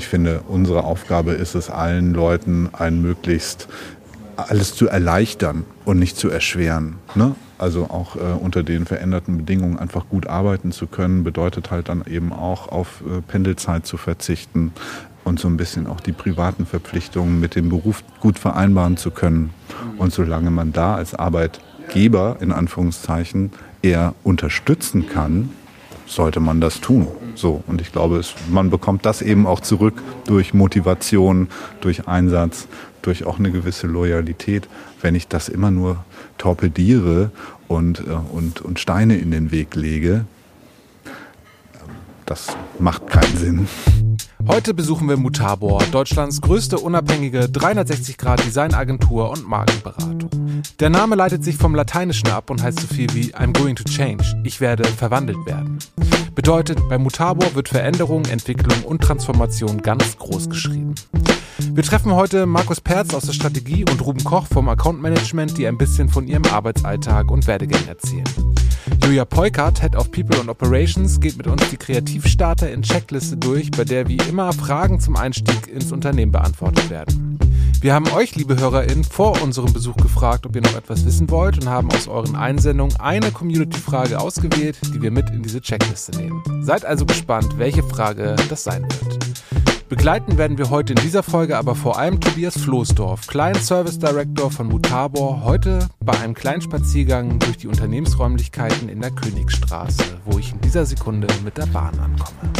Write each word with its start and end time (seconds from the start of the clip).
ich 0.00 0.08
finde, 0.08 0.40
unsere 0.48 0.84
Aufgabe 0.84 1.32
ist 1.32 1.54
es, 1.54 1.68
allen 1.68 2.14
Leuten 2.14 2.70
ein 2.72 3.02
möglichst 3.02 3.68
alles 4.34 4.74
zu 4.74 4.88
erleichtern 4.88 5.64
und 5.84 5.98
nicht 5.98 6.16
zu 6.16 6.30
erschweren. 6.30 6.96
Ne? 7.14 7.34
Also 7.58 7.84
auch 7.90 8.16
äh, 8.16 8.20
unter 8.20 8.62
den 8.62 8.86
veränderten 8.86 9.36
Bedingungen 9.36 9.78
einfach 9.78 10.08
gut 10.08 10.26
arbeiten 10.26 10.72
zu 10.72 10.86
können, 10.86 11.22
bedeutet 11.22 11.70
halt 11.70 11.90
dann 11.90 12.02
eben 12.06 12.32
auch 12.32 12.68
auf 12.68 13.02
äh, 13.02 13.20
Pendelzeit 13.20 13.84
zu 13.84 13.98
verzichten 13.98 14.72
und 15.24 15.38
so 15.38 15.48
ein 15.48 15.58
bisschen 15.58 15.86
auch 15.86 16.00
die 16.00 16.12
privaten 16.12 16.64
Verpflichtungen 16.64 17.38
mit 17.38 17.54
dem 17.54 17.68
Beruf 17.68 18.02
gut 18.20 18.38
vereinbaren 18.38 18.96
zu 18.96 19.10
können. 19.10 19.50
Und 19.98 20.14
solange 20.14 20.50
man 20.50 20.72
da 20.72 20.94
als 20.94 21.14
Arbeitgeber 21.14 22.38
in 22.40 22.52
Anführungszeichen 22.52 23.50
eher 23.82 24.14
unterstützen 24.24 25.10
kann, 25.10 25.50
sollte 26.10 26.40
man 26.40 26.60
das 26.60 26.80
tun. 26.80 27.06
So, 27.34 27.62
und 27.66 27.80
ich 27.80 27.92
glaube, 27.92 28.18
es, 28.18 28.34
man 28.50 28.70
bekommt 28.70 29.06
das 29.06 29.22
eben 29.22 29.46
auch 29.46 29.60
zurück 29.60 30.02
durch 30.26 30.52
Motivation, 30.52 31.48
durch 31.80 32.08
Einsatz, 32.08 32.66
durch 33.02 33.24
auch 33.24 33.38
eine 33.38 33.50
gewisse 33.50 33.86
Loyalität. 33.86 34.68
Wenn 35.00 35.14
ich 35.14 35.28
das 35.28 35.48
immer 35.48 35.70
nur 35.70 36.04
torpediere 36.36 37.30
und, 37.68 38.00
äh, 38.00 38.10
und, 38.32 38.60
und 38.60 38.80
Steine 38.80 39.16
in 39.16 39.30
den 39.30 39.52
Weg 39.52 39.74
lege, 39.76 40.24
das 42.26 42.56
macht 42.78 43.06
keinen 43.08 43.36
Sinn. 43.36 44.09
Heute 44.48 44.74
besuchen 44.74 45.08
wir 45.08 45.16
Mutabor, 45.16 45.82
Deutschlands 45.92 46.40
größte 46.40 46.78
unabhängige 46.78 47.42
360-Grad-Designagentur 47.42 49.30
und 49.30 49.48
Markenberatung. 49.48 50.30
Der 50.80 50.90
Name 50.90 51.14
leitet 51.14 51.44
sich 51.44 51.56
vom 51.56 51.74
Lateinischen 51.74 52.28
ab 52.28 52.50
und 52.50 52.62
heißt 52.62 52.80
so 52.80 52.86
viel 52.86 53.12
wie 53.14 53.34
I'm 53.34 53.52
going 53.52 53.76
to 53.76 53.84
change. 53.84 54.24
Ich 54.44 54.60
werde 54.60 54.84
verwandelt 54.84 55.44
werden. 55.46 55.78
Bedeutet, 56.34 56.80
bei 56.88 56.98
Mutabor 56.98 57.54
wird 57.54 57.68
Veränderung, 57.68 58.24
Entwicklung 58.24 58.82
und 58.84 59.02
Transformation 59.02 59.82
ganz 59.82 60.16
groß 60.18 60.48
geschrieben. 60.48 60.94
Wir 61.58 61.82
treffen 61.82 62.14
heute 62.14 62.46
Markus 62.46 62.80
Perz 62.80 63.14
aus 63.14 63.24
der 63.24 63.32
Strategie 63.32 63.84
und 63.84 64.04
Ruben 64.04 64.24
Koch 64.24 64.46
vom 64.46 64.68
Account 64.68 65.00
Management, 65.02 65.58
die 65.58 65.66
ein 65.66 65.78
bisschen 65.78 66.08
von 66.08 66.26
ihrem 66.26 66.44
Arbeitsalltag 66.46 67.30
und 67.30 67.46
Werdegang 67.46 67.86
erzählen. 67.86 68.24
Julia 69.02 69.24
Peukert, 69.24 69.80
Head 69.82 69.96
of 69.96 70.10
People 70.10 70.38
and 70.40 70.48
Operations, 70.48 71.20
geht 71.20 71.36
mit 71.36 71.46
uns 71.46 71.68
die 71.70 71.76
Kreativstarter 71.76 72.70
in 72.70 72.82
Checkliste 72.82 73.36
durch, 73.36 73.70
bei 73.70 73.84
der 73.84 74.08
wie 74.08 74.18
immer 74.28 74.52
Fragen 74.52 75.00
zum 75.00 75.16
Einstieg 75.16 75.68
ins 75.68 75.92
Unternehmen 75.92 76.32
beantwortet 76.32 76.90
werden. 76.90 77.38
Wir 77.80 77.94
haben 77.94 78.08
euch, 78.12 78.36
liebe 78.36 78.58
HörerInnen, 78.58 79.04
vor 79.04 79.40
unserem 79.42 79.72
Besuch 79.72 79.96
gefragt, 79.96 80.44
ob 80.44 80.54
ihr 80.54 80.60
noch 80.62 80.76
etwas 80.76 81.06
wissen 81.06 81.30
wollt 81.30 81.58
und 81.58 81.68
haben 81.68 81.90
aus 81.92 82.08
euren 82.08 82.36
Einsendungen 82.36 82.94
eine 83.00 83.30
Community-Frage 83.30 84.20
ausgewählt, 84.20 84.78
die 84.94 85.00
wir 85.00 85.10
mit 85.10 85.30
in 85.30 85.42
diese 85.42 85.62
Checkliste 85.62 86.16
nehmen. 86.18 86.42
Seid 86.60 86.84
also 86.84 87.06
gespannt, 87.06 87.56
welche 87.56 87.82
Frage 87.82 88.36
das 88.50 88.64
sein 88.64 88.82
wird. 88.82 89.18
Begleiten 89.90 90.38
werden 90.38 90.56
wir 90.56 90.70
heute 90.70 90.92
in 90.92 91.02
dieser 91.02 91.24
Folge 91.24 91.58
aber 91.58 91.74
vor 91.74 91.98
allem 91.98 92.20
Tobias 92.20 92.56
Floßdorf, 92.56 93.26
Client 93.26 93.56
Service 93.56 93.98
Director 93.98 94.48
von 94.48 94.68
Mutabor, 94.68 95.42
heute 95.42 95.88
bei 95.98 96.16
einem 96.16 96.34
kleinen 96.34 96.62
Spaziergang 96.62 97.40
durch 97.40 97.56
die 97.56 97.66
Unternehmensräumlichkeiten 97.66 98.88
in 98.88 99.00
der 99.00 99.10
Königstraße, 99.10 100.04
wo 100.26 100.38
ich 100.38 100.52
in 100.52 100.60
dieser 100.60 100.86
Sekunde 100.86 101.26
mit 101.44 101.58
der 101.58 101.66
Bahn 101.66 101.98
ankomme. 101.98 102.52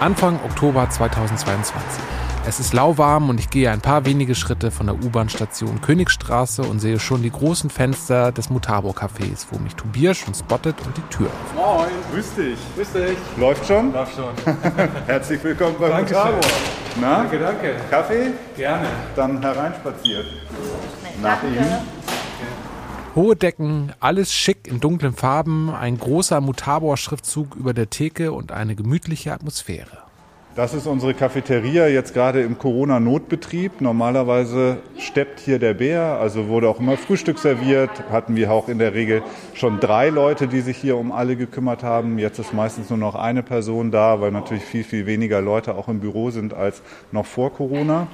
Anfang 0.00 0.40
Oktober 0.44 0.90
2022. 0.90 2.23
Es 2.46 2.60
ist 2.60 2.74
lauwarm 2.74 3.30
und 3.30 3.40
ich 3.40 3.48
gehe 3.48 3.70
ein 3.70 3.80
paar 3.80 4.04
wenige 4.04 4.34
Schritte 4.34 4.70
von 4.70 4.84
der 4.86 5.02
U-Bahn-Station 5.02 5.80
Königstraße 5.80 6.60
und 6.60 6.78
sehe 6.78 7.00
schon 7.00 7.22
die 7.22 7.30
großen 7.30 7.70
Fenster 7.70 8.32
des 8.32 8.50
Mutabo 8.50 8.90
Cafés, 8.90 9.46
wo 9.50 9.58
mich 9.58 9.74
Tobias 9.74 10.18
schon 10.18 10.34
spottet 10.34 10.76
und 10.84 10.94
die 10.94 11.02
Tür 11.08 11.28
öffnet. 11.28 11.54
Moin, 11.54 11.88
grüß 12.12 12.34
dich. 12.34 12.58
Grüß 12.76 12.92
dich. 12.92 13.18
Läuft 13.38 13.66
schon? 13.66 13.94
Läuft 13.94 14.14
schon. 14.14 14.34
Herzlich 15.06 15.42
willkommen 15.42 15.76
bei 15.80 15.88
Dankeschön. 15.88 16.18
Mutabo. 16.18 16.40
Na? 17.00 17.16
Danke, 17.16 17.38
danke. 17.38 17.76
Kaffee? 17.88 18.32
Gerne. 18.56 18.88
Dann 19.16 19.40
hereinspaziert. 19.40 20.26
Nach 21.22 21.42
Ihnen. 21.42 21.78
Hohe 23.14 23.36
Decken, 23.36 23.92
alles 24.00 24.34
schick 24.34 24.66
in 24.66 24.80
dunklen 24.80 25.14
Farben, 25.14 25.70
ein 25.70 25.96
großer 25.96 26.42
Mutabor-Schriftzug 26.42 27.54
über 27.54 27.72
der 27.72 27.88
Theke 27.88 28.32
und 28.32 28.52
eine 28.52 28.74
gemütliche 28.74 29.32
Atmosphäre. 29.32 30.03
Das 30.54 30.72
ist 30.72 30.86
unsere 30.86 31.14
Cafeteria 31.14 31.88
jetzt 31.88 32.14
gerade 32.14 32.42
im 32.42 32.58
Corona-Notbetrieb. 32.58 33.80
Normalerweise 33.80 34.76
steppt 34.98 35.40
hier 35.40 35.58
der 35.58 35.74
Bär, 35.74 36.20
also 36.20 36.46
wurde 36.46 36.68
auch 36.68 36.78
immer 36.78 36.96
Frühstück 36.96 37.40
serviert. 37.40 37.90
Hatten 38.12 38.36
wir 38.36 38.52
auch 38.52 38.68
in 38.68 38.78
der 38.78 38.94
Regel 38.94 39.24
schon 39.54 39.80
drei 39.80 40.10
Leute, 40.10 40.46
die 40.46 40.60
sich 40.60 40.76
hier 40.76 40.96
um 40.96 41.10
alle 41.10 41.34
gekümmert 41.34 41.82
haben. 41.82 42.20
Jetzt 42.20 42.38
ist 42.38 42.54
meistens 42.54 42.88
nur 42.88 43.00
noch 43.00 43.16
eine 43.16 43.42
Person 43.42 43.90
da, 43.90 44.20
weil 44.20 44.30
natürlich 44.30 44.62
viel, 44.62 44.84
viel 44.84 45.06
weniger 45.06 45.40
Leute 45.40 45.74
auch 45.74 45.88
im 45.88 45.98
Büro 45.98 46.30
sind 46.30 46.54
als 46.54 46.82
noch 47.10 47.26
vor 47.26 47.52
Corona. 47.52 48.06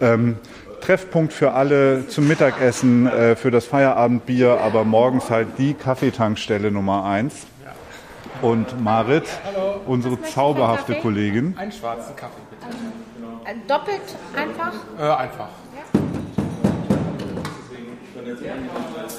Ähm, 0.00 0.36
Treffpunkt 0.80 1.32
für 1.32 1.54
alle 1.54 2.06
zum 2.06 2.28
Mittagessen, 2.28 3.08
äh, 3.08 3.34
für 3.34 3.50
das 3.50 3.64
Feierabendbier, 3.64 4.60
aber 4.60 4.84
morgens 4.84 5.28
halt 5.28 5.48
die 5.58 5.74
Kaffeetankstelle 5.74 6.70
Nummer 6.70 7.04
eins. 7.04 7.46
Und 8.44 8.84
Marit, 8.84 9.24
unsere 9.86 10.20
zauberhafte 10.20 10.96
Kollegin. 10.96 11.56
Einen 11.56 11.72
schwarzen 11.72 12.14
Kaffee, 12.14 12.42
bitte. 12.50 12.66
Äh, 13.50 13.54
Doppelt 13.66 14.02
einfach. 14.36 14.72
Äh, 14.98 15.22
einfach. 15.22 15.48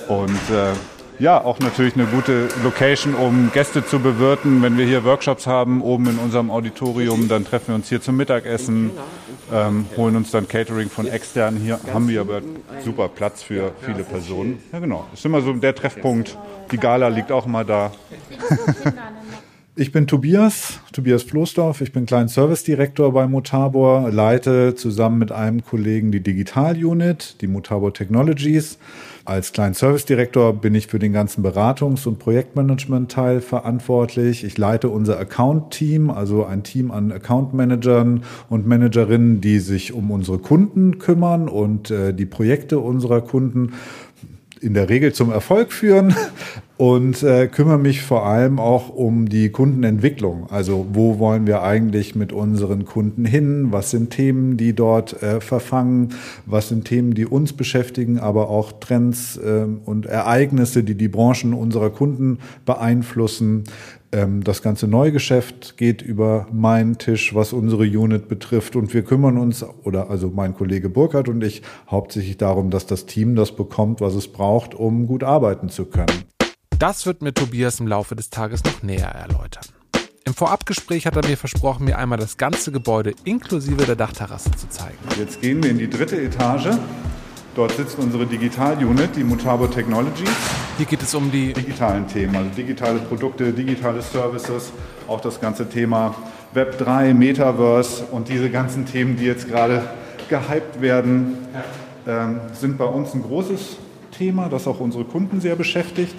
Und 0.07 0.29
äh, 0.51 0.73
ja, 1.19 1.43
auch 1.43 1.59
natürlich 1.59 1.95
eine 1.95 2.05
gute 2.05 2.49
Location, 2.63 3.15
um 3.15 3.51
Gäste 3.53 3.85
zu 3.85 3.99
bewirten. 3.99 4.61
Wenn 4.61 4.77
wir 4.77 4.85
hier 4.85 5.03
Workshops 5.03 5.47
haben, 5.47 5.81
oben 5.81 6.07
in 6.07 6.17
unserem 6.17 6.51
Auditorium, 6.51 7.27
dann 7.27 7.45
treffen 7.45 7.69
wir 7.69 7.75
uns 7.75 7.89
hier 7.89 8.01
zum 8.01 8.17
Mittagessen, 8.17 8.91
ähm, 9.53 9.85
holen 9.95 10.15
uns 10.15 10.31
dann 10.31 10.47
Catering 10.47 10.89
von 10.89 11.07
extern. 11.07 11.57
Hier 11.57 11.79
haben 11.93 12.07
wir 12.07 12.21
aber 12.21 12.41
super 12.83 13.07
Platz 13.07 13.43
für 13.43 13.71
viele 13.81 14.03
Personen. 14.03 14.59
Ja, 14.71 14.79
genau. 14.79 15.07
Ist 15.13 15.25
immer 15.25 15.41
so 15.41 15.53
der 15.53 15.75
Treffpunkt. 15.75 16.37
Die 16.71 16.77
Gala 16.77 17.07
liegt 17.07 17.31
auch 17.31 17.45
mal 17.45 17.65
da. 17.65 17.91
Ich 19.77 19.91
bin 19.91 20.07
Tobias, 20.07 20.79
Tobias 20.93 21.23
Floßdorf. 21.23 21.81
Ich 21.81 21.91
bin 21.91 22.05
Client 22.05 22.29
Service 22.31 22.63
Direktor 22.63 23.11
bei 23.11 23.27
Mutabor, 23.27 24.09
leite 24.09 24.73
zusammen 24.75 25.19
mit 25.19 25.33
einem 25.33 25.65
Kollegen 25.65 26.13
die 26.13 26.21
Digital 26.21 26.77
Unit, 26.83 27.41
die 27.41 27.47
Mutabor 27.47 27.93
Technologies. 27.93 28.79
Als 29.27 29.53
Client 29.53 29.75
Service 29.75 30.05
Direktor 30.05 30.53
bin 30.53 30.75
ich 30.75 30.85
für 30.85 30.99
den 30.99 31.11
ganzen 31.11 31.43
Beratungs- 31.43 32.07
und 32.07 32.19
Projektmanagement-Teil 32.19 33.41
verantwortlich. 33.41 34.43
Ich 34.43 34.55
leite 34.55 34.89
unser 34.89 35.17
Account-Team, 35.17 36.11
also 36.11 36.45
ein 36.45 36.61
Team 36.61 36.91
an 36.91 37.11
Account-Managern 37.11 38.21
und 38.51 38.67
Managerinnen, 38.67 39.41
die 39.41 39.57
sich 39.57 39.93
um 39.93 40.11
unsere 40.11 40.37
Kunden 40.37 40.99
kümmern 40.99 41.49
und 41.49 41.89
äh, 41.89 42.13
die 42.13 42.27
Projekte 42.27 42.77
unserer 42.77 43.21
Kunden 43.21 43.73
in 44.61 44.73
der 44.73 44.89
Regel 44.89 45.13
zum 45.13 45.31
Erfolg 45.31 45.71
führen 45.71 46.15
und 46.77 47.23
äh, 47.23 47.47
kümmere 47.47 47.77
mich 47.77 48.01
vor 48.01 48.25
allem 48.25 48.59
auch 48.59 48.89
um 48.89 49.29
die 49.29 49.49
Kundenentwicklung. 49.49 50.47
Also 50.49 50.87
wo 50.91 51.19
wollen 51.19 51.47
wir 51.47 51.63
eigentlich 51.63 52.15
mit 52.15 52.33
unseren 52.33 52.85
Kunden 52.85 53.25
hin? 53.25 53.67
Was 53.71 53.91
sind 53.91 54.09
Themen, 54.09 54.57
die 54.57 54.73
dort 54.73 55.21
äh, 55.23 55.39
verfangen? 55.41 56.09
Was 56.45 56.69
sind 56.69 56.85
Themen, 56.85 57.13
die 57.13 57.25
uns 57.25 57.53
beschäftigen, 57.53 58.19
aber 58.19 58.49
auch 58.49 58.73
Trends 58.73 59.37
äh, 59.37 59.65
und 59.85 60.05
Ereignisse, 60.05 60.83
die 60.83 60.95
die 60.95 61.07
Branchen 61.07 61.53
unserer 61.53 61.89
Kunden 61.89 62.39
beeinflussen? 62.65 63.63
Ähm, 64.15 64.45
das 64.45 64.61
ganze 64.61 64.87
Neugeschäft 64.87 65.75
geht 65.75 66.01
über 66.01 66.47
meinen 66.49 66.97
Tisch, 66.97 67.35
was 67.35 67.51
unsere 67.51 67.83
Unit 67.83 68.29
betrifft. 68.29 68.77
Und 68.77 68.93
wir 68.93 69.03
kümmern 69.03 69.37
uns, 69.37 69.65
oder 69.83 70.09
also 70.09 70.29
mein 70.29 70.55
Kollege 70.55 70.87
Burkhardt 70.87 71.27
und 71.27 71.43
ich, 71.43 71.63
hauptsächlich 71.91 72.37
darum, 72.37 72.69
dass 72.69 72.85
das 72.85 73.05
Team 73.05 73.35
das 73.35 73.53
bekommt, 73.53 73.99
was 73.99 74.15
es 74.15 74.29
braucht, 74.29 74.73
um 74.73 75.05
gut 75.07 75.23
arbeiten 75.23 75.67
zu 75.67 75.85
können. 75.85 76.23
Das 76.79 77.05
wird 77.05 77.21
mir 77.21 77.33
Tobias 77.33 77.81
im 77.81 77.87
Laufe 77.87 78.15
des 78.15 78.29
Tages 78.29 78.63
noch 78.63 78.83
näher 78.83 79.09
erläutern. 79.09 79.65
Im 80.23 80.33
Vorabgespräch 80.33 81.05
hat 81.05 81.17
er 81.17 81.27
mir 81.27 81.37
versprochen, 81.37 81.83
mir 81.83 81.97
einmal 81.97 82.17
das 82.17 82.37
ganze 82.37 82.71
Gebäude 82.71 83.13
inklusive 83.25 83.85
der 83.85 83.97
Dachterrasse 83.97 84.51
zu 84.51 84.69
zeigen. 84.69 84.97
Jetzt 85.19 85.41
gehen 85.41 85.61
wir 85.61 85.71
in 85.71 85.77
die 85.77 85.89
dritte 85.89 86.19
Etage. 86.21 86.69
Dort 87.55 87.71
sitzt 87.71 87.97
unsere 87.99 88.25
Digital-Unit, 88.25 89.15
die 89.15 89.23
Mutabo 89.23 89.67
Technologies. 89.67 90.29
Hier 90.75 90.85
geht 90.85 91.01
es 91.01 91.15
um 91.15 91.31
die 91.31 91.53
digitalen 91.53 92.05
Themen, 92.05 92.35
also 92.35 92.49
digitale 92.49 92.99
Produkte, 92.99 93.53
digitale 93.53 94.01
Services, 94.01 94.73
auch 95.07 95.21
das 95.21 95.39
ganze 95.39 95.69
Thema 95.69 96.13
Web 96.51 96.77
3, 96.77 97.13
Metaverse 97.13 98.03
und 98.11 98.27
diese 98.27 98.49
ganzen 98.49 98.85
Themen, 98.85 99.15
die 99.15 99.23
jetzt 99.23 99.47
gerade 99.47 99.83
gehypt 100.27 100.81
werden, 100.81 101.37
ähm, 102.05 102.41
sind 102.51 102.77
bei 102.77 102.83
uns 102.83 103.13
ein 103.13 103.23
großes 103.23 103.77
Thema, 104.11 104.49
das 104.49 104.67
auch 104.67 104.81
unsere 104.81 105.05
Kunden 105.05 105.39
sehr 105.39 105.55
beschäftigt 105.55 106.15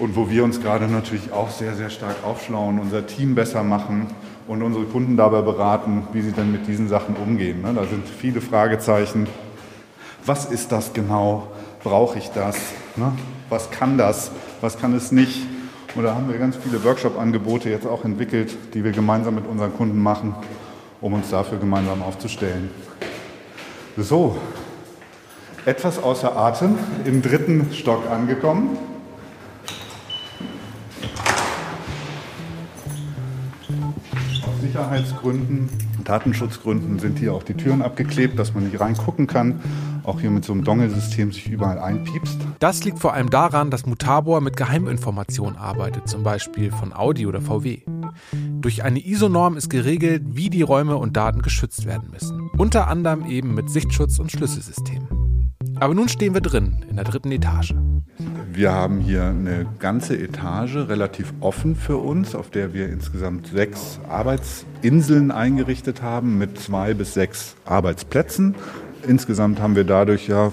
und 0.00 0.16
wo 0.16 0.28
wir 0.28 0.44
uns 0.44 0.60
gerade 0.60 0.86
natürlich 0.86 1.32
auch 1.32 1.48
sehr, 1.48 1.74
sehr 1.74 1.88
stark 1.88 2.16
aufschlauen, 2.24 2.78
unser 2.78 3.06
Team 3.06 3.34
besser 3.34 3.62
machen 3.62 4.08
und 4.46 4.62
unsere 4.62 4.84
Kunden 4.84 5.16
dabei 5.16 5.40
beraten, 5.40 6.02
wie 6.12 6.20
sie 6.20 6.32
dann 6.32 6.52
mit 6.52 6.66
diesen 6.66 6.88
Sachen 6.88 7.16
umgehen. 7.16 7.62
Ne? 7.62 7.72
Da 7.74 7.84
sind 7.84 8.06
viele 8.06 8.42
Fragezeichen. 8.42 9.26
Was 10.26 10.46
ist 10.46 10.70
das 10.72 10.92
genau? 10.92 11.48
Brauche 11.82 12.18
ich 12.18 12.30
das? 12.30 12.56
Ne? 12.96 13.12
Was 13.48 13.70
kann 13.70 13.96
das? 13.96 14.30
Was 14.60 14.78
kann 14.78 14.94
es 14.94 15.12
nicht? 15.12 15.46
Und 15.94 16.04
da 16.04 16.14
haben 16.14 16.28
wir 16.28 16.38
ganz 16.38 16.56
viele 16.56 16.84
Workshop-Angebote 16.84 17.68
jetzt 17.68 17.86
auch 17.86 18.04
entwickelt, 18.04 18.56
die 18.74 18.84
wir 18.84 18.92
gemeinsam 18.92 19.34
mit 19.34 19.46
unseren 19.46 19.74
Kunden 19.74 20.00
machen, 20.00 20.34
um 21.00 21.14
uns 21.14 21.30
dafür 21.30 21.58
gemeinsam 21.58 22.02
aufzustellen. 22.02 22.70
So, 23.96 24.38
etwas 25.64 26.02
außer 26.02 26.36
Atem, 26.36 26.78
im 27.04 27.22
dritten 27.22 27.72
Stock 27.72 28.08
angekommen. 28.08 28.78
Aus 34.42 34.60
Sicherheitsgründen, 34.60 35.68
Datenschutzgründen 36.04 36.98
sind 36.98 37.18
hier 37.18 37.34
auch 37.34 37.42
die 37.42 37.54
Türen 37.54 37.82
abgeklebt, 37.82 38.38
dass 38.38 38.54
man 38.54 38.64
nicht 38.64 38.80
reingucken 38.80 39.26
kann. 39.26 39.60
Auch 40.04 40.20
hier 40.20 40.30
mit 40.30 40.44
so 40.44 40.52
einem 40.52 40.64
Dongle-System 40.64 41.32
sich 41.32 41.48
überall 41.48 41.78
einpiepst. 41.78 42.38
Das 42.58 42.84
liegt 42.84 42.98
vor 42.98 43.12
allem 43.12 43.30
daran, 43.30 43.70
dass 43.70 43.86
Mutabor 43.86 44.40
mit 44.40 44.56
Geheiminformationen 44.56 45.56
arbeitet, 45.56 46.08
zum 46.08 46.22
Beispiel 46.22 46.70
von 46.70 46.92
Audi 46.92 47.26
oder 47.26 47.40
VW. 47.40 47.82
Durch 48.60 48.82
eine 48.82 49.04
ISO-Norm 49.04 49.56
ist 49.56 49.68
geregelt, 49.68 50.22
wie 50.26 50.50
die 50.50 50.62
Räume 50.62 50.96
und 50.96 51.16
Daten 51.16 51.42
geschützt 51.42 51.84
werden 51.86 52.10
müssen. 52.10 52.50
Unter 52.56 52.88
anderem 52.88 53.26
eben 53.26 53.54
mit 53.54 53.70
Sichtschutz 53.70 54.18
und 54.18 54.32
Schlüsselsystemen. 54.32 55.19
Aber 55.80 55.94
nun 55.94 56.10
stehen 56.10 56.34
wir 56.34 56.42
drin, 56.42 56.76
in 56.90 56.96
der 56.96 57.06
dritten 57.06 57.32
Etage. 57.32 57.74
Wir 58.52 58.72
haben 58.72 59.00
hier 59.00 59.24
eine 59.24 59.66
ganze 59.78 60.14
Etage 60.18 60.76
relativ 60.76 61.32
offen 61.40 61.74
für 61.74 61.96
uns, 61.96 62.34
auf 62.34 62.50
der 62.50 62.74
wir 62.74 62.90
insgesamt 62.90 63.46
sechs 63.46 63.98
Arbeitsinseln 64.06 65.30
eingerichtet 65.30 66.02
haben 66.02 66.36
mit 66.36 66.58
zwei 66.58 66.92
bis 66.92 67.14
sechs 67.14 67.56
Arbeitsplätzen. 67.64 68.56
Insgesamt 69.08 69.58
haben 69.60 69.74
wir 69.74 69.84
dadurch 69.84 70.28
ja 70.28 70.52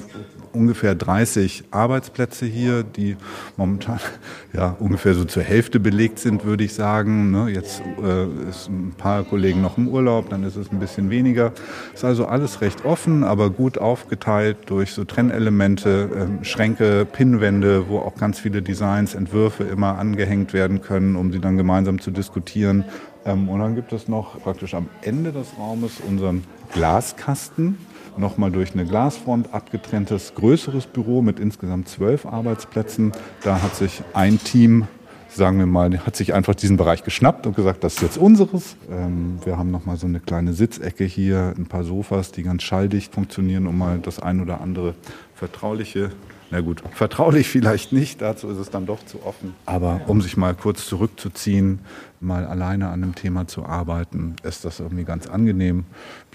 ungefähr 0.53 0.95
30 0.95 1.65
Arbeitsplätze 1.71 2.45
hier, 2.45 2.83
die 2.83 3.17
momentan 3.55 3.99
ja 4.53 4.75
ungefähr 4.79 5.13
so 5.13 5.25
zur 5.25 5.43
Hälfte 5.43 5.79
belegt 5.79 6.19
sind, 6.19 6.45
würde 6.45 6.63
ich 6.63 6.73
sagen. 6.73 7.31
Ne? 7.31 7.49
Jetzt 7.49 7.81
äh, 8.01 8.25
ist 8.49 8.69
ein 8.69 8.93
paar 8.97 9.23
Kollegen 9.23 9.61
noch 9.61 9.77
im 9.77 9.87
Urlaub, 9.87 10.29
dann 10.29 10.43
ist 10.43 10.55
es 10.55 10.71
ein 10.71 10.79
bisschen 10.79 11.09
weniger. 11.09 11.53
Ist 11.93 12.03
also 12.03 12.25
alles 12.25 12.61
recht 12.61 12.85
offen, 12.85 13.23
aber 13.23 13.49
gut 13.49 13.77
aufgeteilt 13.77 14.57
durch 14.67 14.93
so 14.93 15.03
Trennelemente, 15.03 16.09
äh, 16.41 16.45
Schränke, 16.45 17.05
Pinnwände, 17.05 17.89
wo 17.89 17.99
auch 17.99 18.15
ganz 18.15 18.39
viele 18.39 18.61
Designs, 18.61 19.15
Entwürfe 19.15 19.63
immer 19.63 19.97
angehängt 19.97 20.53
werden 20.53 20.81
können, 20.81 21.15
um 21.15 21.31
sie 21.31 21.39
dann 21.39 21.57
gemeinsam 21.57 21.99
zu 21.99 22.11
diskutieren. 22.11 22.85
Ähm, 23.25 23.49
und 23.49 23.59
dann 23.59 23.75
gibt 23.75 23.91
es 23.93 24.07
noch 24.07 24.41
praktisch 24.41 24.73
am 24.73 24.87
Ende 25.01 25.31
des 25.31 25.47
Raumes 25.59 25.99
unseren 26.07 26.43
Glaskasten 26.73 27.77
nochmal 28.19 28.51
durch 28.51 28.73
eine 28.73 28.85
Glasfront 28.85 29.53
abgetrenntes 29.53 30.33
größeres 30.35 30.87
Büro 30.87 31.21
mit 31.21 31.39
insgesamt 31.39 31.89
zwölf 31.89 32.25
Arbeitsplätzen. 32.25 33.11
Da 33.43 33.61
hat 33.61 33.75
sich 33.75 34.01
ein 34.13 34.39
Team 34.39 34.87
sagen 35.29 35.59
wir 35.59 35.65
mal, 35.65 36.05
hat 36.05 36.15
sich 36.15 36.33
einfach 36.33 36.55
diesen 36.55 36.77
Bereich 36.77 37.03
geschnappt 37.03 37.45
und 37.47 37.55
gesagt, 37.55 37.83
das 37.83 37.95
ist 37.95 38.01
jetzt 38.01 38.17
unseres. 38.17 38.75
Ähm, 38.89 39.39
wir 39.45 39.57
haben 39.57 39.71
nochmal 39.71 39.97
so 39.97 40.07
eine 40.07 40.19
kleine 40.19 40.53
Sitzecke 40.53 41.03
hier, 41.03 41.53
ein 41.57 41.67
paar 41.67 41.83
Sofas, 41.83 42.31
die 42.31 42.43
ganz 42.43 42.63
schalldicht 42.63 43.13
funktionieren, 43.13 43.67
um 43.67 43.77
mal 43.77 43.99
das 43.99 44.19
ein 44.19 44.41
oder 44.41 44.61
andere 44.61 44.95
vertrauliche 45.35 46.11
na 46.49 46.61
gut, 46.61 46.81
vertraulich 46.91 47.49
vielleicht 47.49 47.91
nicht, 47.91 48.21
dazu 48.21 48.47
ist 48.49 48.57
es 48.57 48.69
dann 48.69 48.85
doch 48.85 49.05
zu 49.05 49.23
offen. 49.23 49.53
Aber 49.65 50.01
um 50.07 50.21
sich 50.21 50.37
mal 50.37 50.55
kurz 50.55 50.85
zurückzuziehen, 50.85 51.79
mal 52.19 52.45
alleine 52.45 52.87
an 52.87 53.03
einem 53.03 53.15
Thema 53.15 53.47
zu 53.47 53.65
arbeiten, 53.65 54.35
ist 54.43 54.63
das 54.63 54.79
irgendwie 54.79 55.03
ganz 55.03 55.27
angenehm. 55.27 55.85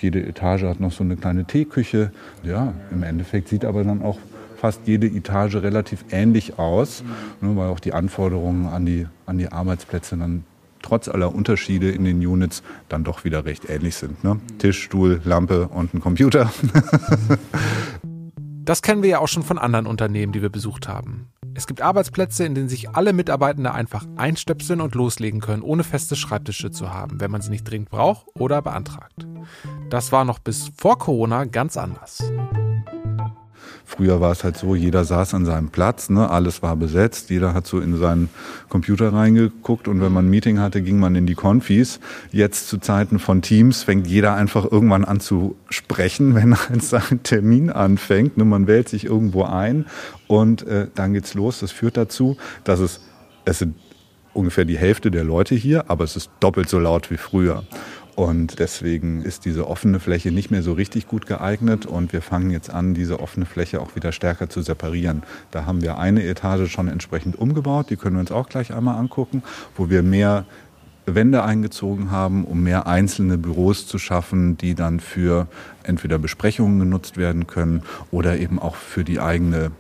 Jede 0.01 0.23
Etage 0.25 0.65
hat 0.65 0.81
noch 0.81 0.93
so 0.93 1.05
eine 1.05 1.17
kleine 1.17 1.45
Teeküche. 1.45 2.13
Ja, 2.43 2.75
im 2.91 3.03
Endeffekt 3.03 3.49
sieht 3.49 3.65
aber 3.65 3.85
dann 3.85 4.03
auch 4.03 4.19
fast 4.57 4.83
jede 4.87 5.07
Etage 5.07 5.57
relativ 5.57 6.05
ähnlich 6.11 6.59
aus, 6.59 7.03
ne, 7.41 7.57
weil 7.57 7.69
auch 7.69 7.81
die 7.81 7.93
Anforderungen 7.93 8.67
an 8.67 8.85
die, 8.85 9.07
an 9.27 9.39
die 9.39 9.51
Arbeitsplätze 9.51 10.17
dann 10.17 10.45
trotz 10.83 11.09
aller 11.09 11.35
Unterschiede 11.35 11.91
in 11.91 12.05
den 12.05 12.25
Units 12.27 12.63
dann 12.89 13.05
doch 13.05 13.25
wieder 13.25 13.45
recht 13.45 13.69
ähnlich 13.71 13.95
sind. 13.95 14.23
Ne? 14.25 14.41
Tisch, 14.59 14.83
Stuhl, 14.83 15.21
Lampe 15.25 15.69
und 15.69 15.95
ein 15.95 16.01
Computer. 16.01 16.53
Das 18.65 18.81
kennen 18.81 19.03
wir 19.03 19.11
ja 19.11 19.19
auch 19.19 19.29
schon 19.29 19.43
von 19.43 19.59
anderen 19.59 19.87
Unternehmen, 19.87 20.33
die 20.33 20.41
wir 20.41 20.49
besucht 20.49 20.87
haben. 20.87 21.33
Es 21.55 21.67
gibt 21.67 21.83
Arbeitsplätze, 21.83 22.45
in 22.45 22.55
denen 22.55 22.69
sich 22.69 22.91
alle 22.91 23.13
Mitarbeitende 23.13 23.75
einfach 23.75 24.07
einstöpseln 24.17 24.81
und 24.81 24.95
loslegen 24.95 25.41
können, 25.41 25.63
ohne 25.63 25.85
feste 25.85 26.15
Schreibtische 26.15 26.71
zu 26.71 26.93
haben, 26.95 27.21
wenn 27.21 27.31
man 27.31 27.43
sie 27.43 27.51
nicht 27.51 27.65
dringend 27.65 27.91
braucht 27.91 28.27
oder 28.35 28.63
beantragt. 28.63 29.27
Das 29.91 30.13
war 30.13 30.25
noch 30.25 30.39
bis 30.39 30.71
vor 30.77 30.99
Corona 30.99 31.45
ganz 31.45 31.77
anders. 31.77 32.23
Früher 33.95 34.23
war 34.23 34.33
es 34.33 34.43
halt 34.43 34.57
so, 34.57 34.75
jeder 34.75 35.05
saß 35.05 35.35
an 35.35 35.45
seinem 35.45 35.69
Platz, 35.69 36.09
ne? 36.09 36.31
alles 36.31 36.63
war 36.63 36.77
besetzt, 36.77 37.29
jeder 37.29 37.53
hat 37.53 37.67
so 37.67 37.79
in 37.79 37.99
seinen 37.99 38.31
Computer 38.71 39.13
reingeguckt 39.13 39.87
und 39.87 40.01
wenn 40.01 40.11
man 40.11 40.27
ein 40.27 40.31
Meeting 40.31 40.61
hatte, 40.61 40.81
ging 40.81 40.99
man 40.99 41.15
in 41.15 41.27
die 41.27 41.35
Konfis. 41.35 42.01
Jetzt 42.31 42.69
zu 42.69 42.79
Zeiten 42.79 43.19
von 43.19 43.43
Teams 43.43 43.83
fängt 43.83 44.07
jeder 44.07 44.35
einfach 44.35 44.65
irgendwann 44.65 45.05
an 45.05 45.21
zu 45.21 45.57
sprechen, 45.69 46.35
wenn 46.35 46.55
ein 46.55 47.23
Termin 47.23 47.69
anfängt. 47.69 48.39
Ne? 48.39 48.47
Man 48.47 48.67
wählt 48.67 48.89
sich 48.89 49.05
irgendwo 49.05 49.45
ein 49.45 49.85
und 50.27 50.67
äh, 50.67 50.87
dann 50.95 51.13
geht's 51.13 51.35
los. 51.35 51.61
Das 51.61 51.71
führt 51.71 51.99
dazu, 51.99 52.39
dass 52.65 52.81
es, 52.81 53.01
es 53.45 53.59
sind 53.59 53.75
ungefähr 54.33 54.65
die 54.65 54.79
Hälfte 54.79 55.11
der 55.11 55.25
Leute 55.25 55.55
hier, 55.55 55.91
aber 55.91 56.05
es 56.05 56.17
ist 56.17 56.31
doppelt 56.41 56.71
so 56.71 56.79
laut 56.79 57.11
wie 57.11 57.19
früher. 57.19 57.65
Und 58.15 58.59
deswegen 58.59 59.23
ist 59.23 59.47
diese 59.47 59.67
offene 59.69 59.99
Fläche 59.99 60.31
nicht 60.31 60.51
mehr 60.51 60.63
so 60.63 60.75
richtig 60.75 61.09
gut 61.09 61.27
geeignet 61.27 61.87
und 61.87 62.13
wir 62.13 62.21
fangen 62.21 62.51
jetzt 62.51 62.69
an, 62.69 62.93
diese 62.93 63.21
offene 63.21 63.47
Fläche 63.47 63.81
auch 63.81 63.97
wieder 63.97 64.13
stärker 64.13 64.51
zu 64.51 64.61
separieren. 64.61 65.23
Da 65.51 65.65
haben 65.65 65.81
wir 65.81 65.99
eine 65.99 66.25
Etage 66.25 66.71
schon 66.71 66.89
entsprechend 66.89 67.39
umgebaut, 67.39 67.89
die 67.89 67.97
können 67.97 68.17
wir 68.17 68.21
uns 68.21 68.33
auch 68.33 68.51
gleich 68.51 68.75
einmal 68.75 68.99
angucken, 68.99 69.43
wo 69.77 69.89
wir 69.89 70.03
mehr 70.03 70.45
Wände 71.07 71.43
eingezogen 71.43 72.11
haben, 72.11 72.45
um 72.45 72.63
mehr 72.63 72.87
einzelne 72.87 73.39
Büros 73.39 73.87
zu 73.87 73.99
schaffen, 73.99 74.59
die 74.59 74.75
dann 74.75 75.01
für 75.01 75.49
entweder 75.83 76.19
Besprechungen 76.19 76.79
genutzt 76.79 77.17
werden 77.17 77.47
können 77.47 77.83
oder 78.11 78.39
eben 78.39 78.59
auch 78.59 78.77
für 78.77 79.05
die 79.05 79.21
eigene 79.21 79.73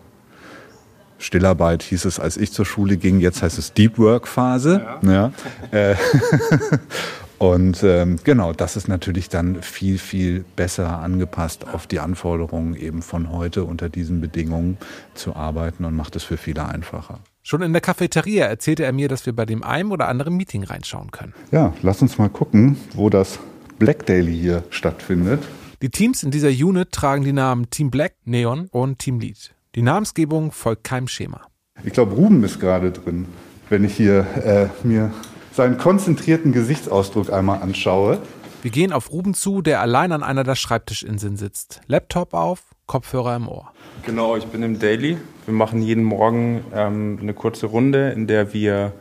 Stillarbeit 1.19 1.85
hieß 1.85 2.07
es, 2.07 2.19
als 2.19 2.37
ich 2.37 2.53
zur 2.53 2.67
Schule 2.67 2.97
ging. 2.97 3.21
Jetzt 3.21 3.43
heißt 3.43 3.57
es 3.57 3.73
Deep 3.73 3.99
Work 3.99 4.27
Phase. 4.27 4.85
Ja. 5.03 5.33
ja. 5.73 5.95
Und 7.43 7.83
ähm, 7.83 8.21
genau, 8.23 8.53
das 8.53 8.77
ist 8.77 8.87
natürlich 8.87 9.29
dann 9.29 9.63
viel, 9.63 9.99
viel 9.99 10.45
besser 10.55 11.01
angepasst 11.01 11.67
auf 11.67 11.89
die 11.89 11.99
Anforderungen 11.99 12.77
eben 12.77 13.03
von 13.03 13.33
heute 13.33 13.65
unter 13.65 13.89
diesen 13.89 14.21
Bedingungen 14.21 14.79
zu 15.15 15.35
arbeiten 15.35 15.85
und 15.85 15.97
macht 15.97 16.15
es 16.15 16.23
für 16.23 16.37
viele 16.37 16.65
einfacher. 16.69 17.19
Schon 17.43 17.63
in 17.63 17.73
der 17.73 17.83
Cafeteria 17.83 18.47
erzählte 18.47 18.85
er 18.85 18.93
mir, 18.93 19.09
dass 19.09 19.27
wir 19.27 19.33
bei 19.33 19.45
dem 19.45 19.65
einen 19.65 19.91
oder 19.91 20.07
anderen 20.07 20.37
Meeting 20.37 20.63
reinschauen 20.63 21.11
können. 21.11 21.35
Ja, 21.51 21.73
lass 21.83 22.01
uns 22.01 22.17
mal 22.17 22.29
gucken, 22.29 22.77
wo 22.95 23.11
das 23.11 23.41
Black 23.77 24.07
Daily 24.07 24.39
hier 24.39 24.63
stattfindet. 24.71 25.43
Die 25.83 25.91
Teams 25.91 26.23
in 26.23 26.31
dieser 26.31 26.51
Unit 26.51 26.93
tragen 26.93 27.25
die 27.25 27.33
Namen 27.33 27.69
Team 27.71 27.91
Black, 27.91 28.15
Neon 28.25 28.69
und 28.71 29.01
Team 29.01 29.19
Lead. 29.19 29.53
Die 29.75 29.83
Namensgebung 29.83 30.53
folgt 30.53 30.85
keinem 30.85 31.09
Schema. 31.09 31.41
Ich 31.83 31.93
glaube, 31.93 32.15
Ruben 32.15 32.45
ist 32.45 32.61
gerade 32.61 32.93
drin, 32.93 33.27
wenn 33.69 33.83
ich 33.83 33.97
hier 33.97 34.25
äh, 34.45 34.87
mir 34.87 35.11
seinen 35.53 35.79
konzentrierten 35.79 36.53
Gesichtsausdruck 36.53 37.33
einmal 37.33 37.63
anschaue. 37.63 38.19
Wir 38.63 38.71
gehen 38.71 38.93
auf 38.93 39.11
Ruben 39.11 39.35
zu, 39.35 39.61
der 39.61 39.81
allein 39.81 40.13
an 40.13 40.23
einer 40.23 40.45
der 40.45 40.55
Schreibtischinseln 40.55 41.37
sitzt. 41.37 41.81
Laptop 41.87 42.33
auf, 42.33 42.63
Kopfhörer 42.87 43.37
im 43.37 43.49
Ohr. 43.49 43.73
Genau, 44.05 44.37
ich 44.37 44.47
bin 44.47 44.63
im 44.63 44.79
Daily. 44.79 45.19
Wir 45.47 45.55
machen 45.55 45.83
jeden 45.83 46.05
Morgen 46.05 46.65
ähm, 46.75 47.19
eine 47.21 47.35
kurze 47.35 47.67
Runde, 47.67 48.11
in 48.11 48.27
der 48.27 48.53
wir 48.53 48.93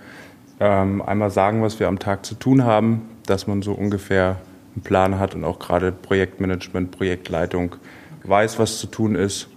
ähm, 0.59 1.01
einmal 1.01 1.29
sagen, 1.29 1.61
was 1.61 1.79
wir 1.79 1.87
am 1.87 1.99
Tag 1.99 2.25
zu 2.25 2.35
tun 2.35 2.63
haben, 2.63 3.03
dass 3.25 3.47
man 3.47 3.61
so 3.61 3.73
ungefähr 3.73 4.37
einen 4.73 4.83
Plan 4.83 5.19
hat 5.19 5.35
und 5.35 5.43
auch 5.43 5.59
gerade 5.59 5.91
Projektmanagement, 5.91 6.91
Projektleitung 6.91 7.75
weiß, 8.23 8.59
was 8.59 8.79
zu 8.79 8.87
tun 8.87 9.15
ist. 9.15 9.47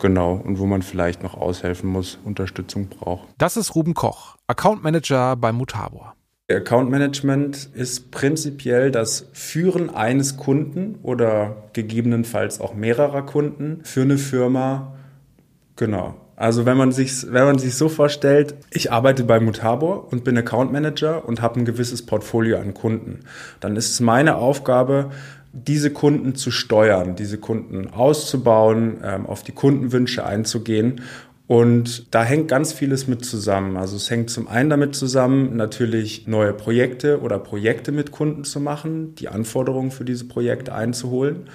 Genau, 0.00 0.34
und 0.34 0.58
wo 0.58 0.66
man 0.66 0.82
vielleicht 0.82 1.22
noch 1.22 1.34
aushelfen 1.34 1.90
muss, 1.90 2.18
Unterstützung 2.24 2.88
braucht. 2.88 3.28
Das 3.36 3.56
ist 3.56 3.74
Ruben 3.74 3.94
Koch, 3.94 4.36
Account 4.46 4.82
Manager 4.82 5.34
bei 5.34 5.52
Mutabor. 5.52 6.14
Account 6.50 6.88
Management 6.88 7.68
ist 7.74 8.10
prinzipiell 8.10 8.90
das 8.90 9.26
Führen 9.34 9.94
eines 9.94 10.38
Kunden 10.38 10.98
oder 11.02 11.68
gegebenenfalls 11.74 12.58
auch 12.58 12.72
mehrerer 12.72 13.20
Kunden 13.20 13.80
für 13.84 14.00
eine 14.00 14.16
Firma. 14.16 14.94
Genau. 15.76 16.14
Also 16.36 16.64
wenn 16.64 16.78
man 16.78 16.90
sich 16.90 17.30
wenn 17.30 17.44
man 17.44 17.58
sich 17.58 17.74
so 17.74 17.90
vorstellt, 17.90 18.54
ich 18.70 18.90
arbeite 18.90 19.24
bei 19.24 19.40
Mutabor 19.40 20.10
und 20.10 20.24
bin 20.24 20.38
Account 20.38 20.72
Manager 20.72 21.28
und 21.28 21.42
habe 21.42 21.60
ein 21.60 21.66
gewisses 21.66 22.06
Portfolio 22.06 22.58
an 22.58 22.72
Kunden, 22.72 23.20
dann 23.60 23.76
ist 23.76 23.90
es 23.90 24.00
meine 24.00 24.36
Aufgabe, 24.36 25.10
diese 25.52 25.90
Kunden 25.90 26.34
zu 26.34 26.50
steuern, 26.50 27.14
diese 27.14 27.38
Kunden 27.38 27.88
auszubauen, 27.88 28.98
ähm, 29.02 29.26
auf 29.26 29.42
die 29.42 29.52
Kundenwünsche 29.52 30.24
einzugehen 30.24 31.02
und 31.48 32.14
da 32.14 32.24
hängt 32.24 32.48
ganz 32.48 32.74
vieles 32.74 33.08
mit 33.08 33.24
zusammen. 33.24 33.78
Also 33.78 33.96
es 33.96 34.10
hängt 34.10 34.28
zum 34.28 34.48
einen 34.48 34.68
damit 34.68 34.94
zusammen, 34.94 35.56
natürlich 35.56 36.26
neue 36.28 36.52
Projekte 36.52 37.22
oder 37.22 37.38
Projekte 37.38 37.90
mit 37.90 38.12
Kunden 38.12 38.44
zu 38.44 38.60
machen, 38.60 39.14
die 39.14 39.28
Anforderungen 39.28 39.90
für 39.90 40.04
diese 40.04 40.26
Projekte 40.26 40.74
einzuholen, 40.74 41.48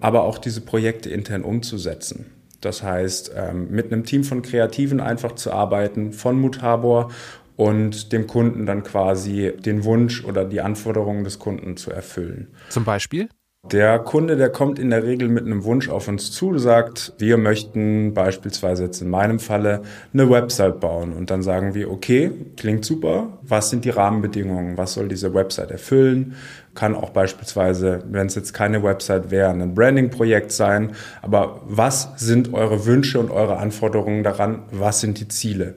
aber 0.00 0.24
auch 0.24 0.38
diese 0.38 0.62
Projekte 0.62 1.10
intern 1.10 1.42
umzusetzen. 1.42 2.26
Das 2.60 2.82
heißt, 2.82 3.30
ähm, 3.36 3.70
mit 3.70 3.92
einem 3.92 4.04
Team 4.04 4.24
von 4.24 4.42
Kreativen 4.42 5.00
einfach 5.00 5.36
zu 5.36 5.52
arbeiten, 5.52 6.12
von 6.12 6.40
Mutabor 6.40 7.12
und 7.54 8.12
dem 8.12 8.26
Kunden 8.26 8.66
dann 8.66 8.82
quasi 8.82 9.52
den 9.56 9.84
Wunsch 9.84 10.24
oder 10.24 10.44
die 10.44 10.60
Anforderungen 10.60 11.22
des 11.22 11.38
Kunden 11.38 11.76
zu 11.76 11.92
erfüllen. 11.92 12.48
Zum 12.70 12.84
Beispiel? 12.84 13.28
Der 13.72 13.98
Kunde, 13.98 14.36
der 14.36 14.48
kommt 14.48 14.78
in 14.78 14.90
der 14.90 15.02
Regel 15.02 15.28
mit 15.28 15.44
einem 15.44 15.64
Wunsch 15.64 15.88
auf 15.88 16.06
uns 16.06 16.30
zu, 16.30 16.56
sagt, 16.56 17.14
wir 17.18 17.36
möchten 17.36 18.14
beispielsweise 18.14 18.84
jetzt 18.84 19.02
in 19.02 19.10
meinem 19.10 19.40
Falle 19.40 19.82
eine 20.14 20.30
Website 20.30 20.78
bauen. 20.78 21.12
Und 21.12 21.30
dann 21.30 21.42
sagen 21.42 21.74
wir, 21.74 21.90
okay, 21.90 22.30
klingt 22.56 22.84
super. 22.84 23.38
Was 23.42 23.70
sind 23.70 23.84
die 23.84 23.90
Rahmenbedingungen? 23.90 24.76
Was 24.76 24.94
soll 24.94 25.08
diese 25.08 25.34
Website 25.34 25.72
erfüllen? 25.72 26.36
Kann 26.74 26.94
auch 26.94 27.10
beispielsweise, 27.10 28.04
wenn 28.08 28.28
es 28.28 28.36
jetzt 28.36 28.54
keine 28.54 28.84
Website 28.84 29.32
wäre, 29.32 29.50
ein 29.50 29.74
Branding-Projekt 29.74 30.52
sein. 30.52 30.92
Aber 31.22 31.62
was 31.66 32.10
sind 32.16 32.54
eure 32.54 32.86
Wünsche 32.86 33.18
und 33.18 33.32
eure 33.32 33.56
Anforderungen 33.56 34.22
daran? 34.22 34.62
Was 34.70 35.00
sind 35.00 35.18
die 35.18 35.26
Ziele? 35.26 35.74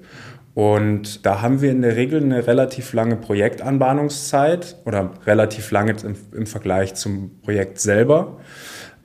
Und 0.59 1.25
da 1.25 1.41
haben 1.41 1.61
wir 1.61 1.71
in 1.71 1.81
der 1.81 1.95
Regel 1.95 2.21
eine 2.21 2.45
relativ 2.45 2.91
lange 2.91 3.15
Projektanbahnungszeit 3.15 4.75
oder 4.83 5.11
relativ 5.25 5.71
lange 5.71 5.95
im, 6.03 6.15
im 6.33 6.45
Vergleich 6.45 6.95
zum 6.95 7.39
Projekt 7.39 7.79
selber, 7.79 8.41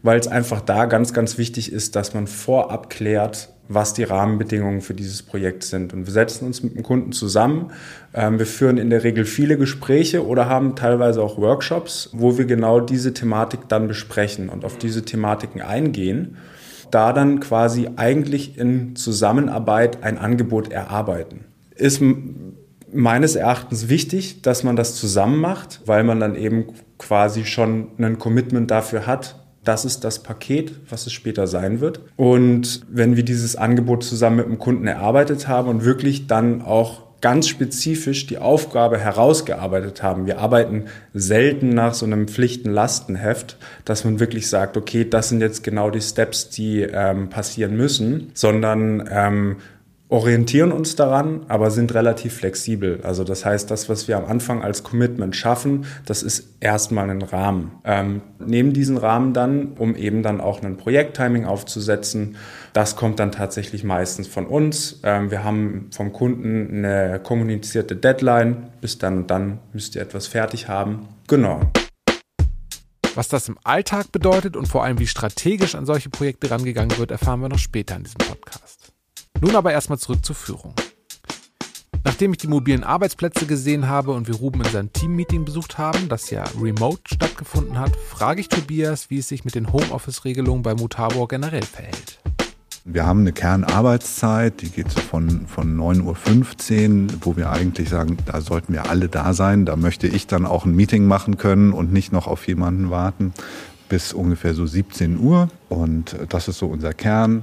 weil 0.02 0.18
es 0.18 0.26
einfach 0.26 0.62
da 0.62 0.86
ganz, 0.86 1.12
ganz 1.12 1.38
wichtig 1.38 1.72
ist, 1.72 1.94
dass 1.94 2.12
man 2.12 2.26
vorab 2.26 2.90
klärt, 2.90 3.50
was 3.68 3.94
die 3.94 4.02
Rahmenbedingungen 4.02 4.80
für 4.80 4.94
dieses 4.94 5.22
Projekt 5.22 5.62
sind. 5.62 5.92
Und 5.92 6.06
wir 6.06 6.12
setzen 6.12 6.44
uns 6.46 6.64
mit 6.64 6.74
dem 6.74 6.82
Kunden 6.82 7.12
zusammen. 7.12 7.70
Ähm, 8.14 8.40
wir 8.40 8.46
führen 8.46 8.76
in 8.76 8.90
der 8.90 9.04
Regel 9.04 9.24
viele 9.24 9.56
Gespräche 9.56 10.26
oder 10.26 10.48
haben 10.48 10.74
teilweise 10.74 11.22
auch 11.22 11.38
Workshops, 11.38 12.10
wo 12.12 12.36
wir 12.36 12.46
genau 12.46 12.80
diese 12.80 13.14
Thematik 13.14 13.68
dann 13.68 13.86
besprechen 13.86 14.48
und 14.48 14.64
auf 14.64 14.76
diese 14.76 15.04
Thematiken 15.04 15.62
eingehen 15.62 16.36
da 16.94 17.12
dann 17.12 17.40
quasi 17.40 17.88
eigentlich 17.96 18.56
in 18.56 18.94
Zusammenarbeit 18.96 20.02
ein 20.02 20.18
Angebot 20.18 20.70
erarbeiten. 20.70 21.44
Ist 21.74 22.00
meines 22.92 23.34
Erachtens 23.34 23.88
wichtig, 23.88 24.42
dass 24.42 24.62
man 24.62 24.76
das 24.76 24.94
zusammen 24.94 25.40
macht, 25.40 25.80
weil 25.86 26.04
man 26.04 26.20
dann 26.20 26.36
eben 26.36 26.66
quasi 26.98 27.44
schon 27.44 27.88
ein 27.98 28.18
Commitment 28.18 28.70
dafür 28.70 29.06
hat, 29.06 29.40
das 29.64 29.84
ist 29.84 30.04
das 30.04 30.22
Paket, 30.22 30.78
was 30.90 31.06
es 31.06 31.12
später 31.12 31.46
sein 31.46 31.80
wird. 31.80 32.00
Und 32.16 32.82
wenn 32.88 33.16
wir 33.16 33.24
dieses 33.24 33.56
Angebot 33.56 34.04
zusammen 34.04 34.36
mit 34.36 34.46
dem 34.46 34.58
Kunden 34.58 34.86
erarbeitet 34.86 35.48
haben 35.48 35.68
und 35.68 35.84
wirklich 35.84 36.26
dann 36.26 36.62
auch 36.62 37.02
ganz 37.24 37.48
spezifisch 37.48 38.26
die 38.26 38.36
Aufgabe 38.36 38.98
herausgearbeitet 38.98 40.02
haben. 40.02 40.26
Wir 40.26 40.40
arbeiten 40.40 40.88
selten 41.14 41.70
nach 41.70 41.94
so 41.94 42.04
einem 42.04 42.28
Pflichten-Lastenheft, 42.28 43.56
dass 43.86 44.04
man 44.04 44.20
wirklich 44.20 44.50
sagt, 44.50 44.76
okay, 44.76 45.08
das 45.08 45.30
sind 45.30 45.40
jetzt 45.40 45.64
genau 45.64 45.88
die 45.88 46.02
Steps, 46.02 46.50
die 46.50 46.82
ähm, 46.82 47.30
passieren 47.30 47.78
müssen, 47.78 48.30
sondern 48.34 49.08
ähm, 49.10 49.56
orientieren 50.10 50.70
uns 50.70 50.96
daran, 50.96 51.46
aber 51.48 51.70
sind 51.70 51.94
relativ 51.94 52.34
flexibel. 52.34 53.00
Also 53.02 53.24
das 53.24 53.46
heißt, 53.46 53.70
das, 53.70 53.88
was 53.88 54.06
wir 54.06 54.18
am 54.18 54.26
Anfang 54.26 54.62
als 54.62 54.82
Commitment 54.82 55.34
schaffen, 55.34 55.86
das 56.04 56.22
ist 56.22 56.56
erstmal 56.60 57.08
ein 57.08 57.22
Rahmen. 57.22 57.72
Ähm, 57.84 58.20
nehmen 58.38 58.74
diesen 58.74 58.98
Rahmen 58.98 59.32
dann, 59.32 59.72
um 59.78 59.96
eben 59.96 60.22
dann 60.22 60.42
auch 60.42 60.62
ein 60.62 60.76
Projekttiming 60.76 61.46
aufzusetzen. 61.46 62.36
Das 62.74 62.96
kommt 62.96 63.20
dann 63.20 63.30
tatsächlich 63.30 63.84
meistens 63.84 64.26
von 64.26 64.46
uns. 64.46 64.98
Ähm, 65.04 65.30
wir 65.30 65.44
haben 65.44 65.90
vom 65.92 66.12
Kunden 66.12 66.84
eine 66.84 67.20
kommunizierte 67.20 67.94
Deadline. 67.94 68.72
Bis 68.80 68.98
dann 68.98 69.18
und 69.18 69.30
dann 69.30 69.60
müsst 69.72 69.94
ihr 69.94 70.02
etwas 70.02 70.26
fertig 70.26 70.66
haben. 70.66 71.06
Genau. 71.28 71.60
Was 73.14 73.28
das 73.28 73.46
im 73.48 73.56
Alltag 73.62 74.10
bedeutet 74.10 74.56
und 74.56 74.66
vor 74.66 74.82
allem 74.82 74.98
wie 74.98 75.06
strategisch 75.06 75.76
an 75.76 75.86
solche 75.86 76.10
Projekte 76.10 76.50
rangegangen 76.50 76.98
wird, 76.98 77.12
erfahren 77.12 77.40
wir 77.40 77.48
noch 77.48 77.60
später 77.60 77.94
in 77.94 78.02
diesem 78.02 78.18
Podcast. 78.18 78.92
Nun 79.40 79.54
aber 79.54 79.70
erstmal 79.70 80.00
zurück 80.00 80.24
zur 80.24 80.34
Führung. 80.34 80.74
Nachdem 82.02 82.32
ich 82.32 82.38
die 82.38 82.48
mobilen 82.48 82.82
Arbeitsplätze 82.82 83.46
gesehen 83.46 83.88
habe 83.88 84.10
und 84.10 84.26
wir 84.26 84.34
Ruben 84.34 84.62
in 84.62 84.72
seinem 84.72 84.92
Teammeeting 84.92 85.44
besucht 85.44 85.78
haben, 85.78 86.08
das 86.08 86.28
ja 86.30 86.42
remote 86.60 87.02
stattgefunden 87.06 87.78
hat, 87.78 87.94
frage 87.94 88.40
ich 88.40 88.48
Tobias, 88.48 89.10
wie 89.10 89.18
es 89.18 89.28
sich 89.28 89.44
mit 89.44 89.54
den 89.54 89.72
Homeoffice-Regelungen 89.72 90.64
bei 90.64 90.74
Mutabor 90.74 91.28
generell 91.28 91.62
verhält. 91.62 92.18
Wir 92.86 93.06
haben 93.06 93.20
eine 93.20 93.32
Kernarbeitszeit, 93.32 94.60
die 94.60 94.68
geht 94.68 94.90
so 94.90 95.00
von, 95.00 95.46
von 95.46 95.74
9.15 95.74 97.04
Uhr, 97.04 97.18
wo 97.22 97.34
wir 97.34 97.50
eigentlich 97.50 97.88
sagen, 97.88 98.18
da 98.26 98.42
sollten 98.42 98.74
wir 98.74 98.90
alle 98.90 99.08
da 99.08 99.32
sein. 99.32 99.64
Da 99.64 99.74
möchte 99.76 100.06
ich 100.06 100.26
dann 100.26 100.44
auch 100.44 100.66
ein 100.66 100.76
Meeting 100.76 101.06
machen 101.06 101.38
können 101.38 101.72
und 101.72 101.94
nicht 101.94 102.12
noch 102.12 102.26
auf 102.26 102.46
jemanden 102.46 102.90
warten, 102.90 103.32
bis 103.88 104.12
ungefähr 104.12 104.52
so 104.52 104.66
17 104.66 105.18
Uhr. 105.18 105.48
Und 105.70 106.14
das 106.28 106.46
ist 106.48 106.58
so 106.58 106.66
unser 106.66 106.92
Kern 106.92 107.42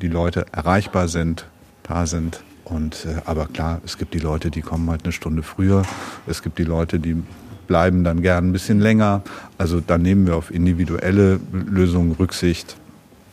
die 0.00 0.08
Leute 0.08 0.46
erreichbar 0.52 1.08
sind, 1.08 1.46
da 1.82 2.06
sind. 2.06 2.42
Und 2.64 3.04
äh, 3.04 3.20
aber 3.26 3.46
klar, 3.46 3.82
es 3.84 3.98
gibt 3.98 4.14
die 4.14 4.18
Leute, 4.18 4.50
die 4.50 4.62
kommen 4.62 4.88
halt 4.90 5.04
eine 5.04 5.12
Stunde 5.12 5.42
früher. 5.42 5.82
Es 6.26 6.42
gibt 6.42 6.58
die 6.58 6.64
Leute, 6.64 6.98
die 6.98 7.22
bleiben 7.66 8.04
dann 8.04 8.22
gern 8.22 8.48
ein 8.48 8.52
bisschen 8.52 8.80
länger. 8.80 9.22
Also 9.58 9.80
da 9.80 9.98
nehmen 9.98 10.26
wir 10.26 10.36
auf 10.36 10.50
individuelle 10.50 11.40
Lösungen 11.52 12.12
Rücksicht. 12.12 12.76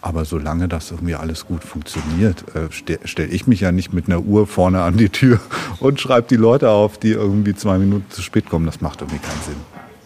Aber 0.06 0.24
solange 0.24 0.68
das 0.68 0.92
irgendwie 0.92 1.16
alles 1.16 1.48
gut 1.48 1.64
funktioniert, 1.64 2.46
äh, 2.56 2.68
stelle 2.72 3.30
ich 3.30 3.48
mich 3.48 3.62
ja 3.62 3.72
nicht 3.72 3.92
mit 3.92 4.08
einer 4.08 4.22
Uhr 4.22 4.46
vorne 4.46 4.84
an 4.84 4.98
die 4.98 5.10
Tür 5.10 5.40
und 5.80 6.00
schreibe 6.00 6.28
die 6.28 6.36
Leute 6.36 6.70
auf, 6.70 7.00
die 7.00 7.10
irgendwie 7.10 7.56
zwei 7.56 7.80
Minuten 7.80 8.06
zu 8.12 8.22
spät 8.22 8.48
kommen. 8.48 8.68
Das 8.68 8.82
macht 8.82 9.02
irgendwie 9.02 9.18
keinen 9.18 9.42
Sinn. 9.42 9.56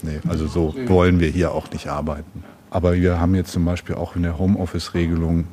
Nee, 0.01 0.29
also 0.29 0.47
so 0.47 0.73
wollen 0.87 1.19
wir 1.19 1.27
hier 1.27 1.51
auch 1.51 1.69
nicht 1.71 1.89
arbeiten. 1.89 2.45
Aber 2.69 2.93
wir 2.93 3.19
haben 3.19 3.35
jetzt 3.35 3.51
zum 3.51 3.65
Beispiel 3.65 3.95
auch 3.95 4.15
in 4.15 4.23
der 4.23 4.39
Homeoffice-Regelung 4.39 5.49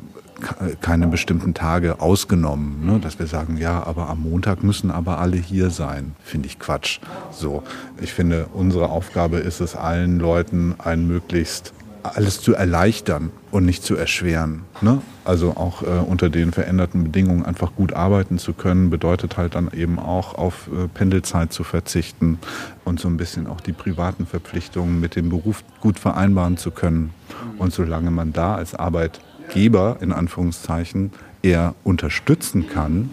keine 0.81 1.09
bestimmten 1.09 1.53
Tage 1.53 2.01
ausgenommen, 2.01 2.87
ne? 2.87 3.01
dass 3.01 3.19
wir 3.19 3.27
sagen, 3.27 3.57
ja, 3.57 3.83
aber 3.83 4.09
am 4.09 4.23
Montag 4.23 4.63
müssen 4.63 4.93
aber 4.93 5.19
alle 5.19 5.39
hier 5.39 5.71
sein. 5.71 6.15
Finde 6.23 6.47
ich 6.47 6.61
Quatsch. 6.61 7.01
So, 7.33 7.65
ich 8.01 8.13
finde, 8.13 8.47
unsere 8.53 8.91
Aufgabe 8.91 9.39
ist 9.39 9.61
es, 9.61 9.75
allen 9.75 10.21
Leuten 10.21 10.77
ein 10.79 11.09
möglichst 11.09 11.73
alles 12.15 12.41
zu 12.41 12.55
erleichtern 12.55 13.31
und 13.51 13.65
nicht 13.65 13.83
zu 13.83 13.97
erschweren. 13.97 14.63
Ne? 14.81 15.01
Also 15.25 15.51
auch 15.57 15.83
äh, 15.83 15.87
unter 15.87 16.31
den 16.31 16.53
veränderten 16.53 17.05
Bedingungen 17.05 17.45
einfach 17.45 17.75
gut 17.75 17.93
arbeiten 17.93 18.39
zu 18.39 18.53
können, 18.53 18.91
bedeutet 18.91 19.37
halt 19.37 19.55
dann 19.55 19.71
eben 19.73 19.99
auch 19.99 20.35
auf 20.35 20.69
äh, 20.69 20.89
Pendelzeit 20.89 21.53
zu 21.53 21.65
verzichten 21.65 22.39
und 22.85 23.01
so 23.01 23.09
ein 23.09 23.17
bisschen 23.17 23.47
auch 23.47 23.61
die 23.61 23.73
privaten 23.73 24.27
Verpflichtungen 24.27 25.01
mit 25.01 25.17
dem 25.17 25.29
Beruf 25.29 25.65
gut 25.81 25.99
vereinbaren 25.99 26.57
zu 26.57 26.71
können. 26.71 27.13
Und 27.59 27.73
solange 27.73 28.11
man 28.11 28.33
da 28.33 28.55
als 28.55 28.75
Arbeit 28.75 29.21
Geber 29.53 29.99
in 30.01 30.13
Anführungszeichen 30.13 31.13
eher 31.43 31.75
unterstützen 31.85 32.69
kann, 32.69 33.11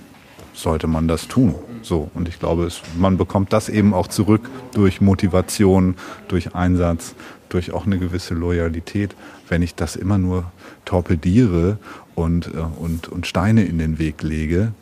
sollte 0.53 0.87
man 0.87 1.07
das 1.07 1.27
tun. 1.27 1.55
So 1.81 2.09
und 2.13 2.27
ich 2.27 2.39
glaube, 2.39 2.65
es, 2.65 2.81
man 2.97 3.17
bekommt 3.17 3.53
das 3.53 3.69
eben 3.69 3.93
auch 3.93 4.07
zurück 4.07 4.49
durch 4.73 5.01
Motivation, 5.01 5.95
durch 6.27 6.55
Einsatz, 6.55 7.15
durch 7.53 7.71
auch 7.71 7.85
eine 7.85 7.97
gewisse 7.97 8.33
Loyalität. 8.33 9.15
Wenn 9.47 9.61
ich 9.61 9.75
das 9.75 9.95
immer 9.95 10.17
nur 10.17 10.51
torpediere 10.85 11.77
und, 12.15 12.47
äh, 12.47 12.57
und, 12.79 13.07
und 13.09 13.27
Steine 13.27 13.63
in 13.63 13.77
den 13.77 13.99
Weg 13.99 14.23
lege, 14.23 14.73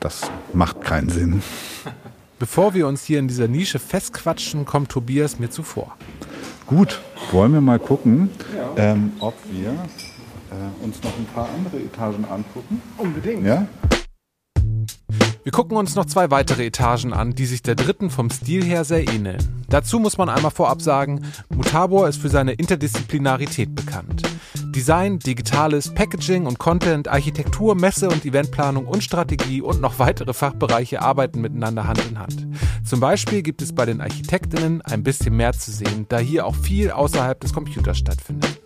das 0.00 0.30
macht 0.54 0.80
keinen 0.80 1.10
Sinn. 1.10 1.42
Bevor 2.38 2.72
wir 2.72 2.86
uns 2.86 3.04
hier 3.04 3.18
in 3.18 3.28
dieser 3.28 3.48
Nische 3.48 3.78
festquatschen, 3.78 4.64
kommt 4.64 4.88
Tobias 4.88 5.38
mir 5.38 5.50
zuvor. 5.50 5.96
Gut, 6.66 7.00
wollen 7.32 7.52
wir 7.52 7.60
mal 7.60 7.78
gucken, 7.78 8.30
ja. 8.56 8.92
ähm, 8.92 9.12
ob 9.20 9.34
wir 9.52 9.68
äh, 9.68 10.84
uns 10.84 11.02
noch 11.02 11.16
ein 11.18 11.26
paar 11.34 11.48
andere 11.54 11.78
Etagen 11.78 12.24
angucken? 12.24 12.80
Unbedingt. 12.96 13.44
Ja? 13.44 13.66
Wir 15.42 15.52
gucken 15.52 15.78
uns 15.78 15.94
noch 15.94 16.04
zwei 16.04 16.30
weitere 16.30 16.66
Etagen 16.66 17.14
an, 17.14 17.34
die 17.34 17.46
sich 17.46 17.62
der 17.62 17.74
dritten 17.74 18.10
vom 18.10 18.28
Stil 18.28 18.62
her 18.62 18.84
sehr 18.84 19.08
ähneln. 19.08 19.64
Dazu 19.70 19.98
muss 19.98 20.18
man 20.18 20.28
einmal 20.28 20.50
vorab 20.50 20.82
sagen, 20.82 21.22
Mutabor 21.48 22.08
ist 22.08 22.20
für 22.20 22.28
seine 22.28 22.52
Interdisziplinarität 22.52 23.74
bekannt. 23.74 24.22
Design, 24.74 25.18
Digitales, 25.18 25.94
Packaging 25.94 26.44
und 26.44 26.58
Content, 26.58 27.08
Architektur, 27.08 27.74
Messe 27.74 28.10
und 28.10 28.26
Eventplanung 28.26 28.86
und 28.86 29.02
Strategie 29.02 29.62
und 29.62 29.80
noch 29.80 29.98
weitere 29.98 30.34
Fachbereiche 30.34 31.00
arbeiten 31.00 31.40
miteinander 31.40 31.86
Hand 31.86 32.04
in 32.10 32.18
Hand. 32.18 32.46
Zum 32.84 33.00
Beispiel 33.00 33.40
gibt 33.40 33.62
es 33.62 33.74
bei 33.74 33.86
den 33.86 34.02
Architektinnen 34.02 34.82
ein 34.82 35.02
bisschen 35.02 35.36
mehr 35.36 35.54
zu 35.54 35.70
sehen, 35.70 36.04
da 36.10 36.18
hier 36.18 36.44
auch 36.44 36.54
viel 36.54 36.90
außerhalb 36.90 37.40
des 37.40 37.54
Computers 37.54 37.96
stattfindet. 37.96 38.60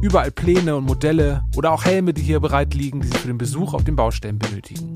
Überall 0.00 0.30
Pläne 0.30 0.76
und 0.76 0.84
Modelle 0.84 1.44
oder 1.54 1.72
auch 1.72 1.84
Helme, 1.84 2.14
die 2.14 2.22
hier 2.22 2.40
bereit 2.40 2.72
liegen, 2.72 3.00
die 3.00 3.08
Sie 3.08 3.18
für 3.18 3.28
den 3.28 3.38
Besuch 3.38 3.74
auf 3.74 3.84
den 3.84 3.96
Baustellen 3.96 4.38
benötigen. 4.38 4.92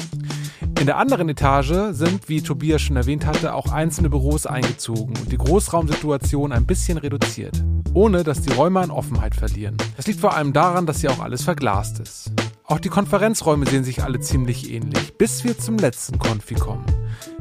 In 0.80 0.86
der 0.86 0.96
anderen 0.96 1.28
Etage 1.28 1.90
sind, 1.90 2.28
wie 2.28 2.40
Tobias 2.40 2.80
schon 2.80 2.94
erwähnt 2.94 3.26
hatte, 3.26 3.52
auch 3.52 3.72
einzelne 3.72 4.10
Büros 4.10 4.46
eingezogen 4.46 5.12
und 5.16 5.32
die 5.32 5.36
Großraumsituation 5.36 6.52
ein 6.52 6.66
bisschen 6.66 6.98
reduziert, 6.98 7.64
ohne 7.94 8.22
dass 8.22 8.42
die 8.42 8.52
Räume 8.52 8.78
an 8.78 8.92
Offenheit 8.92 9.34
verlieren. 9.34 9.76
Das 9.96 10.06
liegt 10.06 10.20
vor 10.20 10.36
allem 10.36 10.52
daran, 10.52 10.86
dass 10.86 11.00
hier 11.00 11.10
auch 11.10 11.18
alles 11.18 11.42
verglast 11.42 11.98
ist. 11.98 12.30
Auch 12.62 12.78
die 12.78 12.90
Konferenzräume 12.90 13.66
sehen 13.66 13.82
sich 13.82 14.04
alle 14.04 14.20
ziemlich 14.20 14.72
ähnlich, 14.72 15.18
bis 15.18 15.42
wir 15.42 15.58
zum 15.58 15.78
letzten 15.78 16.20
Konfi 16.20 16.54
kommen. 16.54 16.86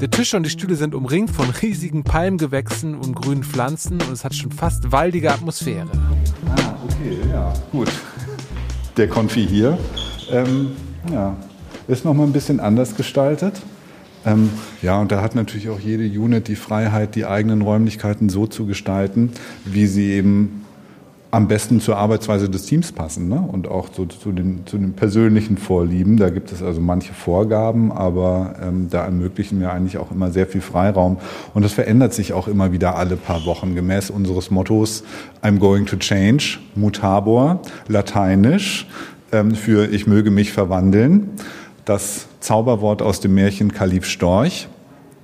Der 0.02 0.10
Tisch 0.10 0.34
und 0.34 0.42
die 0.44 0.50
Stühle 0.50 0.76
sind 0.76 0.96
umringt 0.96 1.30
von 1.30 1.48
riesigen 1.52 2.04
Palmgewächsen 2.04 2.96
und 2.96 3.14
grünen 3.14 3.44
Pflanzen 3.44 4.02
und 4.02 4.12
es 4.14 4.24
hat 4.24 4.34
schon 4.34 4.52
fast 4.52 4.92
waldige 4.92 5.32
Atmosphäre. 5.32 5.88
Ah, 6.50 6.74
okay, 6.86 7.20
ja, 7.30 7.54
gut. 7.72 7.92
Der 8.98 9.08
Konfi 9.08 9.46
hier. 9.46 9.78
Ähm, 10.32 10.72
ja, 11.12 11.38
ist 11.88 12.06
nochmal 12.06 12.28
ein 12.28 12.34
bisschen 12.34 12.60
anders 12.60 12.96
gestaltet. 12.96 13.62
Ähm, 14.26 14.50
ja, 14.82 15.00
und 15.00 15.12
da 15.12 15.22
hat 15.22 15.36
natürlich 15.36 15.70
auch 15.70 15.80
jede 15.80 16.04
Unit 16.04 16.48
die 16.48 16.56
Freiheit, 16.56 17.16
die 17.16 17.26
eigenen 17.26 17.62
Räumlichkeiten 17.62 18.30
so 18.30 18.48
zu 18.48 18.66
gestalten, 18.66 19.32
wie 19.66 19.88
sie 19.88 20.12
eben 20.12 20.66
am 21.30 21.48
besten 21.48 21.82
zur 21.82 21.98
Arbeitsweise 21.98 22.50
des 22.50 22.66
Teams 22.66 22.94
passen 22.94 23.28
ne? 23.28 23.40
und 23.40 23.68
auch 23.68 23.90
so 23.94 24.06
zu 24.06 24.32
den, 24.32 24.66
zu 24.66 24.78
den 24.78 24.94
persönlichen 24.94 25.58
Vorlieben. 25.58 26.18
Da 26.18 26.30
gibt 26.30 26.52
es 26.52 26.64
also 26.64 26.80
manche 26.80 27.14
Vorgaben, 27.14 27.92
aber 27.92 28.56
ähm, 28.62 28.88
da 28.90 29.04
ermöglichen 29.04 29.60
wir 29.60 29.72
eigentlich 29.72 29.98
auch 29.98 30.12
immer 30.12 30.32
sehr 30.32 30.48
viel 30.48 30.62
Freiraum. 30.62 31.18
Und 31.54 31.64
das 31.64 31.74
verändert 31.74 32.14
sich 32.14 32.32
auch 32.32 32.48
immer 32.48 32.72
wieder 32.72 32.96
alle 32.96 33.18
paar 33.18 33.46
Wochen 33.46 33.76
gemäß 33.76 34.10
unseres 34.10 34.52
Mottos 34.52 35.04
I'm 35.44 35.60
going 35.60 35.86
to 35.86 35.98
change, 35.98 36.60
mutabor, 36.76 37.62
lateinisch 37.88 38.88
ähm, 39.32 39.54
für 39.54 39.92
ich 39.92 40.08
möge 40.08 40.32
mich 40.32 40.54
verwandeln. 40.54 41.32
Das 41.88 42.28
Zauberwort 42.42 43.02
aus 43.02 43.22
dem 43.22 43.34
Märchen 43.34 43.72
Kalif 43.72 44.06
Storch, 44.06 44.68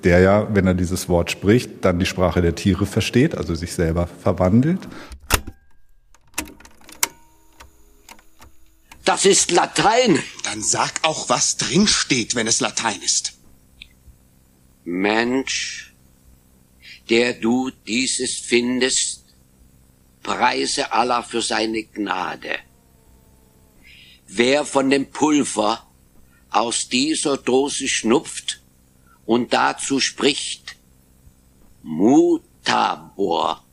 der 0.05 0.22
ja, 0.22 0.55
wenn 0.55 0.65
er 0.65 0.74
dieses 0.74 1.10
Wort 1.10 1.29
spricht, 1.29 1.84
dann 1.84 2.00
die 2.00 2.05
Sprache 2.05 2.41
der 2.41 2.55
Tiere 2.55 2.86
versteht, 2.86 3.36
also 3.36 3.53
sich 3.53 3.74
selber 3.74 4.08
verwandelt. 4.08 4.79
Das 9.03 9.25
ist 9.25 9.51
Latein. 9.51 10.24
Dann 10.46 10.63
sag 10.63 10.93
auch, 11.01 11.27
was 11.27 11.58
drin 11.58 11.86
steht, 11.86 12.34
wenn 12.34 12.48
es 12.48 12.62
Latein 12.62 13.01
ist. 13.01 13.34
Mensch, 14.86 15.93
der 17.10 17.34
du 17.34 17.72
dieses 17.86 18.36
findest, 18.36 19.25
preise 20.22 20.93
Allah 20.93 21.24
für 21.24 21.41
seine 21.41 21.84
Gnade. 21.84 22.55
Wer 24.27 24.63
von 24.63 24.89
dem 24.89 25.08
Pulver 25.08 25.86
aus 26.53 26.88
dieser 26.89 27.38
Dose 27.38 27.88
schnupft 27.88 28.62
und 29.25 29.53
dazu 29.53 30.00
spricht, 30.00 30.75
Mutabor, 31.81 33.63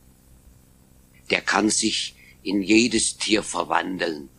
der 1.29 1.41
kann 1.41 1.69
sich 1.69 2.15
in 2.43 2.61
jedes 2.61 3.17
Tier 3.17 3.43
verwandeln. 3.43 4.29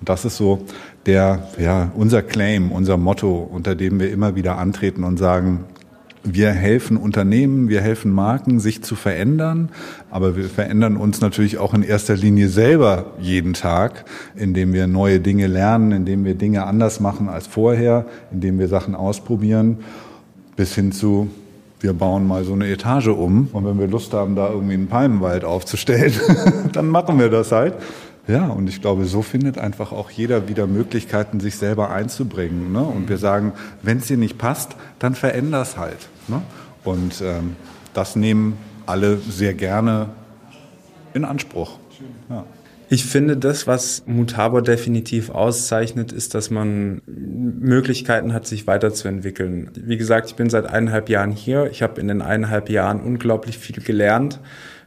Das 0.00 0.24
ist 0.24 0.36
so 0.36 0.64
der, 1.06 1.50
ja, 1.58 1.90
unser 1.94 2.22
Claim, 2.22 2.72
unser 2.72 2.96
Motto, 2.96 3.38
unter 3.38 3.74
dem 3.74 4.00
wir 4.00 4.10
immer 4.10 4.36
wieder 4.36 4.58
antreten 4.58 5.04
und 5.04 5.18
sagen, 5.18 5.64
wir 6.24 6.50
helfen 6.50 6.96
Unternehmen, 6.96 7.68
wir 7.68 7.82
helfen 7.82 8.10
Marken, 8.10 8.58
sich 8.58 8.82
zu 8.82 8.96
verändern, 8.96 9.68
aber 10.10 10.36
wir 10.36 10.44
verändern 10.44 10.96
uns 10.96 11.20
natürlich 11.20 11.58
auch 11.58 11.74
in 11.74 11.82
erster 11.82 12.16
Linie 12.16 12.48
selber 12.48 13.12
jeden 13.20 13.52
Tag, 13.52 14.06
indem 14.34 14.72
wir 14.72 14.86
neue 14.86 15.20
Dinge 15.20 15.46
lernen, 15.46 15.92
indem 15.92 16.24
wir 16.24 16.34
Dinge 16.34 16.64
anders 16.64 16.98
machen 16.98 17.28
als 17.28 17.46
vorher, 17.46 18.06
indem 18.32 18.58
wir 18.58 18.68
Sachen 18.68 18.94
ausprobieren, 18.94 19.78
bis 20.56 20.74
hin 20.74 20.92
zu 20.92 21.28
wir 21.80 21.92
bauen 21.92 22.26
mal 22.26 22.44
so 22.44 22.54
eine 22.54 22.66
Etage 22.68 23.08
um 23.08 23.48
und 23.52 23.66
wenn 23.66 23.78
wir 23.78 23.86
Lust 23.86 24.14
haben, 24.14 24.34
da 24.34 24.48
irgendwie 24.48 24.72
einen 24.72 24.88
Palmenwald 24.88 25.44
aufzustellen, 25.44 26.14
dann 26.72 26.88
machen 26.88 27.18
wir 27.18 27.28
das 27.28 27.52
halt. 27.52 27.74
Ja, 28.26 28.46
und 28.46 28.68
ich 28.68 28.80
glaube, 28.80 29.04
so 29.04 29.20
findet 29.20 29.58
einfach 29.58 29.92
auch 29.92 30.10
jeder 30.10 30.48
wieder 30.48 30.66
Möglichkeiten, 30.66 31.40
sich 31.40 31.56
selber 31.56 31.90
einzubringen. 31.90 32.72
Ne? 32.72 32.82
Und 32.82 33.08
wir 33.08 33.18
sagen, 33.18 33.52
wenn 33.82 33.98
es 33.98 34.06
dir 34.06 34.16
nicht 34.16 34.38
passt, 34.38 34.76
dann 34.98 35.14
veränder 35.14 35.60
es 35.60 35.76
halt. 35.76 36.08
Ne? 36.28 36.40
Und 36.84 37.20
ähm, 37.22 37.56
das 37.92 38.16
nehmen 38.16 38.56
alle 38.86 39.18
sehr 39.18 39.52
gerne 39.52 40.08
in 41.12 41.24
Anspruch. 41.24 41.78
Ja. 42.30 42.44
Ich 42.90 43.06
finde, 43.06 43.36
das, 43.36 43.66
was 43.66 44.04
Mutabor 44.06 44.62
definitiv 44.62 45.30
auszeichnet, 45.30 46.12
ist, 46.12 46.34
dass 46.34 46.50
man 46.50 47.00
Möglichkeiten 47.06 48.32
hat, 48.32 48.46
sich 48.46 48.66
weiterzuentwickeln. 48.66 49.70
Wie 49.74 49.96
gesagt, 49.96 50.28
ich 50.28 50.34
bin 50.34 50.50
seit 50.50 50.66
eineinhalb 50.66 51.08
Jahren 51.08 51.32
hier. 51.32 51.70
Ich 51.70 51.82
habe 51.82 52.00
in 52.00 52.08
den 52.08 52.20
eineinhalb 52.20 52.68
Jahren 52.68 53.00
unglaublich 53.00 53.58
viel 53.58 53.82
gelernt. 53.82 54.38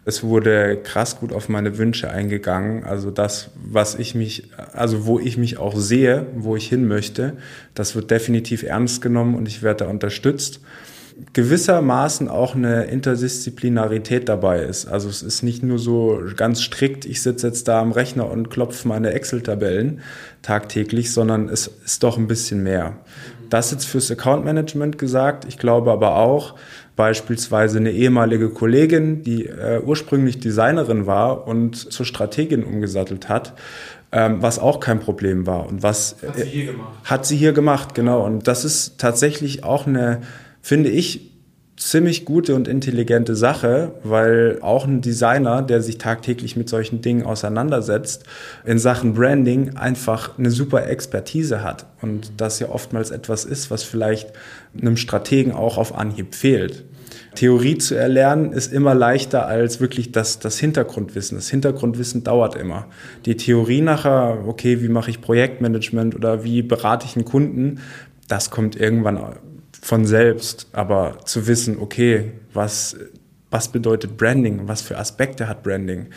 Es 0.07 0.23
wurde 0.23 0.77
krass 0.81 1.19
gut 1.19 1.33
auf 1.33 1.49
meine 1.49 1.77
Wünsche 1.77 2.09
eingegangen. 2.09 2.85
Also 2.85 3.11
das, 3.11 3.49
was 3.55 3.95
ich 3.95 4.15
mich, 4.15 4.49
also 4.71 5.05
wo 5.05 5.19
ich 5.19 5.37
mich 5.37 5.57
auch 5.57 5.75
sehe, 5.75 6.27
wo 6.33 6.55
ich 6.55 6.69
hin 6.69 6.87
möchte, 6.87 7.33
das 7.73 7.93
wird 7.93 8.09
definitiv 8.09 8.63
ernst 8.63 9.01
genommen 9.01 9.35
und 9.35 9.49
ich 9.49 9.63
werde 9.63 9.83
da 9.83 9.89
unterstützt 9.89 10.61
gewissermaßen 11.33 12.29
auch 12.29 12.55
eine 12.55 12.85
Interdisziplinarität 12.85 14.29
dabei 14.29 14.61
ist. 14.61 14.85
Also 14.85 15.09
es 15.09 15.23
ist 15.23 15.41
nicht 15.41 15.63
nur 15.63 15.79
so 15.79 16.21
ganz 16.35 16.61
strikt, 16.61 17.05
ich 17.05 17.21
sitze 17.21 17.47
jetzt 17.47 17.67
da 17.67 17.81
am 17.81 17.91
Rechner 17.91 18.29
und 18.29 18.49
klopfe 18.49 18.87
meine 18.87 19.11
Excel-Tabellen 19.13 20.01
tagtäglich, 20.41 21.11
sondern 21.11 21.49
es 21.49 21.67
ist 21.67 22.03
doch 22.03 22.17
ein 22.17 22.27
bisschen 22.27 22.61
mehr. 22.61 22.97
Das 23.49 23.71
jetzt 23.71 23.85
fürs 23.85 24.11
Account 24.11 24.45
Management 24.45 24.97
gesagt. 24.97 25.45
Ich 25.45 25.57
glaube 25.57 25.91
aber 25.91 26.17
auch, 26.17 26.55
beispielsweise 26.97 27.77
eine 27.77 27.91
ehemalige 27.91 28.49
Kollegin, 28.49 29.23
die 29.23 29.45
äh, 29.45 29.79
ursprünglich 29.81 30.41
Designerin 30.41 31.05
war 31.05 31.47
und 31.47 31.75
zur 31.75 32.05
Strategin 32.05 32.65
umgesattelt 32.65 33.29
hat, 33.29 33.53
ähm, 34.11 34.41
was 34.41 34.59
auch 34.59 34.81
kein 34.81 34.99
Problem 34.99 35.47
war 35.47 35.67
und 35.67 35.83
was 35.83 36.17
hat 36.21 36.35
sie 36.35 36.43
hier 36.43 36.65
gemacht. 36.73 36.93
Hat 37.05 37.25
sie 37.25 37.37
hier 37.37 37.53
gemacht, 37.53 37.95
genau. 37.95 38.25
Und 38.25 38.47
das 38.49 38.65
ist 38.65 38.97
tatsächlich 38.97 39.63
auch 39.63 39.87
eine 39.87 40.21
finde 40.67 40.89
ich, 40.89 41.26
ziemlich 41.77 42.25
gute 42.25 42.55
und 42.55 42.67
intelligente 42.67 43.35
Sache, 43.35 43.93
weil 44.03 44.57
auch 44.61 44.85
ein 44.85 45.01
Designer, 45.01 45.61
der 45.61 45.83
sich 45.83 45.99
tagtäglich 45.99 46.57
mit 46.57 46.67
solchen 46.67 47.01
Dingen 47.01 47.23
auseinandersetzt, 47.23 48.23
in 48.65 48.79
Sachen 48.79 49.13
Branding 49.13 49.77
einfach 49.77 50.37
eine 50.39 50.49
super 50.49 50.87
Expertise 50.87 51.63
hat 51.63 51.85
und 52.01 52.31
das 52.37 52.59
ja 52.59 52.69
oftmals 52.69 53.11
etwas 53.11 53.45
ist, 53.45 53.69
was 53.69 53.83
vielleicht 53.83 54.33
einem 54.79 54.97
Strategen 54.97 55.51
auch 55.51 55.77
auf 55.77 55.95
Anhieb 55.95 56.33
fehlt. 56.33 56.83
Theorie 57.35 57.77
zu 57.77 57.93
erlernen 57.93 58.51
ist 58.51 58.73
immer 58.73 58.95
leichter 58.95 59.45
als 59.45 59.79
wirklich 59.79 60.11
das, 60.11 60.39
das 60.39 60.57
Hintergrundwissen. 60.57 61.37
Das 61.37 61.49
Hintergrundwissen 61.49 62.23
dauert 62.23 62.55
immer. 62.55 62.87
Die 63.25 63.37
Theorie 63.37 63.81
nachher, 63.81 64.43
okay, 64.47 64.81
wie 64.81 64.89
mache 64.89 65.11
ich 65.11 65.21
Projektmanagement 65.21 66.15
oder 66.15 66.43
wie 66.43 66.63
berate 66.63 67.05
ich 67.05 67.15
einen 67.15 67.25
Kunden, 67.25 67.79
das 68.27 68.49
kommt 68.49 68.75
irgendwann 68.75 69.19
von 69.87 70.05
selbst, 70.05 70.67
aber 70.73 71.19
zu 71.23 71.47
wissen, 71.47 71.77
okay, 71.79 72.33
was, 72.51 72.97
was 73.49 73.71
bedeutet 73.71 74.17
Branding, 74.17 74.67
was 74.67 74.81
für 74.81 74.97
Aspekte 74.97 75.47
hat 75.47 75.63
Branding, 75.63 76.07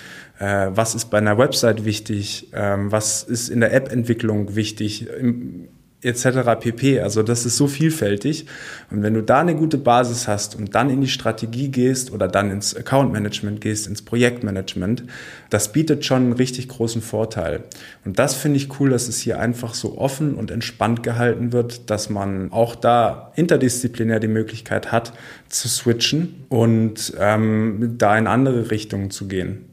äh, 0.41 0.71
was 0.71 0.97
ist 0.97 1.05
bei 1.05 1.19
einer 1.19 1.39
Website 1.39 1.85
wichtig, 1.85 2.49
ähm, 2.53 2.91
was 2.91 3.23
ist 3.23 3.49
in 3.49 3.61
der 3.61 3.73
App-Entwicklung 3.73 4.57
wichtig, 4.57 5.09
im, 5.09 5.69
etc. 6.03 6.59
pp. 6.61 7.01
Also 7.01 7.23
das 7.23 7.47
ist 7.47 7.57
so 7.57 7.67
vielfältig. 7.67 8.47
Und 8.91 9.03
wenn 9.03 9.15
du 9.15 9.23
da 9.23 9.41
eine 9.41 9.55
gute 9.55 9.79
Basis 9.79 10.29
hast 10.29 10.55
und 10.55 10.75
dann 10.75 10.91
in 10.91 11.01
die 11.01 11.09
Strategie 11.09 11.71
gehst 11.71 12.13
oder 12.13 12.29
dann 12.29 12.51
ins 12.51 12.75
Account 12.75 13.13
Management 13.13 13.61
gehst, 13.61 13.87
ins 13.87 14.03
Projektmanagement, 14.03 15.05
das 15.51 15.73
bietet 15.73 16.05
schon 16.05 16.23
einen 16.23 16.33
richtig 16.33 16.69
großen 16.69 17.03
Vorteil. 17.03 17.65
Und 18.05 18.19
das 18.19 18.35
finde 18.35 18.57
ich 18.57 18.81
cool, 18.81 18.91
dass 18.91 19.09
es 19.09 19.21
hier 19.21 19.39
einfach 19.39 19.75
so 19.75 19.99
offen 19.99 20.35
und 20.35 20.51
entspannt 20.51 21.03
gehalten 21.03 21.53
wird, 21.53 21.91
dass 21.91 22.11
man 22.11 22.53
auch 22.53 22.75
da 22.75 23.33
interdisziplinär 23.37 24.21
die 24.21 24.29
Möglichkeit 24.29 24.93
hat 24.93 25.13
zu 25.49 25.69
switchen 25.69 26.47
und 26.49 27.13
ähm, 27.19 27.95
da 27.99 28.17
in 28.17 28.27
andere 28.27 28.71
Richtungen 28.71 29.11
zu 29.11 29.29
gehen. 29.29 29.70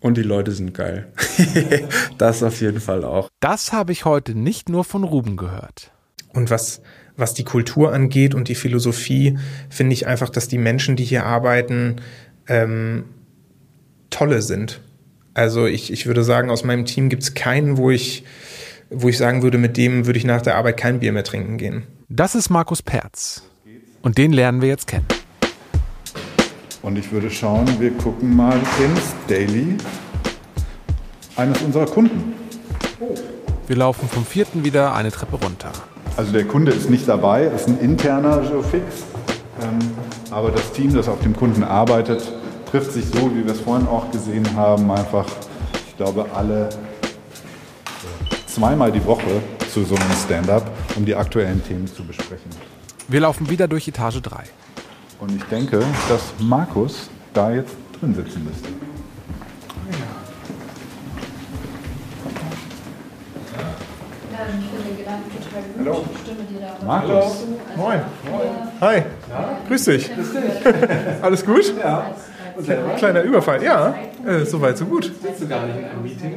Und 0.00 0.16
die 0.16 0.22
Leute 0.22 0.52
sind 0.52 0.74
geil. 0.74 1.12
das 2.18 2.42
auf 2.42 2.60
jeden 2.60 2.80
Fall 2.80 3.04
auch. 3.04 3.28
Das 3.40 3.72
habe 3.72 3.92
ich 3.92 4.04
heute 4.04 4.34
nicht 4.34 4.68
nur 4.68 4.84
von 4.84 5.04
Ruben 5.04 5.36
gehört. 5.36 5.90
Und 6.32 6.50
was, 6.50 6.82
was 7.16 7.34
die 7.34 7.44
Kultur 7.44 7.92
angeht 7.92 8.34
und 8.34 8.48
die 8.48 8.54
Philosophie, 8.54 9.38
finde 9.68 9.94
ich 9.94 10.06
einfach, 10.06 10.30
dass 10.30 10.46
die 10.46 10.58
Menschen, 10.58 10.94
die 10.94 11.04
hier 11.04 11.24
arbeiten, 11.26 11.96
ähm, 12.46 13.06
tolle 14.10 14.42
sind. 14.42 14.80
Also 15.34 15.66
ich, 15.66 15.92
ich 15.92 16.06
würde 16.06 16.22
sagen, 16.22 16.50
aus 16.50 16.64
meinem 16.64 16.84
Team 16.84 17.08
gibt 17.08 17.22
es 17.22 17.34
keinen, 17.34 17.76
wo 17.76 17.90
ich, 17.90 18.24
wo 18.90 19.08
ich 19.08 19.18
sagen 19.18 19.42
würde, 19.42 19.58
mit 19.58 19.76
dem 19.76 20.06
würde 20.06 20.18
ich 20.18 20.24
nach 20.24 20.42
der 20.42 20.56
Arbeit 20.56 20.76
kein 20.76 21.00
Bier 21.00 21.12
mehr 21.12 21.24
trinken 21.24 21.58
gehen. 21.58 21.84
Das 22.08 22.34
ist 22.34 22.50
Markus 22.50 22.82
Perz. 22.82 23.42
Und 24.02 24.16
den 24.16 24.32
lernen 24.32 24.62
wir 24.62 24.68
jetzt 24.68 24.86
kennen. 24.86 25.06
Und 26.82 26.96
ich 26.96 27.10
würde 27.10 27.30
schauen, 27.30 27.66
wir 27.78 27.90
gucken 27.92 28.36
mal 28.36 28.56
ins 28.56 29.14
Daily 29.26 29.76
eines 31.36 31.60
unserer 31.62 31.86
Kunden. 31.86 32.34
Wir 33.66 33.76
laufen 33.76 34.08
vom 34.08 34.24
vierten 34.24 34.64
wieder 34.64 34.94
eine 34.94 35.10
Treppe 35.10 35.36
runter. 35.36 35.70
Also 36.16 36.32
der 36.32 36.44
Kunde 36.44 36.72
ist 36.72 36.88
nicht 36.90 37.06
dabei, 37.08 37.44
ist 37.44 37.68
ein 37.68 37.78
interner 37.78 38.38
Geofix. 38.38 39.04
Ähm, 39.62 39.78
aber 40.30 40.50
das 40.50 40.72
Team, 40.72 40.94
das 40.94 41.08
auf 41.08 41.20
dem 41.20 41.34
Kunden 41.36 41.62
arbeitet, 41.64 42.32
trifft 42.70 42.92
sich 42.92 43.06
so, 43.06 43.30
wie 43.34 43.44
wir 43.44 43.52
es 43.52 43.60
vorhin 43.60 43.86
auch 43.86 44.10
gesehen 44.10 44.46
haben, 44.56 44.90
einfach, 44.90 45.26
ich 45.88 45.96
glaube, 45.96 46.26
alle 46.34 46.68
zweimal 48.46 48.90
die 48.90 49.04
Woche 49.04 49.42
zu 49.72 49.84
so 49.84 49.94
einem 49.94 50.10
Stand-up, 50.24 50.70
um 50.96 51.04
die 51.04 51.14
aktuellen 51.14 51.62
Themen 51.64 51.86
zu 51.86 52.04
besprechen. 52.04 52.50
Wir 53.06 53.20
laufen 53.20 53.48
wieder 53.48 53.68
durch 53.68 53.88
Etage 53.88 54.20
3. 54.20 54.44
Und 55.20 55.34
ich 55.34 55.42
denke, 55.44 55.80
dass 56.08 56.32
Markus 56.38 57.10
da 57.34 57.50
jetzt 57.50 57.76
drin 57.98 58.14
sitzen 58.14 58.44
müsste. 58.44 58.68
Hallo. 65.78 66.04
Markus. 66.86 67.44
Moin. 67.76 68.00
Hi. 68.80 69.02
Grüß 69.66 69.84
dich. 69.84 70.10
Alles 71.22 71.44
gut? 71.44 71.74
Ja. 71.78 72.14
Kleiner 72.96 73.22
Überfall. 73.22 73.62
Ja, 73.62 73.94
äh, 74.26 74.44
soweit, 74.44 74.76
so 74.78 74.84
gut. 74.84 75.04
Sitzt 75.22 75.42
du 75.42 75.48
gar 75.48 75.66
nicht 75.66 75.78
in 75.78 75.84
einem 75.84 76.02
Meeting? 76.02 76.34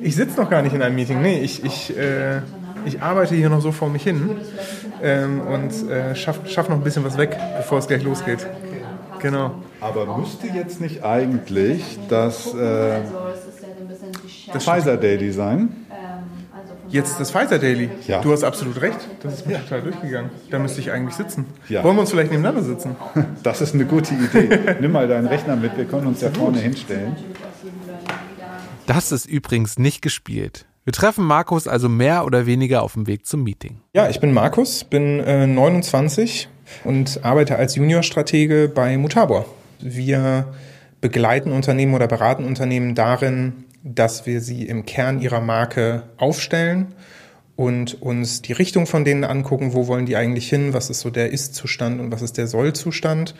Ich 0.00 0.16
sitze 0.16 0.40
noch 0.40 0.48
gar 0.48 0.62
nicht 0.62 0.74
in 0.74 0.82
einem 0.82 0.94
Meeting. 0.94 1.20
Nee, 1.20 1.40
ich, 1.40 1.64
ich, 1.64 1.96
äh, 1.96 2.40
ich 2.84 3.02
arbeite 3.02 3.34
hier 3.34 3.48
noch 3.48 3.60
so 3.60 3.72
vor 3.72 3.88
mich 3.88 4.02
hin 4.02 4.30
ähm, 5.02 5.40
und 5.40 5.90
äh, 5.90 6.14
schaffe 6.14 6.48
schaff 6.48 6.68
noch 6.68 6.76
ein 6.76 6.82
bisschen 6.82 7.04
was 7.04 7.16
weg, 7.16 7.36
bevor 7.56 7.78
es 7.78 7.88
gleich 7.88 8.02
losgeht. 8.02 8.46
Genau. 9.20 9.54
Aber 9.80 10.18
müsste 10.18 10.46
jetzt 10.46 10.80
nicht 10.80 11.04
eigentlich 11.04 11.98
das, 12.08 12.54
äh, 12.54 13.00
das 14.52 14.64
Pfizer 14.64 14.96
Daily 14.96 15.32
sein? 15.32 15.86
Jetzt 16.88 17.20
das 17.20 17.30
Pfizer 17.30 17.58
Daily. 17.58 17.88
Ja. 18.08 18.20
Du 18.20 18.32
hast 18.32 18.42
absolut 18.42 18.80
recht. 18.80 18.98
Das 19.22 19.34
ist 19.34 19.46
mir 19.46 19.60
total 19.60 19.82
durchgegangen. 19.82 20.30
Da 20.50 20.58
müsste 20.58 20.80
ich 20.80 20.90
eigentlich 20.90 21.14
sitzen. 21.14 21.46
Ja. 21.68 21.84
Wollen 21.84 21.96
wir 21.96 22.00
uns 22.00 22.10
vielleicht 22.10 22.32
nebeneinander 22.32 22.64
sitzen? 22.64 22.96
Das 23.42 23.60
ist 23.60 23.74
eine 23.74 23.84
gute 23.84 24.14
Idee. 24.14 24.76
Nimm 24.80 24.92
mal 24.92 25.06
deinen 25.06 25.26
Rechner 25.26 25.56
mit, 25.56 25.76
wir 25.76 25.84
können 25.84 26.08
uns 26.08 26.20
ja 26.20 26.30
vorne 26.30 26.58
hinstellen. 26.58 27.16
Das 28.86 29.12
ist 29.12 29.26
übrigens 29.26 29.78
nicht 29.78 30.02
gespielt. 30.02 30.66
Wir 30.84 30.94
treffen 30.94 31.24
Markus 31.24 31.68
also 31.68 31.88
mehr 31.88 32.24
oder 32.24 32.46
weniger 32.46 32.82
auf 32.82 32.94
dem 32.94 33.06
Weg 33.06 33.26
zum 33.26 33.44
Meeting. 33.44 33.80
Ja, 33.92 34.08
ich 34.08 34.18
bin 34.18 34.32
Markus, 34.32 34.84
bin 34.84 35.20
äh, 35.20 35.46
29 35.46 36.48
und 36.84 37.20
arbeite 37.22 37.56
als 37.56 37.74
Juniorstratege 37.76 38.70
bei 38.74 38.96
Mutabor. 38.96 39.44
Wir 39.80 40.46
begleiten 41.00 41.52
Unternehmen 41.52 41.94
oder 41.94 42.06
beraten 42.06 42.44
Unternehmen 42.44 42.94
darin, 42.94 43.64
dass 43.82 44.26
wir 44.26 44.40
sie 44.40 44.66
im 44.66 44.86
Kern 44.86 45.20
ihrer 45.20 45.40
Marke 45.40 46.04
aufstellen 46.16 46.94
und 47.56 48.00
uns 48.00 48.40
die 48.40 48.54
Richtung 48.54 48.86
von 48.86 49.04
denen 49.04 49.24
angucken, 49.24 49.74
wo 49.74 49.86
wollen 49.86 50.06
die 50.06 50.16
eigentlich 50.16 50.48
hin, 50.48 50.72
was 50.72 50.88
ist 50.88 51.00
so 51.00 51.10
der 51.10 51.30
Ist-Zustand 51.30 52.00
und 52.00 52.10
was 52.10 52.22
ist 52.22 52.38
der 52.38 52.46
Soll-Zustand 52.46 53.34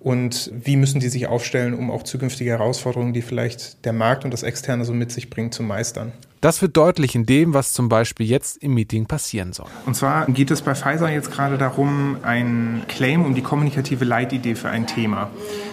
und 0.00 0.50
wie 0.52 0.76
müssen 0.76 1.00
die 1.00 1.08
sich 1.08 1.26
aufstellen, 1.26 1.74
um 1.74 1.90
auch 1.90 2.02
zukünftige 2.02 2.50
Herausforderungen, 2.50 3.12
die 3.12 3.22
vielleicht 3.22 3.84
der 3.84 3.92
Markt 3.92 4.24
und 4.24 4.30
das 4.30 4.42
Externe 4.42 4.84
so 4.84 4.92
mit 4.92 5.10
sich 5.10 5.30
bringt, 5.30 5.54
zu 5.54 5.62
meistern. 5.62 6.12
Das 6.42 6.60
wird 6.60 6.76
deutlich 6.76 7.14
in 7.14 7.24
dem, 7.24 7.54
was 7.54 7.72
zum 7.72 7.88
Beispiel 7.88 8.26
jetzt 8.26 8.62
im 8.62 8.74
Meeting 8.74 9.06
passieren 9.06 9.52
soll. 9.52 9.66
Und 9.86 9.96
zwar 9.96 10.26
geht 10.26 10.50
es 10.50 10.62
bei 10.62 10.74
Pfizer 10.74 11.10
jetzt 11.10 11.32
gerade 11.32 11.56
darum, 11.56 12.18
ein 12.22 12.82
Claim 12.88 13.24
um 13.24 13.34
die 13.34 13.40
kommunikative 13.40 14.04
Leitidee 14.04 14.54
für 14.54 14.68
ein 14.68 14.86
Thema. 14.86 15.30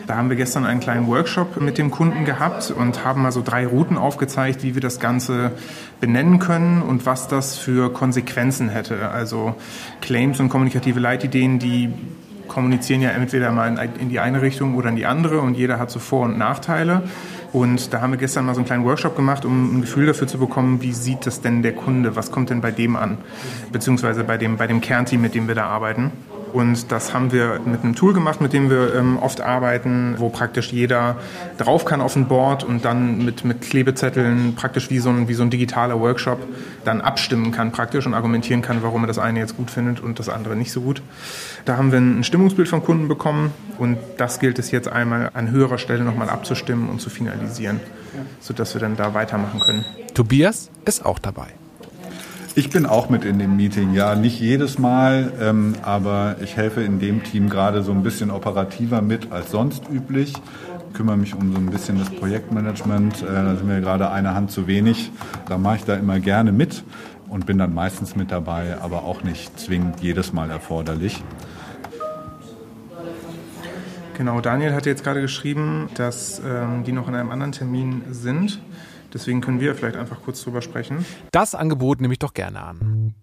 Da 0.07 0.15
haben 0.15 0.29
wir 0.29 0.37
gestern 0.37 0.65
einen 0.65 0.79
kleinen 0.79 1.07
Workshop 1.07 1.61
mit 1.61 1.77
dem 1.77 1.91
Kunden 1.91 2.25
gehabt 2.25 2.71
und 2.71 3.03
haben 3.03 3.21
mal 3.21 3.31
so 3.31 3.41
drei 3.43 3.67
Routen 3.67 3.97
aufgezeigt, 3.97 4.63
wie 4.63 4.73
wir 4.73 4.81
das 4.81 4.99
Ganze 4.99 5.51
benennen 5.99 6.39
können 6.39 6.81
und 6.81 7.05
was 7.05 7.27
das 7.27 7.57
für 7.57 7.91
Konsequenzen 7.91 8.69
hätte. 8.69 9.09
Also 9.09 9.55
Claims 10.01 10.39
und 10.39 10.49
kommunikative 10.49 10.99
Leitideen, 10.99 11.59
die 11.59 11.93
kommunizieren 12.47 13.01
ja 13.01 13.09
entweder 13.09 13.51
mal 13.51 13.89
in 13.99 14.09
die 14.09 14.19
eine 14.19 14.41
Richtung 14.41 14.75
oder 14.75 14.89
in 14.89 14.95
die 14.95 15.05
andere 15.05 15.41
und 15.41 15.55
jeder 15.55 15.79
hat 15.79 15.91
so 15.91 15.99
Vor- 15.99 16.25
und 16.25 16.37
Nachteile. 16.37 17.03
Und 17.51 17.93
da 17.93 18.01
haben 18.01 18.11
wir 18.11 18.17
gestern 18.17 18.45
mal 18.45 18.55
so 18.55 18.61
einen 18.61 18.65
kleinen 18.65 18.83
Workshop 18.83 19.15
gemacht, 19.15 19.45
um 19.45 19.77
ein 19.77 19.81
Gefühl 19.81 20.07
dafür 20.07 20.27
zu 20.27 20.39
bekommen, 20.39 20.81
wie 20.81 20.91
sieht 20.91 21.27
das 21.27 21.41
denn 21.41 21.61
der 21.61 21.73
Kunde, 21.73 22.15
was 22.15 22.31
kommt 22.31 22.49
denn 22.49 22.61
bei 22.61 22.71
dem 22.71 22.95
an, 22.95 23.19
beziehungsweise 23.71 24.23
bei 24.23 24.37
dem, 24.37 24.57
bei 24.57 24.65
dem 24.65 24.81
Kernteam, 24.81 25.21
mit 25.21 25.35
dem 25.35 25.47
wir 25.47 25.55
da 25.55 25.67
arbeiten. 25.67 26.11
Und 26.53 26.91
das 26.91 27.15
haben 27.15 27.31
wir 27.31 27.59
mit 27.65 27.83
einem 27.83 27.95
Tool 27.95 28.13
gemacht, 28.13 28.39
mit 28.39 28.53
dem 28.53 28.69
wir 28.69 28.93
ähm, 28.93 29.17
oft 29.17 29.41
arbeiten, 29.41 30.15
wo 30.19 30.29
praktisch 30.29 30.71
jeder 30.71 31.17
drauf 31.57 31.83
kann 31.83 31.99
auf 31.99 32.15
ein 32.15 32.27
Board 32.27 32.63
und 32.63 32.85
dann 32.85 33.25
mit, 33.25 33.43
mit 33.43 33.61
Klebezetteln 33.61 34.53
praktisch 34.55 34.91
wie 34.91 34.99
so, 34.99 35.09
ein, 35.09 35.27
wie 35.27 35.33
so 35.33 35.41
ein 35.41 35.49
digitaler 35.49 35.99
Workshop 35.99 36.45
dann 36.85 37.01
abstimmen 37.01 37.51
kann 37.51 37.71
praktisch 37.71 38.05
und 38.05 38.13
argumentieren 38.13 38.61
kann, 38.61 38.83
warum 38.83 39.03
er 39.03 39.07
das 39.07 39.17
eine 39.17 39.39
jetzt 39.39 39.57
gut 39.57 39.71
findet 39.71 39.99
und 39.99 40.19
das 40.19 40.29
andere 40.29 40.55
nicht 40.55 40.71
so 40.71 40.81
gut. 40.81 41.01
Da 41.65 41.77
haben 41.77 41.91
wir 41.91 41.97
ein 41.99 42.23
Stimmungsbild 42.23 42.67
vom 42.67 42.83
Kunden 42.83 43.07
bekommen 43.07 43.51
und 43.79 43.97
das 44.17 44.39
gilt 44.39 44.59
es 44.59 44.69
jetzt 44.69 44.87
einmal 44.87 45.31
an 45.33 45.49
höherer 45.49 45.79
Stelle 45.79 46.03
nochmal 46.03 46.29
abzustimmen 46.29 46.87
und 46.87 47.01
zu 47.01 47.09
finalisieren, 47.09 47.79
sodass 48.39 48.75
wir 48.75 48.81
dann 48.81 48.95
da 48.95 49.15
weitermachen 49.15 49.59
können. 49.59 49.85
Tobias 50.13 50.69
ist 50.85 51.03
auch 51.03 51.17
dabei. 51.17 51.47
Ich 52.55 52.69
bin 52.69 52.85
auch 52.85 53.09
mit 53.09 53.25
in 53.25 53.39
dem 53.39 53.55
Meeting, 53.55 53.93
ja, 53.95 54.13
nicht 54.13 54.39
jedes 54.39 54.77
Mal, 54.77 55.33
ähm, 55.41 55.73
aber 55.81 56.35
ich 56.39 56.55
helfe 56.55 56.83
in 56.83 56.99
dem 56.99 57.23
Team 57.23 57.49
gerade 57.49 57.81
so 57.81 57.91
ein 57.91 58.03
bisschen 58.03 58.29
operativer 58.29 59.01
mit 59.01 59.31
als 59.31 59.49
sonst 59.49 59.89
üblich. 59.91 60.33
Kümmere 60.93 61.17
mich 61.17 61.33
um 61.33 61.51
so 61.51 61.57
ein 61.57 61.71
bisschen 61.71 61.97
das 61.97 62.11
Projektmanagement. 62.11 63.23
Äh, 63.23 63.25
da 63.25 63.55
sind 63.55 63.67
wir 63.67 63.81
gerade 63.81 64.11
eine 64.11 64.35
Hand 64.35 64.51
zu 64.51 64.67
wenig. 64.67 65.09
Da 65.49 65.57
mache 65.57 65.77
ich 65.77 65.85
da 65.85 65.95
immer 65.95 66.19
gerne 66.19 66.51
mit 66.51 66.83
und 67.27 67.47
bin 67.47 67.57
dann 67.57 67.73
meistens 67.73 68.15
mit 68.15 68.31
dabei, 68.31 68.77
aber 68.79 69.03
auch 69.03 69.23
nicht 69.23 69.59
zwingend 69.59 70.01
jedes 70.01 70.31
Mal 70.31 70.51
erforderlich. 70.51 71.23
Genau, 74.17 74.41
Daniel 74.41 74.73
hat 74.73 74.85
jetzt 74.85 75.03
gerade 75.03 75.21
geschrieben, 75.21 75.89
dass 75.95 76.41
ähm, 76.45 76.83
die 76.83 76.91
noch 76.91 77.07
in 77.07 77.15
einem 77.15 77.31
anderen 77.31 77.51
Termin 77.51 78.03
sind. 78.11 78.61
Deswegen 79.13 79.41
können 79.41 79.59
wir 79.59 79.75
vielleicht 79.75 79.95
einfach 79.95 80.21
kurz 80.23 80.43
drüber 80.43 80.61
sprechen. 80.61 81.05
Das 81.31 81.53
Angebot 81.53 82.01
nehme 82.01 82.13
ich 82.13 82.19
doch 82.19 82.33
gerne 82.33 82.61
an. 82.61 83.13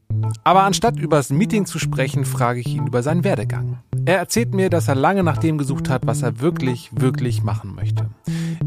Aber 0.45 0.63
anstatt 0.63 0.99
über 0.99 1.17
das 1.17 1.31
Meeting 1.31 1.67
zu 1.67 1.79
sprechen, 1.79 2.25
frage 2.25 2.61
ich 2.61 2.69
ihn 2.69 2.87
über 2.87 3.03
seinen 3.03 3.25
Werdegang. 3.25 3.79
Er 4.05 4.19
erzählt 4.19 4.55
mir, 4.55 4.71
dass 4.71 4.89
er 4.89 4.95
lange 4.95 5.25
nach 5.25 5.39
dem 5.39 5.59
gesucht 5.59 5.89
hat, 5.89 6.07
was 6.07 6.23
er 6.23 6.41
wirklich, 6.41 6.91
wirklich 6.93 7.43
machen 7.43 7.75
möchte. 7.75 8.09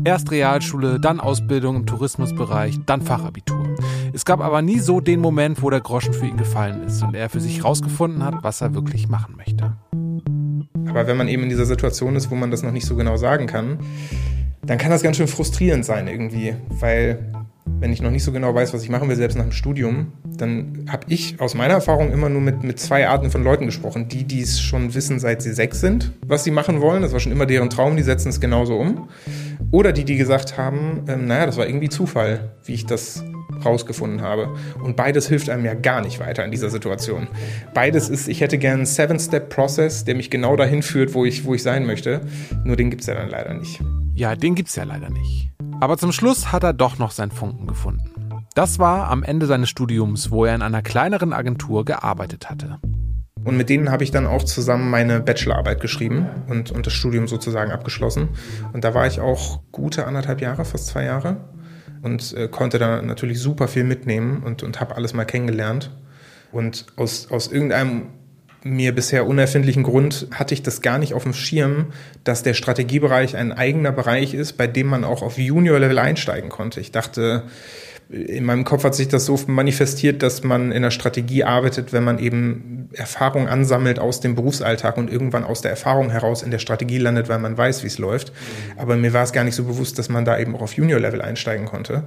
Erst 0.04 0.32
Realschule, 0.32 1.00
dann 1.00 1.20
Ausbildung 1.20 1.78
im 1.78 1.86
Tourismusbereich, 1.86 2.80
dann 2.86 3.02
Fachabitur. 3.02 3.76
Es 4.12 4.26
gab 4.26 4.42
aber 4.42 4.62
nie 4.62 4.80
so 4.80 5.00
den 5.00 5.22
Moment, 5.22 5.62
wo 5.62 5.70
der 5.70 5.82
Groschen 5.82 6.14
für 6.14 6.26
ihn 6.26 6.38
gefallen 6.38 6.84
ist 6.84 7.04
und 7.04 7.16
er 7.16 7.30
für 7.30 7.40
sich 7.40 7.60
herausgefunden 7.60 8.24
hat, 8.24 8.44
was 8.44 8.62
er 8.62 8.74
wirklich 8.74 9.08
machen 9.08 9.36
möchte. 9.38 9.78
Aber 10.88 11.08
wenn 11.08 11.18
man 11.18 11.28
eben 11.28 11.44
in 11.44 11.50
dieser 11.50 11.66
Situation 11.66 12.16
ist, 12.16 12.32
wo 12.32 12.36
man 12.36 12.52
das 12.52 12.64
noch 12.64 12.72
nicht 12.72 12.86
so 12.86 12.96
genau 12.96 13.18
sagen 13.18 13.48
kann, 13.48 13.80
dann 14.66 14.78
kann 14.78 14.92
das 14.92 15.04
ganz 15.04 15.18
schön 15.18 15.28
frustrierend 15.28 15.86
sein 15.86 16.08
irgendwie, 16.08 16.56
weil 16.70 17.20
wenn 17.80 17.92
ich 17.92 18.02
noch 18.02 18.12
nicht 18.12 18.24
so 18.24 18.32
genau 18.32 18.54
weiß, 18.56 18.74
was 18.74 18.84
ich 18.84 18.90
machen 18.90 19.10
will, 19.10 19.16
selbst 19.16 19.36
nach 19.36 19.44
dem 19.44 19.52
Studium, 19.52 20.14
dann 20.38 20.86
habe 20.90 21.06
ich 21.10 21.40
aus 21.42 21.54
meiner 21.54 21.74
Erfahrung 21.74 22.12
immer 22.12 22.30
nur 22.30 22.42
mit, 22.42 22.64
mit 22.64 22.80
zwei 22.80 23.08
Arten 23.08 23.30
von 23.30 23.44
Leuten 23.44 23.66
gesprochen. 23.66 24.08
Die, 24.08 24.24
die 24.24 24.42
es 24.42 24.62
schon 24.62 24.94
wissen, 24.94 25.20
seit 25.20 25.42
sie 25.42 25.52
sechs 25.52 25.82
sind, 25.82 26.14
was 26.26 26.44
sie 26.44 26.52
machen 26.52 26.82
wollen, 26.82 27.02
das 27.02 27.12
war 27.12 27.20
schon 27.20 27.32
immer 27.32 27.46
deren 27.46 27.70
Traum, 27.70 27.98
die 27.98 28.04
setzen 28.04 28.30
es 28.30 28.40
genauso 28.40 28.78
um. 28.78 29.10
Oder 29.72 29.92
die, 29.92 30.06
die 30.06 30.16
gesagt 30.16 30.58
haben, 30.58 31.04
ähm, 31.08 31.28
naja, 31.28 31.46
das 31.46 31.58
war 31.58 31.68
irgendwie 31.68 31.90
Zufall, 31.90 32.52
wie 32.64 32.74
ich 32.74 32.86
das 32.86 33.24
rausgefunden 33.66 34.22
habe. 34.22 34.50
Und 34.82 34.96
beides 34.96 35.28
hilft 35.28 35.50
einem 35.50 35.66
ja 35.66 35.74
gar 35.74 36.02
nicht 36.02 36.20
weiter 36.20 36.44
in 36.46 36.52
dieser 36.52 36.70
Situation. 36.70 37.28
Beides 37.74 38.10
ist, 38.10 38.28
ich 38.28 38.42
hätte 38.42 38.58
gern 38.58 38.74
einen 38.74 38.86
Seven-Step-Process, 38.86 40.06
der 40.06 40.16
mich 40.16 40.30
genau 40.30 40.56
dahin 40.56 40.84
führt, 40.84 41.14
wo 41.14 41.26
ich, 41.26 41.46
wo 41.46 41.54
ich 41.54 41.64
sein 41.64 41.86
möchte. 41.86 42.22
Nur 42.64 42.76
den 42.76 42.90
gibt 42.90 43.02
es 43.02 43.08
ja 43.08 43.16
dann 43.16 43.30
leider 43.30 43.54
nicht. 43.54 43.82
Ja, 44.16 44.36
den 44.36 44.56
gibt's 44.56 44.76
ja 44.76 44.84
leider 44.84 45.10
nicht. 45.10 45.52
Aber 45.80 45.98
zum 45.98 46.12
Schluss 46.12 46.52
hat 46.52 46.64
er 46.64 46.74
doch 46.74 47.00
noch 47.00 47.12
seinen 47.12 47.32
Funken 47.32 47.68
gefunden. 47.68 48.04
Das 48.56 48.78
war 48.78 49.10
am 49.10 49.24
Ende 49.24 49.48
seines 49.48 49.70
Studiums, 49.70 50.30
wo 50.30 50.46
er 50.46 50.54
in 50.54 50.62
einer 50.62 50.84
kleineren 50.84 51.34
Agentur 51.34 51.86
gearbeitet 51.86 52.50
hatte. 52.50 52.80
Und 53.44 53.58
mit 53.58 53.70
denen 53.70 53.92
habe 53.92 54.04
ich 54.04 54.12
dann 54.12 54.26
auch 54.26 54.44
zusammen 54.44 54.90
meine 54.90 55.20
Bachelorarbeit 55.20 55.82
geschrieben 55.82 56.28
und, 56.48 56.72
und 56.72 56.86
das 56.86 56.94
Studium 56.94 57.28
sozusagen 57.28 57.72
abgeschlossen. 57.72 58.30
Und 58.72 58.84
da 58.84 58.94
war 58.94 59.08
ich 59.08 59.20
auch 59.20 59.62
gute 59.72 60.06
anderthalb 60.06 60.40
Jahre, 60.40 60.64
fast 60.64 60.88
zwei 60.88 61.04
Jahre. 61.04 61.38
Und 62.04 62.34
äh, 62.34 62.48
konnte 62.48 62.78
da 62.78 63.02
natürlich 63.02 63.40
super 63.40 63.68
viel 63.68 63.86
mitnehmen 63.86 64.44
und, 64.44 64.62
und 64.62 64.80
habe 64.80 64.96
alles 64.96 65.14
mal 65.14 65.26
kennengelernt. 65.26 65.90
Und 66.52 66.86
aus, 66.98 67.32
aus 67.32 67.52
irgendeinem 67.52 68.10
mir 68.64 68.94
bisher 68.96 69.28
unerfindlichen 69.28 69.84
Grund 69.84 70.28
hatte 70.32 70.54
ich 70.54 70.64
das 70.64 70.82
gar 70.82 70.98
nicht 70.98 71.14
auf 71.14 71.24
dem 71.24 71.34
Schirm, 71.34 71.88
dass 72.24 72.44
der 72.44 72.54
Strategiebereich 72.54 73.36
ein 73.36 73.52
eigener 73.52 73.92
Bereich 73.92 74.34
ist, 74.34 74.54
bei 74.54 74.68
dem 74.68 74.88
man 74.88 75.04
auch 75.04 75.22
auf 75.22 75.38
Junior-Level 75.38 76.00
einsteigen 76.00 76.50
konnte. 76.50 76.80
Ich 76.80 76.92
dachte, 76.92 77.44
in 78.10 78.44
meinem 78.44 78.64
Kopf 78.64 78.84
hat 78.84 78.96
sich 78.96 79.08
das 79.08 79.26
so 79.26 79.40
manifestiert, 79.48 80.22
dass 80.22 80.44
man 80.44 80.72
in 80.72 80.84
der 80.84 80.92
Strategie 80.92 81.44
arbeitet, 81.44 81.94
wenn 81.94 82.04
man 82.04 82.20
eben 82.20 82.90
Erfahrung 82.94 83.48
ansammelt 83.48 83.98
aus 83.98 84.20
dem 84.20 84.36
Berufsalltag 84.36 84.98
und 84.98 85.12
irgendwann 85.12 85.44
aus 85.44 85.62
der 85.62 85.72
Erfahrung 85.72 86.12
heraus 86.12 86.44
in 86.44 86.52
der 86.52 86.60
Strategie 86.60 86.98
landet, 87.00 87.30
weil 87.30 87.40
man 87.40 87.58
weiß, 87.58 87.84
wie 87.84 87.88
es 87.88 87.98
läuft. 87.98 88.32
Aber 88.78 88.96
mir 88.96 89.14
war 89.14 89.24
es 89.24 89.32
gar 89.32 89.44
nicht 89.44 89.56
so 89.56 89.64
bewusst, 89.64 89.98
dass 89.98 90.10
man 90.10 90.26
da 90.26 90.38
eben 90.38 90.56
auch 90.56 90.62
auf 90.62 90.74
Junior-Level 90.74 91.22
einsteigen 91.22 91.66
konnte. 91.66 92.04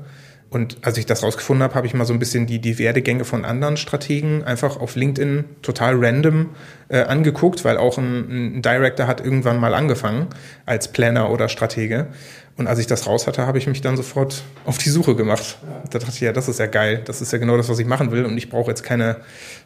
Und 0.49 0.79
als 0.83 0.97
ich 0.97 1.07
das 1.07 1.23
rausgefunden 1.23 1.65
habe, 1.65 1.75
habe 1.75 1.87
ich 1.87 1.95
mal 1.95 2.05
so 2.05 2.13
ein 2.13 2.19
bisschen 2.19 2.47
die, 2.47 2.61
die 2.61 2.79
Werdegänge 2.79 3.25
von 3.25 3.45
anderen 3.45 3.77
Strategen 3.77 4.45
einfach 4.45 4.77
auf 4.77 4.95
LinkedIn 4.95 5.45
total 5.61 5.97
random 6.03 6.51
äh, 6.89 7.01
angeguckt, 7.01 7.65
weil 7.65 7.77
auch 7.77 7.99
ein, 7.99 8.59
ein 8.59 8.63
Director 8.63 9.07
hat 9.07 9.21
irgendwann 9.21 9.59
mal 9.59 9.75
angefangen 9.75 10.29
als 10.65 10.89
Planner 10.93 11.31
oder 11.31 11.49
Stratege. 11.49 12.09
Und 12.57 12.69
als 12.69 12.79
ich 12.79 12.87
das 12.87 13.07
raus 13.07 13.27
hatte, 13.27 13.47
habe 13.47 13.59
ich 13.59 13.67
mich 13.67 13.83
dann 13.83 13.97
sofort 13.97 14.43
auf 14.65 14.79
die 14.79 14.89
Suche 14.89 15.15
gemacht. 15.15 15.59
Da 15.91 15.99
dachte 15.99 16.13
ich, 16.15 16.21
ja, 16.21 16.33
das 16.33 16.49
ist 16.49 16.59
ja 16.59 16.67
geil. 16.67 17.03
Das 17.05 17.21
ist 17.21 17.33
ja 17.33 17.39
genau 17.39 17.57
das, 17.57 17.69
was 17.69 17.79
ich 17.79 17.87
machen 17.87 18.13
will. 18.13 18.25
Und 18.25 18.39
ich 18.39 18.49
brauche 18.49 18.71
jetzt 18.71 18.83
keine 18.83 19.17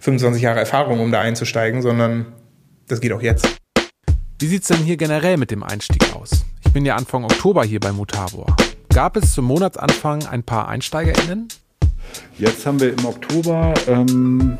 25 0.01 0.43
Jahre 0.43 0.59
Erfahrung, 0.59 0.99
um 0.99 1.12
da 1.12 1.21
einzusteigen, 1.21 1.83
sondern 1.83 2.27
das 2.88 3.01
geht 3.01 3.12
auch 3.12 3.23
jetzt. 3.23 3.47
Wie 4.40 4.47
sieht's 4.47 4.69
denn 4.69 4.79
hier 4.79 4.97
generell 4.97 5.37
mit 5.37 5.53
dem 5.53 5.62
Einstieg 5.62 6.16
aus? 6.16 6.31
Ich 6.64 6.73
bin 6.73 6.85
ja 6.85 6.97
Anfang 6.97 7.25
Oktober 7.25 7.62
hier 7.62 7.79
bei 7.79 7.93
Mutabor. 7.93 8.57
Gab 8.92 9.16
es 9.16 9.35
zum 9.35 9.44
Monatsanfang 9.44 10.26
ein 10.26 10.42
paar 10.42 10.68
EinsteigerInnen? 10.68 11.46
Jetzt 12.38 12.66
haben 12.66 12.81
wir 12.81 12.92
im 12.92 13.05
Oktober 13.05 13.72
ähm, 13.87 14.59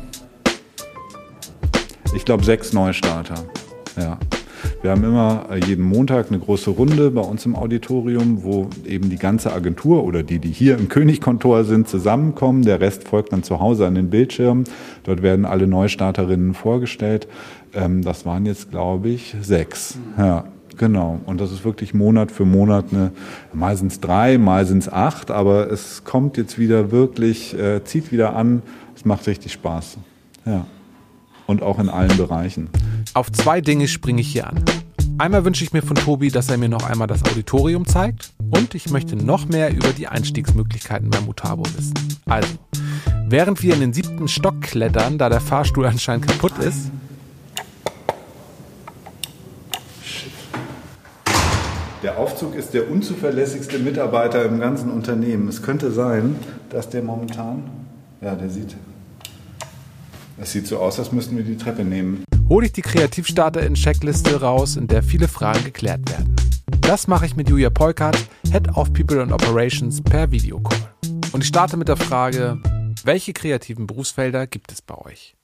Ich 2.15 2.23
glaube 2.23 2.45
sechs 2.45 2.71
Neustarter. 2.71 3.35
Ja. 3.97 4.17
Wir 4.81 4.91
haben 4.91 5.03
immer 5.03 5.47
äh, 5.51 5.57
jeden 5.65 5.83
Montag 5.83 6.29
eine 6.29 6.39
große 6.39 6.69
Runde 6.69 7.11
bei 7.11 7.21
uns 7.21 7.45
im 7.45 7.57
Auditorium, 7.57 8.43
wo 8.43 8.69
eben 8.85 9.09
die 9.09 9.17
ganze 9.17 9.51
Agentur 9.51 10.05
oder 10.05 10.23
die, 10.23 10.39
die 10.39 10.51
hier 10.51 10.77
im 10.77 10.87
Königkontor 10.87 11.65
sind, 11.65 11.89
zusammenkommen. 11.89 12.63
Der 12.63 12.79
Rest 12.79 13.09
folgt 13.09 13.33
dann 13.33 13.43
zu 13.43 13.59
Hause 13.59 13.85
an 13.85 13.95
den 13.95 14.09
Bildschirmen. 14.09 14.63
Dort 15.03 15.21
werden 15.23 15.45
alle 15.45 15.67
Neustarterinnen 15.67 16.53
vorgestellt. 16.53 17.27
Ähm, 17.73 18.01
das 18.01 18.25
waren 18.25 18.45
jetzt, 18.45 18.71
glaube 18.71 19.09
ich, 19.09 19.35
sechs. 19.41 19.97
Ja. 20.17 20.45
Genau, 20.77 21.19
und 21.25 21.39
das 21.41 21.51
ist 21.51 21.65
wirklich 21.65 21.93
Monat 21.93 22.31
für 22.31 22.45
Monat 22.45 22.85
eine, 22.91 23.11
es 23.87 23.99
drei, 23.99 24.37
es 24.37 24.91
acht, 24.91 25.31
aber 25.31 25.69
es 25.71 26.03
kommt 26.03 26.37
jetzt 26.37 26.57
wieder 26.57 26.91
wirklich, 26.91 27.57
äh, 27.57 27.83
zieht 27.83 28.11
wieder 28.11 28.35
an, 28.35 28.61
es 28.95 29.05
macht 29.05 29.27
richtig 29.27 29.51
Spaß. 29.53 29.97
Ja. 30.45 30.65
Und 31.47 31.63
auch 31.63 31.79
in 31.79 31.89
allen 31.89 32.15
Bereichen. 32.17 32.69
Auf 33.13 33.31
zwei 33.31 33.61
Dinge 33.61 33.87
springe 33.87 34.21
ich 34.21 34.31
hier 34.31 34.47
an. 34.47 34.63
Einmal 35.17 35.45
wünsche 35.45 35.63
ich 35.63 35.73
mir 35.73 35.81
von 35.81 35.95
Tobi, 35.95 36.31
dass 36.31 36.49
er 36.49 36.57
mir 36.57 36.69
noch 36.69 36.89
einmal 36.89 37.07
das 37.07 37.23
Auditorium 37.23 37.85
zeigt 37.85 38.31
und 38.49 38.73
ich 38.73 38.89
möchte 38.89 39.15
noch 39.15 39.47
mehr 39.47 39.71
über 39.71 39.89
die 39.89 40.07
Einstiegsmöglichkeiten 40.07 41.09
beim 41.09 41.25
Mutabo 41.25 41.63
wissen. 41.75 41.93
Also, 42.25 42.49
während 43.27 43.61
wir 43.61 43.73
in 43.73 43.81
den 43.81 43.93
siebten 43.93 44.27
Stock 44.27 44.61
klettern, 44.61 45.17
da 45.17 45.29
der 45.29 45.41
Fahrstuhl 45.41 45.85
anscheinend 45.85 46.27
kaputt 46.27 46.57
ist, 46.57 46.89
Der 52.03 52.17
Aufzug 52.17 52.55
ist 52.55 52.73
der 52.73 52.89
unzuverlässigste 52.89 53.77
Mitarbeiter 53.77 54.43
im 54.45 54.59
ganzen 54.59 54.89
Unternehmen. 54.89 55.47
Es 55.47 55.61
könnte 55.61 55.91
sein, 55.91 56.35
dass 56.71 56.89
der 56.89 57.03
momentan, 57.03 57.69
ja, 58.21 58.33
der 58.33 58.49
sieht, 58.49 58.75
es 60.39 60.51
sieht 60.51 60.65
so 60.65 60.79
aus, 60.79 60.97
als 60.97 61.11
müssten 61.11 61.37
wir 61.37 61.43
die 61.43 61.57
Treppe 61.57 61.83
nehmen. 61.83 62.23
hole 62.49 62.65
ich 62.65 62.73
die 62.73 62.81
Kreativstarter 62.81 63.61
in 63.61 63.75
Checkliste 63.75 64.41
raus, 64.41 64.77
in 64.77 64.87
der 64.87 65.03
viele 65.03 65.27
Fragen 65.27 65.63
geklärt 65.63 66.09
werden. 66.09 66.35
Das 66.81 67.07
mache 67.07 67.27
ich 67.27 67.35
mit 67.35 67.49
Julia 67.49 67.69
Polkert, 67.69 68.17
Head 68.51 68.75
of 68.75 68.91
People 68.93 69.21
and 69.21 69.31
Operations 69.31 70.01
per 70.01 70.31
Videocall. 70.31 70.79
Und 71.33 71.41
ich 71.41 71.49
starte 71.49 71.77
mit 71.77 71.87
der 71.87 71.97
Frage, 71.97 72.57
welche 73.03 73.31
kreativen 73.31 73.85
Berufsfelder 73.85 74.47
gibt 74.47 74.71
es 74.71 74.81
bei 74.81 74.95
euch? 74.95 75.35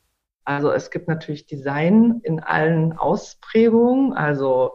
Also 0.43 0.72
es 0.72 0.89
gibt 0.89 1.08
natürlich 1.08 1.46
Design 1.46 2.20
in 2.24 2.39
allen 2.39 2.93
Ausprägungen, 2.93 4.13
also 4.13 4.72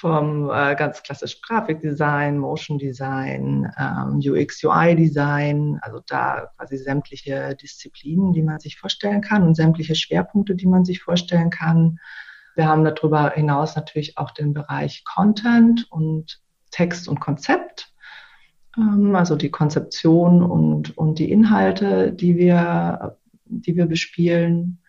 vom 0.00 0.48
äh, 0.50 0.74
ganz 0.76 1.02
klassisch 1.02 1.42
Grafikdesign, 1.42 2.38
Motion 2.38 2.78
Design, 2.78 3.70
ähm, 3.78 4.18
UX, 4.24 4.64
UI 4.64 4.96
Design, 4.96 5.78
also 5.82 6.00
da 6.06 6.50
quasi 6.56 6.78
sämtliche 6.78 7.54
Disziplinen, 7.54 8.32
die 8.32 8.42
man 8.42 8.58
sich 8.60 8.78
vorstellen 8.78 9.20
kann 9.20 9.42
und 9.42 9.56
sämtliche 9.56 9.94
Schwerpunkte, 9.94 10.54
die 10.54 10.66
man 10.66 10.86
sich 10.86 11.02
vorstellen 11.02 11.50
kann. 11.50 11.98
Wir 12.56 12.66
haben 12.66 12.82
darüber 12.82 13.30
hinaus 13.32 13.76
natürlich 13.76 14.16
auch 14.16 14.30
den 14.30 14.54
Bereich 14.54 15.04
Content 15.04 15.86
und 15.92 16.40
Text 16.70 17.06
und 17.06 17.20
Konzept, 17.20 17.92
ähm, 18.78 19.14
also 19.14 19.36
die 19.36 19.50
Konzeption 19.50 20.42
und, 20.42 20.96
und 20.96 21.18
die 21.18 21.30
Inhalte, 21.30 22.10
die 22.10 22.36
wir, 22.36 23.18
die 23.44 23.76
wir 23.76 23.84
bespielen. 23.84 24.79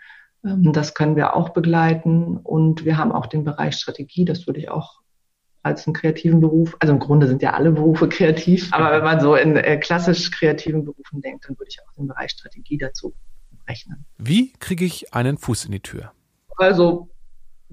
Ähm, 0.44 0.72
das 0.74 0.94
können 0.94 1.16
wir 1.16 1.36
auch 1.36 1.50
begleiten. 1.50 2.38
Und 2.38 2.86
wir 2.86 2.98
haben 2.98 3.12
auch 3.12 3.28
den 3.28 3.44
Bereich 3.44 3.76
Strategie, 3.76 4.26
das 4.26 4.48
würde 4.48 4.60
ich 4.60 4.70
auch 4.70 5.02
als 5.64 5.86
einen 5.86 5.94
kreativen 5.94 6.40
Beruf, 6.40 6.76
also 6.80 6.94
im 6.94 7.00
Grunde 7.00 7.28
sind 7.28 7.42
ja 7.42 7.54
alle 7.54 7.72
Berufe 7.72 8.10
kreativ, 8.10 8.74
aber 8.74 8.92
wenn 8.92 9.04
man 9.04 9.20
so 9.20 9.36
in 9.36 9.56
äh, 9.56 9.78
klassisch 9.78 10.32
kreativen 10.32 10.86
Berufen 10.86 11.22
denkt, 11.22 11.46
dann 11.48 11.58
würde 11.58 11.70
ich 11.70 11.80
auch 11.82 11.94
den 11.94 12.08
Bereich 12.08 12.32
Strategie 12.32 12.78
dazu 12.78 13.14
rechnen. 13.68 14.06
Wie 14.18 14.54
kriege 14.54 14.86
ich 14.86 15.14
einen 15.14 15.38
Fuß 15.38 15.66
in 15.66 15.74
die 15.74 15.80
Tür? 15.80 16.12
Also 16.58 17.10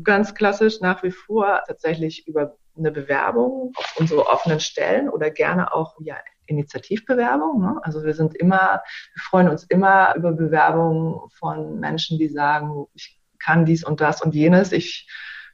ganz 0.02 0.34
klassisch 0.34 0.80
nach 0.80 1.02
wie 1.02 1.10
vor 1.10 1.62
tatsächlich 1.66 2.26
über 2.28 2.56
eine 2.76 2.92
Bewerbung 2.92 3.72
auf 3.76 3.96
unsere 3.98 4.26
offenen 4.26 4.60
Stellen 4.60 5.08
oder 5.08 5.30
gerne 5.30 5.74
auch 5.74 5.96
ja, 6.00 6.16
Initiativbewerbung. 6.48 7.60
Ne? 7.60 7.80
Also 7.82 8.04
wir 8.04 8.14
sind 8.14 8.34
immer, 8.34 8.82
wir 9.14 9.22
freuen 9.22 9.48
uns 9.48 9.64
immer 9.64 10.14
über 10.16 10.32
Bewerbungen 10.32 11.28
von 11.38 11.78
Menschen, 11.78 12.18
die 12.18 12.28
sagen, 12.28 12.86
ich 12.94 13.20
kann 13.38 13.64
dies 13.64 13.84
und 13.84 14.00
das 14.00 14.22
und 14.22 14.34
jenes. 14.34 14.72
Ich 14.72 15.08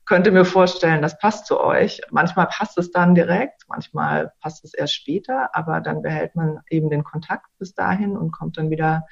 könnte 0.07 0.31
mir 0.31 0.45
vorstellen, 0.45 1.03
das 1.03 1.19
passt 1.19 1.47
zu 1.47 1.61
euch. 1.61 2.01
Manchmal 2.11 2.47
passt 2.47 2.77
es 2.79 2.91
dann 2.91 3.15
direkt, 3.15 3.63
manchmal 3.69 4.33
passt 4.41 4.65
es 4.65 4.75
erst 4.75 4.95
später, 4.95 5.55
aber 5.55 5.81
dann 5.81 6.03
behält 6.03 6.35
man 6.35 6.61
eben 6.69 6.91
den 6.91 7.05
Kontakt 7.05 7.47
bis 7.59 7.75
dahin 7.75 8.17
und 8.17 8.33
kommt 8.33 8.59
dann 8.59 8.71
wieder 8.71 9.07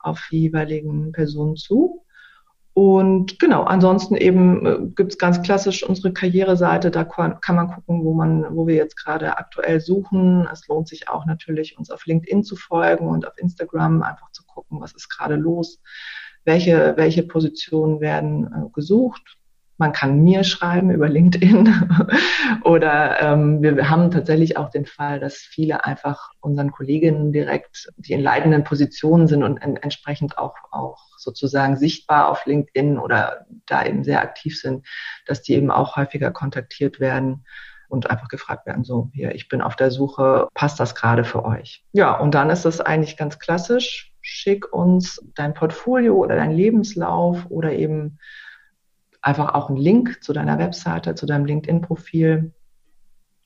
auf 0.00 0.26
die 0.30 0.42
jeweiligen 0.42 1.12
Personen 1.12 1.56
zu. 1.56 2.05
Und 2.78 3.38
genau, 3.38 3.62
ansonsten 3.62 4.16
eben 4.16 4.66
äh, 4.66 4.76
gibt's 4.94 5.16
ganz 5.16 5.40
klassisch 5.40 5.82
unsere 5.82 6.12
Karriereseite, 6.12 6.90
da 6.90 7.04
kann 7.04 7.38
man 7.48 7.68
gucken, 7.68 8.04
wo 8.04 8.12
man, 8.12 8.54
wo 8.54 8.66
wir 8.66 8.74
jetzt 8.74 8.96
gerade 9.02 9.38
aktuell 9.38 9.80
suchen. 9.80 10.46
Es 10.52 10.68
lohnt 10.68 10.86
sich 10.86 11.08
auch 11.08 11.24
natürlich, 11.24 11.78
uns 11.78 11.90
auf 11.90 12.04
LinkedIn 12.04 12.44
zu 12.44 12.54
folgen 12.54 13.08
und 13.08 13.26
auf 13.26 13.38
Instagram 13.38 14.02
einfach 14.02 14.30
zu 14.32 14.44
gucken, 14.44 14.78
was 14.78 14.92
ist 14.92 15.08
gerade 15.08 15.36
los, 15.36 15.80
welche, 16.44 16.92
welche 16.98 17.22
Positionen 17.22 18.00
werden 18.00 18.44
äh, 18.44 18.70
gesucht 18.74 19.38
man 19.78 19.92
kann 19.92 20.22
mir 20.22 20.44
schreiben 20.44 20.90
über 20.90 21.08
LinkedIn 21.08 21.88
oder 22.64 23.20
ähm, 23.20 23.62
wir 23.62 23.90
haben 23.90 24.10
tatsächlich 24.10 24.56
auch 24.56 24.70
den 24.70 24.86
Fall, 24.86 25.20
dass 25.20 25.36
viele 25.36 25.84
einfach 25.84 26.30
unseren 26.40 26.72
Kolleginnen 26.72 27.32
direkt, 27.32 27.88
die 27.96 28.12
in 28.12 28.22
leitenden 28.22 28.64
Positionen 28.64 29.26
sind 29.26 29.42
und 29.42 29.58
en 29.58 29.76
entsprechend 29.76 30.38
auch, 30.38 30.54
auch 30.70 31.06
sozusagen 31.18 31.76
sichtbar 31.76 32.28
auf 32.28 32.46
LinkedIn 32.46 32.98
oder 32.98 33.46
da 33.66 33.84
eben 33.84 34.04
sehr 34.04 34.22
aktiv 34.22 34.58
sind, 34.58 34.86
dass 35.26 35.42
die 35.42 35.54
eben 35.54 35.70
auch 35.70 35.96
häufiger 35.96 36.30
kontaktiert 36.30 37.00
werden 37.00 37.44
und 37.88 38.10
einfach 38.10 38.28
gefragt 38.28 38.66
werden, 38.66 38.84
so, 38.84 39.10
hier, 39.12 39.34
ich 39.34 39.48
bin 39.48 39.60
auf 39.60 39.76
der 39.76 39.90
Suche, 39.90 40.48
passt 40.54 40.80
das 40.80 40.94
gerade 40.94 41.24
für 41.24 41.44
euch? 41.44 41.84
Ja, 41.92 42.18
und 42.18 42.34
dann 42.34 42.50
ist 42.50 42.64
es 42.64 42.80
eigentlich 42.80 43.16
ganz 43.16 43.38
klassisch, 43.38 44.12
schick 44.22 44.72
uns 44.72 45.22
dein 45.34 45.54
Portfolio 45.54 46.16
oder 46.16 46.36
dein 46.36 46.52
Lebenslauf 46.52 47.46
oder 47.48 47.72
eben 47.72 48.18
einfach 49.26 49.54
auch 49.54 49.68
einen 49.68 49.76
Link 49.76 50.22
zu 50.22 50.32
deiner 50.32 50.58
Webseite, 50.58 51.16
zu 51.16 51.26
deinem 51.26 51.46
LinkedIn-Profil 51.46 52.54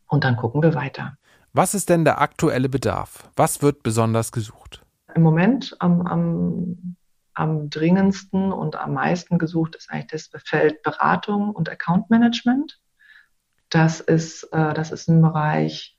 und 0.06 0.24
dann 0.24 0.36
gucken 0.36 0.62
wir 0.62 0.74
weiter. 0.74 1.16
Was 1.54 1.74
ist 1.74 1.88
denn 1.88 2.04
der 2.04 2.20
aktuelle 2.20 2.68
Bedarf? 2.68 3.30
Was 3.34 3.62
wird 3.62 3.82
besonders 3.82 4.30
gesucht? 4.30 4.82
Im 5.14 5.22
Moment 5.22 5.74
am, 5.78 6.06
am, 6.06 6.96
am 7.32 7.70
dringendsten 7.70 8.52
und 8.52 8.76
am 8.76 8.92
meisten 8.92 9.38
gesucht 9.38 9.74
ist 9.74 9.90
eigentlich 9.90 10.30
das 10.30 10.42
Feld 10.44 10.82
Beratung 10.82 11.50
und 11.50 11.70
Account 11.70 12.10
Management. 12.10 12.78
Das 13.70 14.00
ist, 14.00 14.44
äh, 14.52 14.74
das 14.74 14.92
ist 14.92 15.08
ein 15.08 15.22
Bereich, 15.22 15.96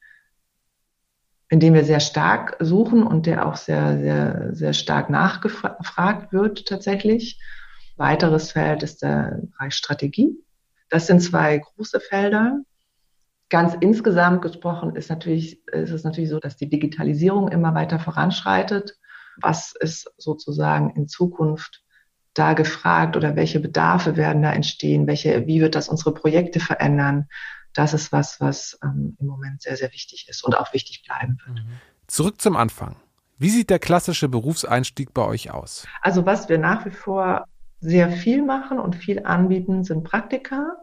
in 1.49 1.59
dem 1.59 1.73
wir 1.73 1.85
sehr 1.85 1.99
stark 2.01 2.55
suchen 2.59 3.01
und 3.03 3.25
der 3.25 3.47
auch 3.47 3.55
sehr, 3.55 3.97
sehr, 3.97 4.49
sehr 4.53 4.73
stark 4.73 5.09
nachgefragt 5.09 6.31
wird 6.31 6.67
tatsächlich. 6.67 7.41
Weiteres 8.01 8.51
Feld 8.51 8.81
ist 8.81 9.03
der 9.03 9.39
Bereich 9.51 9.75
Strategie. 9.75 10.35
Das 10.89 11.05
sind 11.05 11.21
zwei 11.21 11.59
große 11.59 11.99
Felder. 11.99 12.59
Ganz 13.49 13.75
insgesamt 13.79 14.41
gesprochen 14.41 14.95
ist 14.95 15.09
natürlich, 15.09 15.65
ist 15.67 15.91
es 15.91 16.03
natürlich 16.03 16.31
so, 16.31 16.39
dass 16.39 16.57
die 16.57 16.67
Digitalisierung 16.67 17.49
immer 17.49 17.75
weiter 17.75 17.99
voranschreitet. 17.99 18.97
Was 19.39 19.73
ist 19.79 20.11
sozusagen 20.17 20.89
in 20.95 21.07
Zukunft 21.07 21.83
da 22.33 22.53
gefragt 22.53 23.15
oder 23.17 23.35
welche 23.35 23.59
Bedarfe 23.59 24.17
werden 24.17 24.41
da 24.41 24.51
entstehen? 24.51 25.05
Welche, 25.05 25.45
wie 25.45 25.61
wird 25.61 25.75
das 25.75 25.87
unsere 25.87 26.13
Projekte 26.13 26.59
verändern? 26.59 27.27
Das 27.73 27.93
ist 27.93 28.11
was, 28.11 28.41
was 28.41 28.79
ähm, 28.83 29.15
im 29.19 29.27
Moment 29.27 29.61
sehr, 29.61 29.77
sehr 29.77 29.91
wichtig 29.91 30.27
ist 30.27 30.43
und 30.43 30.57
auch 30.57 30.73
wichtig 30.73 31.03
bleiben 31.05 31.37
wird. 31.45 31.59
Mhm. 31.59 31.79
Zurück 32.07 32.41
zum 32.41 32.55
Anfang. 32.55 32.95
Wie 33.37 33.49
sieht 33.49 33.69
der 33.69 33.79
klassische 33.79 34.27
Berufseinstieg 34.27 35.13
bei 35.13 35.23
euch 35.23 35.51
aus? 35.51 35.85
Also 36.01 36.25
was 36.25 36.49
wir 36.49 36.57
nach 36.57 36.85
wie 36.85 36.91
vor 36.91 37.45
sehr 37.81 38.11
viel 38.11 38.43
machen 38.43 38.79
und 38.79 38.95
viel 38.95 39.25
anbieten, 39.25 39.83
sind 39.83 40.03
Praktika. 40.03 40.77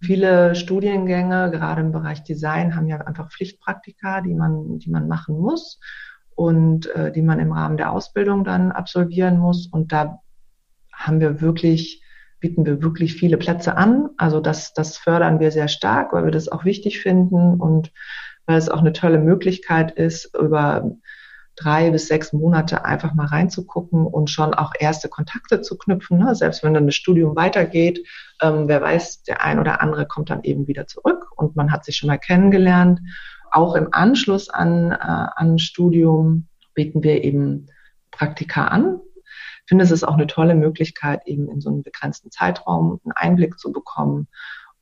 Viele 0.00 0.54
Studiengänge, 0.54 1.50
gerade 1.50 1.80
im 1.80 1.92
Bereich 1.92 2.24
Design, 2.24 2.76
haben 2.76 2.88
ja 2.88 2.98
einfach 2.98 3.30
Pflichtpraktika, 3.30 4.20
die 4.20 4.34
man, 4.34 4.80
die 4.80 4.90
man 4.90 5.08
machen 5.08 5.38
muss 5.38 5.80
und 6.34 6.86
äh, 6.94 7.12
die 7.12 7.22
man 7.22 7.38
im 7.38 7.52
Rahmen 7.52 7.76
der 7.76 7.92
Ausbildung 7.92 8.44
dann 8.44 8.72
absolvieren 8.72 9.38
muss. 9.38 9.68
Und 9.68 9.92
da 9.92 10.18
haben 10.92 11.20
wir 11.20 11.40
wirklich, 11.40 12.02
bieten 12.40 12.66
wir 12.66 12.82
wirklich 12.82 13.14
viele 13.14 13.38
Plätze 13.38 13.76
an. 13.76 14.10
Also 14.18 14.40
das, 14.40 14.74
das 14.74 14.98
fördern 14.98 15.38
wir 15.38 15.52
sehr 15.52 15.68
stark, 15.68 16.12
weil 16.12 16.24
wir 16.24 16.32
das 16.32 16.48
auch 16.48 16.64
wichtig 16.64 17.00
finden 17.00 17.60
und 17.60 17.92
weil 18.46 18.58
es 18.58 18.68
auch 18.68 18.80
eine 18.80 18.92
tolle 18.92 19.18
Möglichkeit 19.18 19.92
ist, 19.92 20.34
über 20.34 20.96
drei 21.56 21.90
bis 21.90 22.08
sechs 22.08 22.32
Monate 22.32 22.84
einfach 22.84 23.14
mal 23.14 23.26
reinzugucken 23.26 24.06
und 24.06 24.30
schon 24.30 24.54
auch 24.54 24.72
erste 24.78 25.08
Kontakte 25.08 25.60
zu 25.60 25.78
knüpfen. 25.78 26.18
Ne? 26.18 26.34
Selbst 26.34 26.62
wenn 26.62 26.74
dann 26.74 26.86
das 26.86 26.94
Studium 26.96 27.36
weitergeht, 27.36 28.06
ähm, 28.40 28.68
wer 28.68 28.80
weiß, 28.80 29.22
der 29.22 29.42
ein 29.42 29.58
oder 29.58 29.80
andere 29.80 30.06
kommt 30.06 30.30
dann 30.30 30.42
eben 30.42 30.66
wieder 30.66 30.86
zurück 30.86 31.26
und 31.36 31.56
man 31.56 31.70
hat 31.70 31.84
sich 31.84 31.96
schon 31.96 32.08
mal 32.08 32.18
kennengelernt. 32.18 33.00
Auch 33.50 33.76
im 33.76 33.88
Anschluss 33.92 34.50
an, 34.50 34.90
äh, 34.90 34.96
an 34.98 35.58
Studium 35.58 36.48
bieten 36.74 37.02
wir 37.02 37.22
eben 37.22 37.68
Praktika 38.10 38.66
an. 38.66 39.00
finde, 39.66 39.84
es 39.84 39.90
ist 39.90 40.04
auch 40.04 40.14
eine 40.14 40.26
tolle 40.26 40.54
Möglichkeit, 40.54 41.22
eben 41.26 41.48
in 41.48 41.60
so 41.60 41.70
einem 41.70 41.82
begrenzten 41.82 42.30
Zeitraum 42.30 43.00
einen 43.04 43.12
Einblick 43.12 43.58
zu 43.58 43.72
bekommen 43.72 44.28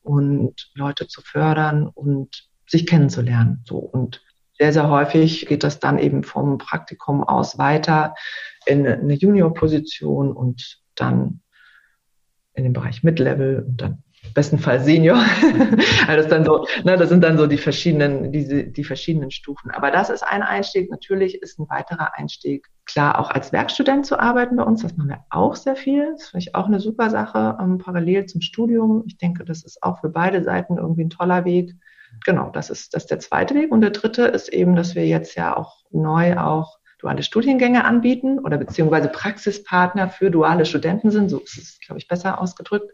und 0.03 0.71
Leute 0.75 1.07
zu 1.07 1.21
fördern 1.23 1.87
und 1.87 2.49
sich 2.67 2.87
kennenzulernen. 2.87 3.63
So 3.65 3.77
und 3.77 4.23
sehr, 4.63 4.73
sehr 4.73 4.91
häufig 4.91 5.47
geht 5.47 5.65
das 5.65 5.81
dann 5.81 5.99
eben 5.99 6.23
vom 6.23 6.57
Praktikum 6.57 7.25
aus 7.25 7.59
weiter 7.59 8.15
in 8.65 8.87
eine 8.87 9.15
Junior-Position 9.15 10.31
und 10.31 10.79
dann 10.95 11.41
in 12.55 12.63
den 12.63 12.73
Bereich 12.73 13.03
Mid-Level 13.03 13.65
und 13.67 13.83
dann 13.83 14.05
besten 14.35 14.61
Fall 14.61 14.79
Senior. 14.79 15.17
also 16.07 16.23
das, 16.23 16.29
dann 16.29 16.45
so, 16.45 16.65
ne, 16.85 16.97
das 16.97 17.09
sind 17.09 17.25
dann 17.25 17.39
so 17.39 17.49
die 17.49 17.59
verschiedenen, 17.59 18.31
diese, 18.31 18.63
die 18.63 18.85
verschiedenen 18.85 19.33
Stufen. 19.33 19.73
Aber 19.73 19.91
das 19.91 20.11
ist 20.11 20.23
ein 20.23 20.43
Einstieg. 20.43 20.93
Natürlich 20.93 21.43
ist 21.43 21.59
ein 21.59 21.69
weiterer 21.69 22.17
Einstieg 22.17 22.69
klar 22.85 23.19
auch 23.19 23.33
als 23.33 23.51
Werkstudent 23.51 24.07
zu 24.07 24.21
arbeiten 24.21 24.55
bei 24.55 24.63
uns. 24.63 24.83
Das 24.83 24.97
machen 24.97 25.09
wir 25.09 25.25
auch 25.31 25.57
sehr 25.57 25.75
viel. 25.75 26.13
Das 26.13 26.29
finde 26.29 26.45
ich 26.45 26.55
auch 26.55 26.67
eine 26.67 26.79
super 26.79 27.11
Sache, 27.11 27.59
ähm, 27.61 27.79
parallel 27.79 28.27
zum 28.27 28.43
Studium. 28.43 29.03
Ich 29.09 29.19
denke, 29.19 29.45
das 29.45 29.65
ist 29.65 29.83
auch 29.83 30.01
für 30.01 30.09
beide 30.09 30.45
Seiten 30.45 30.79
irgendwie 30.79 31.03
ein 31.03 31.11
toller 31.11 31.45
Weg. 31.45 31.75
Genau, 32.25 32.51
das 32.51 32.71
ist, 32.71 32.95
das 32.95 33.05
ist 33.05 33.11
der 33.11 33.19
zweite 33.19 33.55
Weg. 33.55 33.73
Und 33.73 33.81
der 33.81 33.91
dritte 33.91 34.27
ist 34.27 34.49
eben, 34.49 34.77
dass 34.77 34.95
wir 34.95 35.07
jetzt 35.07 35.35
ja 35.35 35.57
auch 35.57 35.85
neu 35.91 36.39
auch 36.39 36.79
duale 36.99 37.23
Studiengänge 37.23 37.85
anbieten 37.85 38.39
oder 38.39 38.59
beziehungsweise 38.59 39.09
Praxispartner 39.09 40.09
für 40.09 40.31
duale 40.31 40.65
Studenten 40.65 41.11
sind. 41.11 41.29
So 41.29 41.41
ist 41.41 41.59
es, 41.59 41.81
glaube 41.81 41.99
ich, 41.99 42.07
besser 42.07 42.41
ausgedrückt. 42.41 42.93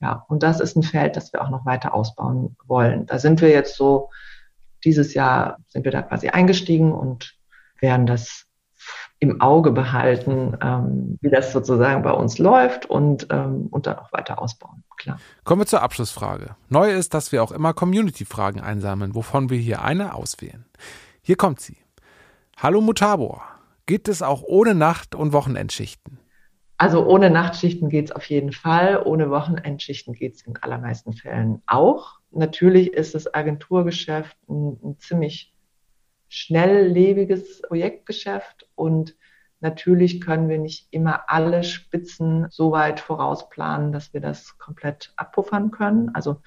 Ja, 0.00 0.24
und 0.28 0.42
das 0.42 0.60
ist 0.60 0.76
ein 0.76 0.82
Feld, 0.82 1.16
das 1.16 1.32
wir 1.32 1.42
auch 1.42 1.50
noch 1.50 1.64
weiter 1.64 1.94
ausbauen 1.94 2.56
wollen. 2.64 3.06
Da 3.06 3.18
sind 3.18 3.40
wir 3.40 3.50
jetzt 3.50 3.76
so, 3.76 4.10
dieses 4.84 5.14
Jahr 5.14 5.58
sind 5.68 5.84
wir 5.84 5.92
da 5.92 6.02
quasi 6.02 6.28
eingestiegen 6.28 6.92
und 6.92 7.36
werden 7.80 8.06
das 8.06 8.47
im 9.20 9.40
Auge 9.40 9.72
behalten, 9.72 10.56
ähm, 10.62 11.18
wie 11.20 11.30
das 11.30 11.52
sozusagen 11.52 12.02
bei 12.02 12.12
uns 12.12 12.38
läuft 12.38 12.86
und, 12.86 13.26
ähm, 13.30 13.66
und 13.70 13.86
dann 13.86 13.98
auch 13.98 14.12
weiter 14.12 14.40
ausbauen. 14.40 14.84
Klar. 14.96 15.18
Kommen 15.44 15.62
wir 15.62 15.66
zur 15.66 15.82
Abschlussfrage. 15.82 16.56
Neu 16.68 16.92
ist, 16.92 17.14
dass 17.14 17.32
wir 17.32 17.42
auch 17.42 17.52
immer 17.52 17.74
Community-Fragen 17.74 18.60
einsammeln, 18.60 19.14
wovon 19.14 19.50
wir 19.50 19.58
hier 19.58 19.82
eine 19.82 20.14
auswählen. 20.14 20.66
Hier 21.20 21.36
kommt 21.36 21.60
sie. 21.60 21.76
Hallo 22.56 22.80
Mutabor. 22.80 23.42
Geht 23.86 24.08
es 24.08 24.22
auch 24.22 24.42
ohne 24.42 24.74
Nacht- 24.74 25.14
und 25.14 25.32
Wochenendschichten? 25.32 26.18
Also 26.76 27.04
ohne 27.04 27.28
Nachtschichten 27.28 27.88
geht 27.88 28.06
es 28.06 28.12
auf 28.12 28.24
jeden 28.26 28.52
Fall, 28.52 29.02
ohne 29.04 29.30
Wochenendschichten 29.30 30.14
geht 30.14 30.36
es 30.36 30.42
in 30.42 30.56
allermeisten 30.58 31.12
Fällen 31.12 31.60
auch. 31.66 32.20
Natürlich 32.30 32.92
ist 32.92 33.16
das 33.16 33.32
Agenturgeschäft 33.34 34.36
ein, 34.48 34.78
ein 34.84 34.98
ziemlich 34.98 35.52
schnelllebiges 36.28 37.62
Projektgeschäft 37.62 38.68
und 38.74 39.16
natürlich 39.60 40.20
können 40.20 40.48
wir 40.48 40.58
nicht 40.58 40.88
immer 40.90 41.28
alle 41.28 41.64
Spitzen 41.64 42.46
so 42.50 42.70
weit 42.70 43.00
vorausplanen, 43.00 43.92
dass 43.92 44.12
wir 44.12 44.20
das 44.20 44.58
komplett 44.58 45.12
abpuffern 45.16 45.70
können. 45.70 46.10
Also 46.14 46.42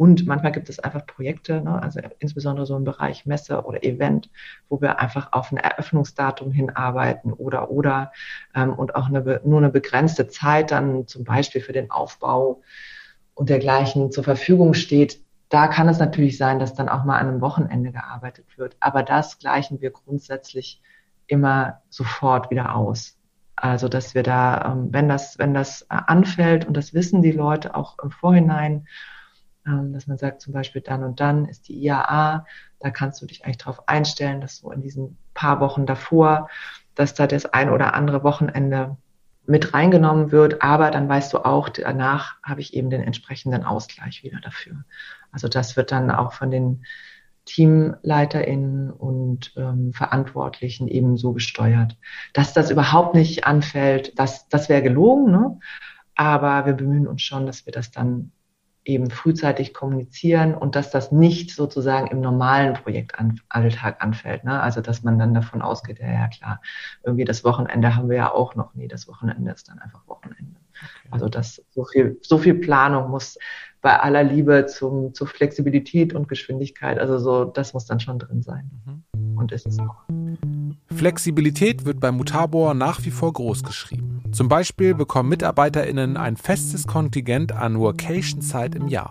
und 0.00 0.26
manchmal 0.26 0.52
gibt 0.52 0.70
es 0.70 0.78
einfach 0.78 1.04
Projekte, 1.04 1.60
ne, 1.60 1.82
also 1.82 2.00
insbesondere 2.20 2.64
so 2.64 2.74
im 2.74 2.84
Bereich 2.84 3.26
Messe 3.26 3.64
oder 3.66 3.84
Event, 3.84 4.30
wo 4.70 4.80
wir 4.80 4.98
einfach 4.98 5.34
auf 5.34 5.52
ein 5.52 5.58
Eröffnungsdatum 5.58 6.52
hinarbeiten 6.52 7.34
oder 7.34 7.70
oder 7.70 8.10
ähm, 8.54 8.72
und 8.72 8.94
auch 8.94 9.08
eine, 9.08 9.42
nur 9.44 9.58
eine 9.58 9.68
begrenzte 9.68 10.26
Zeit 10.26 10.70
dann 10.70 11.06
zum 11.06 11.24
Beispiel 11.24 11.60
für 11.60 11.74
den 11.74 11.90
Aufbau 11.90 12.62
und 13.34 13.50
dergleichen 13.50 14.10
zur 14.10 14.24
Verfügung 14.24 14.72
steht. 14.72 15.20
Da 15.50 15.66
kann 15.66 15.88
es 15.88 15.98
natürlich 15.98 16.38
sein, 16.38 16.58
dass 16.60 16.74
dann 16.74 16.88
auch 16.88 17.04
mal 17.04 17.18
an 17.18 17.28
einem 17.28 17.40
Wochenende 17.40 17.92
gearbeitet 17.92 18.46
wird. 18.56 18.76
Aber 18.80 19.02
das 19.02 19.38
gleichen 19.38 19.80
wir 19.80 19.90
grundsätzlich 19.90 20.80
immer 21.26 21.82
sofort 21.90 22.50
wieder 22.50 22.74
aus. 22.74 23.18
Also, 23.56 23.88
dass 23.88 24.14
wir 24.14 24.22
da, 24.22 24.72
ähm, 24.72 24.88
wenn 24.92 25.08
das, 25.08 25.38
wenn 25.38 25.52
das 25.52 25.84
anfällt 25.90 26.66
und 26.66 26.76
das 26.76 26.94
wissen 26.94 27.20
die 27.20 27.32
Leute 27.32 27.74
auch 27.74 27.98
im 27.98 28.10
Vorhinein, 28.10 28.86
ähm, 29.66 29.92
dass 29.92 30.06
man 30.06 30.18
sagt, 30.18 30.40
zum 30.40 30.54
Beispiel 30.54 30.82
dann 30.82 31.04
und 31.04 31.20
dann 31.20 31.46
ist 31.46 31.68
die 31.68 31.74
IAA, 31.84 32.46
da 32.78 32.90
kannst 32.90 33.20
du 33.20 33.26
dich 33.26 33.44
eigentlich 33.44 33.58
darauf 33.58 33.88
einstellen, 33.88 34.40
dass 34.40 34.58
so 34.58 34.70
in 34.70 34.80
diesen 34.80 35.18
paar 35.34 35.60
Wochen 35.60 35.84
davor, 35.84 36.48
dass 36.94 37.14
da 37.14 37.26
das 37.26 37.44
ein 37.44 37.70
oder 37.70 37.94
andere 37.94 38.22
Wochenende 38.22 38.96
mit 39.46 39.74
reingenommen 39.74 40.32
wird, 40.32 40.62
aber 40.62 40.90
dann 40.90 41.08
weißt 41.08 41.32
du 41.32 41.38
auch, 41.44 41.68
danach 41.68 42.36
habe 42.42 42.60
ich 42.60 42.74
eben 42.74 42.90
den 42.90 43.02
entsprechenden 43.02 43.64
Ausgleich 43.64 44.22
wieder 44.22 44.40
dafür. 44.40 44.84
Also 45.32 45.48
das 45.48 45.76
wird 45.76 45.92
dann 45.92 46.10
auch 46.10 46.32
von 46.32 46.50
den 46.50 46.84
TeamleiterInnen 47.46 48.90
und 48.90 49.52
ähm, 49.56 49.92
Verantwortlichen 49.92 50.88
eben 50.88 51.16
so 51.16 51.32
gesteuert. 51.32 51.96
Dass 52.32 52.52
das 52.52 52.70
überhaupt 52.70 53.14
nicht 53.14 53.44
anfällt, 53.44 54.18
das, 54.18 54.48
das 54.48 54.68
wäre 54.68 54.82
gelogen, 54.82 55.30
ne? 55.32 55.58
aber 56.14 56.66
wir 56.66 56.74
bemühen 56.74 57.08
uns 57.08 57.22
schon, 57.22 57.46
dass 57.46 57.66
wir 57.66 57.72
das 57.72 57.90
dann 57.90 58.32
eben 58.84 59.10
frühzeitig 59.10 59.74
kommunizieren 59.74 60.54
und 60.54 60.74
dass 60.74 60.90
das 60.90 61.12
nicht 61.12 61.54
sozusagen 61.54 62.06
im 62.06 62.20
normalen 62.20 62.74
Projektalltag 62.74 64.02
anfällt. 64.02 64.44
Ne? 64.44 64.60
Also 64.60 64.80
dass 64.80 65.02
man 65.02 65.18
dann 65.18 65.34
davon 65.34 65.60
ausgeht, 65.62 65.98
ja, 66.00 66.10
ja 66.10 66.28
klar, 66.28 66.60
irgendwie 67.04 67.24
das 67.24 67.44
Wochenende 67.44 67.94
haben 67.94 68.08
wir 68.08 68.16
ja 68.16 68.32
auch 68.32 68.54
noch. 68.54 68.74
Nee, 68.74 68.88
das 68.88 69.06
Wochenende 69.06 69.52
ist 69.52 69.68
dann 69.68 69.78
einfach 69.78 70.06
Wochenende. 70.06 70.56
Okay. 70.80 71.08
Also 71.10 71.28
das 71.28 71.62
so 71.70 71.84
viel, 71.84 72.18
so 72.22 72.38
viel 72.38 72.54
Planung 72.54 73.10
muss 73.10 73.36
bei 73.80 73.98
aller 73.98 74.22
Liebe 74.22 74.66
zum, 74.66 75.14
zur 75.14 75.26
Flexibilität 75.26 76.14
und 76.14 76.28
Geschwindigkeit, 76.28 76.98
also 76.98 77.18
so, 77.18 77.44
das 77.44 77.72
muss 77.72 77.86
dann 77.86 78.00
schon 78.00 78.18
drin 78.18 78.42
sein. 78.42 78.70
Mhm. 78.86 79.38
Und 79.38 79.52
ist 79.52 79.66
es 79.66 79.78
auch. 79.78 79.96
Flexibilität 80.94 81.86
wird 81.86 81.98
bei 81.98 82.12
Mutabor 82.12 82.74
nach 82.74 83.04
wie 83.04 83.10
vor 83.10 83.32
groß 83.32 83.62
geschrieben. 83.62 84.22
Zum 84.32 84.48
Beispiel 84.48 84.94
bekommen 84.94 85.30
MitarbeiterInnen 85.30 86.16
ein 86.16 86.36
festes 86.36 86.86
Kontingent 86.86 87.52
an 87.52 87.78
Workation-Zeit 87.78 88.74
im 88.74 88.88
Jahr. 88.88 89.10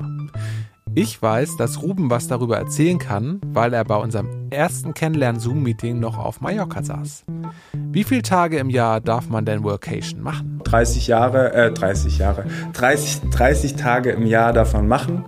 Ich 0.95 1.21
weiß, 1.21 1.57
dass 1.57 1.81
Ruben 1.81 2.09
was 2.09 2.27
darüber 2.27 2.57
erzählen 2.57 2.97
kann, 2.97 3.39
weil 3.45 3.73
er 3.73 3.85
bei 3.85 3.95
unserem 3.95 4.49
ersten 4.49 4.93
Kennenlernen-Zoom-Meeting 4.93 5.99
noch 5.99 6.17
auf 6.17 6.41
Mallorca 6.41 6.83
saß. 6.83 7.25
Wie 7.73 8.03
viele 8.03 8.23
Tage 8.23 8.57
im 8.57 8.69
Jahr 8.69 8.99
darf 8.99 9.29
man 9.29 9.45
denn 9.45 9.63
Workation 9.63 10.21
machen? 10.21 10.59
30 10.63 11.07
Jahre, 11.07 11.53
äh, 11.53 11.71
30 11.71 12.17
Jahre, 12.17 12.45
30, 12.73 13.29
30 13.29 13.75
Tage 13.75 14.11
im 14.11 14.25
Jahr 14.25 14.53
man 14.73 14.87
machen, 14.87 15.25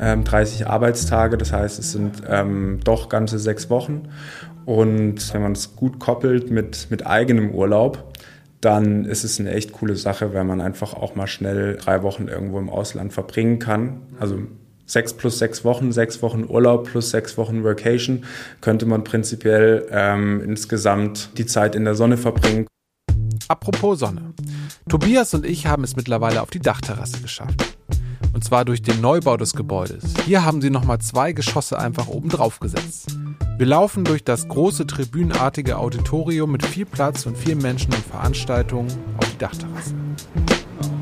ähm, 0.00 0.24
30 0.24 0.66
Arbeitstage, 0.66 1.36
das 1.36 1.52
heißt, 1.52 1.78
es 1.78 1.92
sind 1.92 2.22
ähm, 2.28 2.80
doch 2.82 3.08
ganze 3.08 3.38
sechs 3.38 3.68
Wochen. 3.70 4.08
Und 4.64 5.34
wenn 5.34 5.42
man 5.42 5.52
es 5.52 5.76
gut 5.76 5.98
koppelt 5.98 6.50
mit, 6.50 6.88
mit 6.90 7.06
eigenem 7.06 7.50
Urlaub, 7.50 8.12
dann 8.62 9.04
ist 9.04 9.24
es 9.24 9.40
eine 9.40 9.50
echt 9.50 9.72
coole 9.72 9.96
Sache, 9.96 10.32
wenn 10.34 10.46
man 10.46 10.60
einfach 10.60 10.94
auch 10.94 11.16
mal 11.16 11.26
schnell 11.26 11.76
drei 11.76 12.02
Wochen 12.02 12.28
irgendwo 12.28 12.58
im 12.58 12.70
Ausland 12.70 13.12
verbringen 13.12 13.58
kann. 13.58 14.02
Also 14.20 14.38
sechs 14.92 15.12
plus 15.12 15.38
sechs 15.38 15.64
Wochen, 15.64 15.92
sechs 15.92 16.22
Wochen 16.22 16.44
Urlaub 16.48 16.84
plus 16.84 17.10
sechs 17.10 17.36
Wochen 17.38 17.64
Vacation, 17.64 18.24
könnte 18.60 18.86
man 18.86 19.04
prinzipiell 19.04 19.86
ähm, 19.90 20.42
insgesamt 20.44 21.30
die 21.38 21.46
Zeit 21.46 21.74
in 21.74 21.84
der 21.84 21.94
Sonne 21.94 22.16
verbringen. 22.16 22.66
Apropos 23.48 23.98
Sonne. 23.98 24.32
Tobias 24.88 25.34
und 25.34 25.44
ich 25.46 25.66
haben 25.66 25.84
es 25.84 25.96
mittlerweile 25.96 26.42
auf 26.42 26.50
die 26.50 26.60
Dachterrasse 26.60 27.20
geschafft. 27.20 27.76
Und 28.32 28.44
zwar 28.44 28.64
durch 28.64 28.80
den 28.80 29.00
Neubau 29.00 29.36
des 29.36 29.54
Gebäudes. 29.54 30.14
Hier 30.24 30.44
haben 30.44 30.62
sie 30.62 30.70
nochmal 30.70 31.00
zwei 31.00 31.32
Geschosse 31.32 31.78
einfach 31.78 32.08
oben 32.08 32.30
drauf 32.30 32.60
gesetzt. 32.60 33.16
Wir 33.58 33.66
laufen 33.66 34.04
durch 34.04 34.24
das 34.24 34.48
große 34.48 34.86
tribünenartige 34.86 35.76
Auditorium 35.76 36.52
mit 36.52 36.64
viel 36.64 36.86
Platz 36.86 37.26
und 37.26 37.36
vielen 37.36 37.58
Menschen 37.58 37.92
und 37.92 38.04
Veranstaltungen 38.04 38.88
auf 39.18 39.30
die 39.30 39.38
Dachterrasse. 39.38 39.94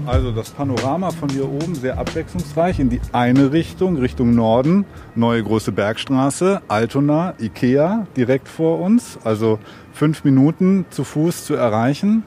Also 0.06 0.32
das 0.32 0.50
Panorama 0.50 1.10
von 1.10 1.28
hier 1.28 1.48
oben 1.48 1.74
sehr 1.74 1.98
abwechslungsreich 1.98 2.80
in 2.80 2.90
die 2.90 3.00
eine 3.12 3.52
Richtung, 3.52 3.98
Richtung 3.98 4.34
Norden, 4.34 4.84
neue 5.14 5.42
große 5.42 5.72
Bergstraße, 5.72 6.62
Altona, 6.68 7.34
Ikea 7.38 8.06
direkt 8.16 8.48
vor 8.48 8.80
uns, 8.80 9.18
also 9.24 9.58
fünf 9.92 10.24
Minuten 10.24 10.86
zu 10.90 11.04
Fuß 11.04 11.44
zu 11.44 11.54
erreichen. 11.54 12.24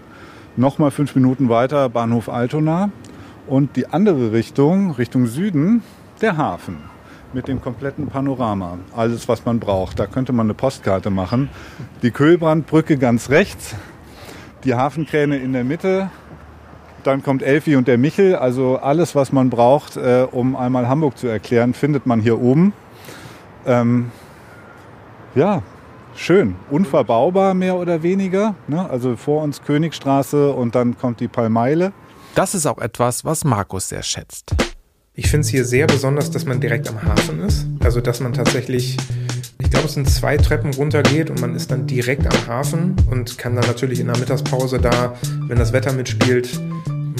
Nochmal 0.55 0.91
fünf 0.91 1.15
Minuten 1.15 1.49
weiter 1.49 1.89
Bahnhof 1.89 2.29
Altona 2.29 2.91
und 3.47 3.75
die 3.75 3.87
andere 3.87 4.31
Richtung, 4.31 4.91
Richtung 4.91 5.25
Süden, 5.25 5.81
der 6.21 6.37
Hafen 6.37 6.77
mit 7.33 7.47
dem 7.47 7.61
kompletten 7.61 8.07
Panorama. 8.07 8.77
Alles, 8.95 9.27
was 9.27 9.45
man 9.45 9.59
braucht. 9.59 9.99
Da 9.99 10.05
könnte 10.05 10.31
man 10.31 10.45
eine 10.45 10.53
Postkarte 10.53 11.09
machen. 11.09 11.49
Die 12.03 12.11
Köhlbrandbrücke 12.11 12.97
ganz 12.97 13.29
rechts, 13.29 13.75
die 14.63 14.75
Hafenkräne 14.75 15.37
in 15.37 15.53
der 15.53 15.63
Mitte, 15.63 16.09
dann 17.03 17.23
kommt 17.23 17.43
Elfi 17.43 17.75
und 17.75 17.87
der 17.87 17.97
Michel. 17.97 18.35
Also 18.35 18.77
alles, 18.77 19.15
was 19.15 19.31
man 19.31 19.49
braucht, 19.49 19.97
äh, 19.97 20.27
um 20.31 20.55
einmal 20.55 20.87
Hamburg 20.87 21.17
zu 21.17 21.27
erklären, 21.27 21.73
findet 21.73 22.05
man 22.05 22.21
hier 22.21 22.41
oben. 22.41 22.73
Ähm, 23.65 24.11
ja, 25.35 25.61
schön. 26.15 26.55
Unverbaubar 26.69 27.53
mehr 27.53 27.75
oder 27.75 28.03
weniger. 28.03 28.55
Ne? 28.67 28.89
Also 28.89 29.15
vor 29.15 29.43
uns 29.43 29.61
Königstraße 29.61 30.51
und 30.51 30.75
dann 30.75 30.97
kommt 30.97 31.19
die 31.19 31.27
Palmeile. 31.27 31.93
Das 32.35 32.55
ist 32.55 32.65
auch 32.65 32.79
etwas, 32.79 33.25
was 33.25 33.43
Markus 33.43 33.89
sehr 33.89 34.03
schätzt. 34.03 34.55
Ich 35.13 35.29
finde 35.29 35.41
es 35.41 35.49
hier 35.49 35.63
sehr 35.65 35.85
besonders, 35.85 36.31
dass 36.31 36.45
man 36.45 36.59
direkt 36.59 36.89
am 36.89 37.03
Hafen 37.03 37.39
ist. 37.41 37.67
Also 37.83 38.01
dass 38.01 38.19
man 38.19 38.33
tatsächlich 38.33 38.97
ich 39.63 39.69
glaube, 39.69 39.87
es 39.87 39.93
sind 39.93 40.09
zwei 40.09 40.37
Treppen 40.37 40.73
runtergeht 40.73 41.29
und 41.29 41.41
man 41.41 41.55
ist 41.55 41.71
dann 41.71 41.87
direkt 41.87 42.27
am 42.27 42.47
Hafen 42.47 42.95
und 43.09 43.37
kann 43.37 43.55
dann 43.55 43.65
natürlich 43.65 43.99
in 43.99 44.07
der 44.07 44.17
Mittagspause 44.17 44.77
da, 44.79 45.15
wenn 45.47 45.57
das 45.57 45.73
Wetter 45.73 45.93
mitspielt, 45.93 46.59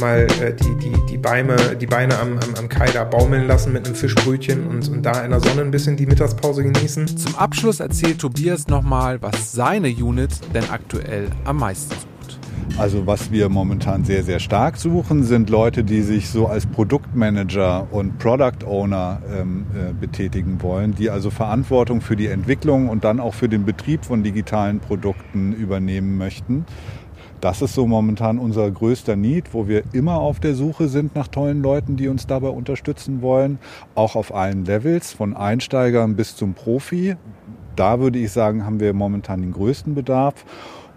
mal 0.03 0.27
äh, 0.41 0.53
die, 0.53 0.75
die, 0.75 0.93
die, 1.09 1.17
Beine, 1.17 1.55
die 1.79 1.85
Beine 1.85 2.19
am, 2.19 2.33
am, 2.33 2.55
am 2.59 2.69
Kai 2.69 2.87
da 2.91 3.05
baumeln 3.05 3.47
lassen 3.47 3.71
mit 3.71 3.85
einem 3.85 3.95
Fischbrötchen 3.95 4.67
und, 4.67 4.89
und 4.89 5.01
da 5.03 5.23
in 5.23 5.31
der 5.31 5.39
Sonne 5.39 5.61
ein 5.61 5.71
bisschen 5.71 5.95
die 5.95 6.05
Mittagspause 6.05 6.63
genießen. 6.63 7.07
Zum 7.17 7.35
Abschluss 7.35 7.79
erzählt 7.79 8.19
Tobias 8.19 8.67
nochmal, 8.67 9.21
was 9.21 9.53
seine 9.53 9.87
Unit 9.87 10.31
denn 10.53 10.69
aktuell 10.69 11.29
am 11.45 11.57
meisten 11.57 11.93
sucht. 11.93 12.39
Also 12.77 13.05
was 13.05 13.31
wir 13.31 13.49
momentan 13.49 14.03
sehr, 14.03 14.23
sehr 14.23 14.39
stark 14.39 14.77
suchen, 14.77 15.23
sind 15.23 15.49
Leute, 15.49 15.83
die 15.83 16.01
sich 16.01 16.29
so 16.29 16.47
als 16.47 16.65
Produktmanager 16.65 17.87
und 17.91 18.17
Product 18.17 18.65
Owner 18.65 19.21
ähm, 19.31 19.65
äh, 19.73 19.93
betätigen 19.93 20.61
wollen, 20.61 20.95
die 20.95 21.09
also 21.09 21.29
Verantwortung 21.29 22.01
für 22.01 22.15
die 22.15 22.27
Entwicklung 22.27 22.89
und 22.89 23.03
dann 23.03 23.19
auch 23.19 23.35
für 23.35 23.47
den 23.47 23.63
Betrieb 23.63 24.03
von 24.03 24.23
digitalen 24.23 24.79
Produkten 24.79 25.53
übernehmen 25.53 26.17
möchten. 26.17 26.65
Das 27.43 27.61
ist 27.61 27.73
so 27.73 27.85
momentan 27.85 28.39
unser 28.39 28.71
größter 28.71 29.17
Need, 29.17 29.53
wo 29.53 29.67
wir 29.67 29.83
immer 29.91 30.15
auf 30.15 30.39
der 30.39 30.55
Suche 30.55 30.87
sind 30.87 31.13
nach 31.13 31.27
tollen 31.27 31.61
Leuten, 31.61 31.97
die 31.97 32.07
uns 32.07 32.25
dabei 32.25 32.47
unterstützen 32.47 33.21
wollen. 33.21 33.59
Auch 33.95 34.15
auf 34.15 34.33
allen 34.33 34.63
Levels, 34.63 35.11
von 35.11 35.35
Einsteigern 35.35 36.15
bis 36.15 36.37
zum 36.37 36.53
Profi. 36.53 37.17
Da 37.75 37.99
würde 37.99 38.17
ich 38.17 38.31
sagen, 38.31 38.65
haben 38.65 38.79
wir 38.79 38.93
momentan 38.93 39.41
den 39.41 39.51
größten 39.51 39.93
Bedarf. 39.93 40.45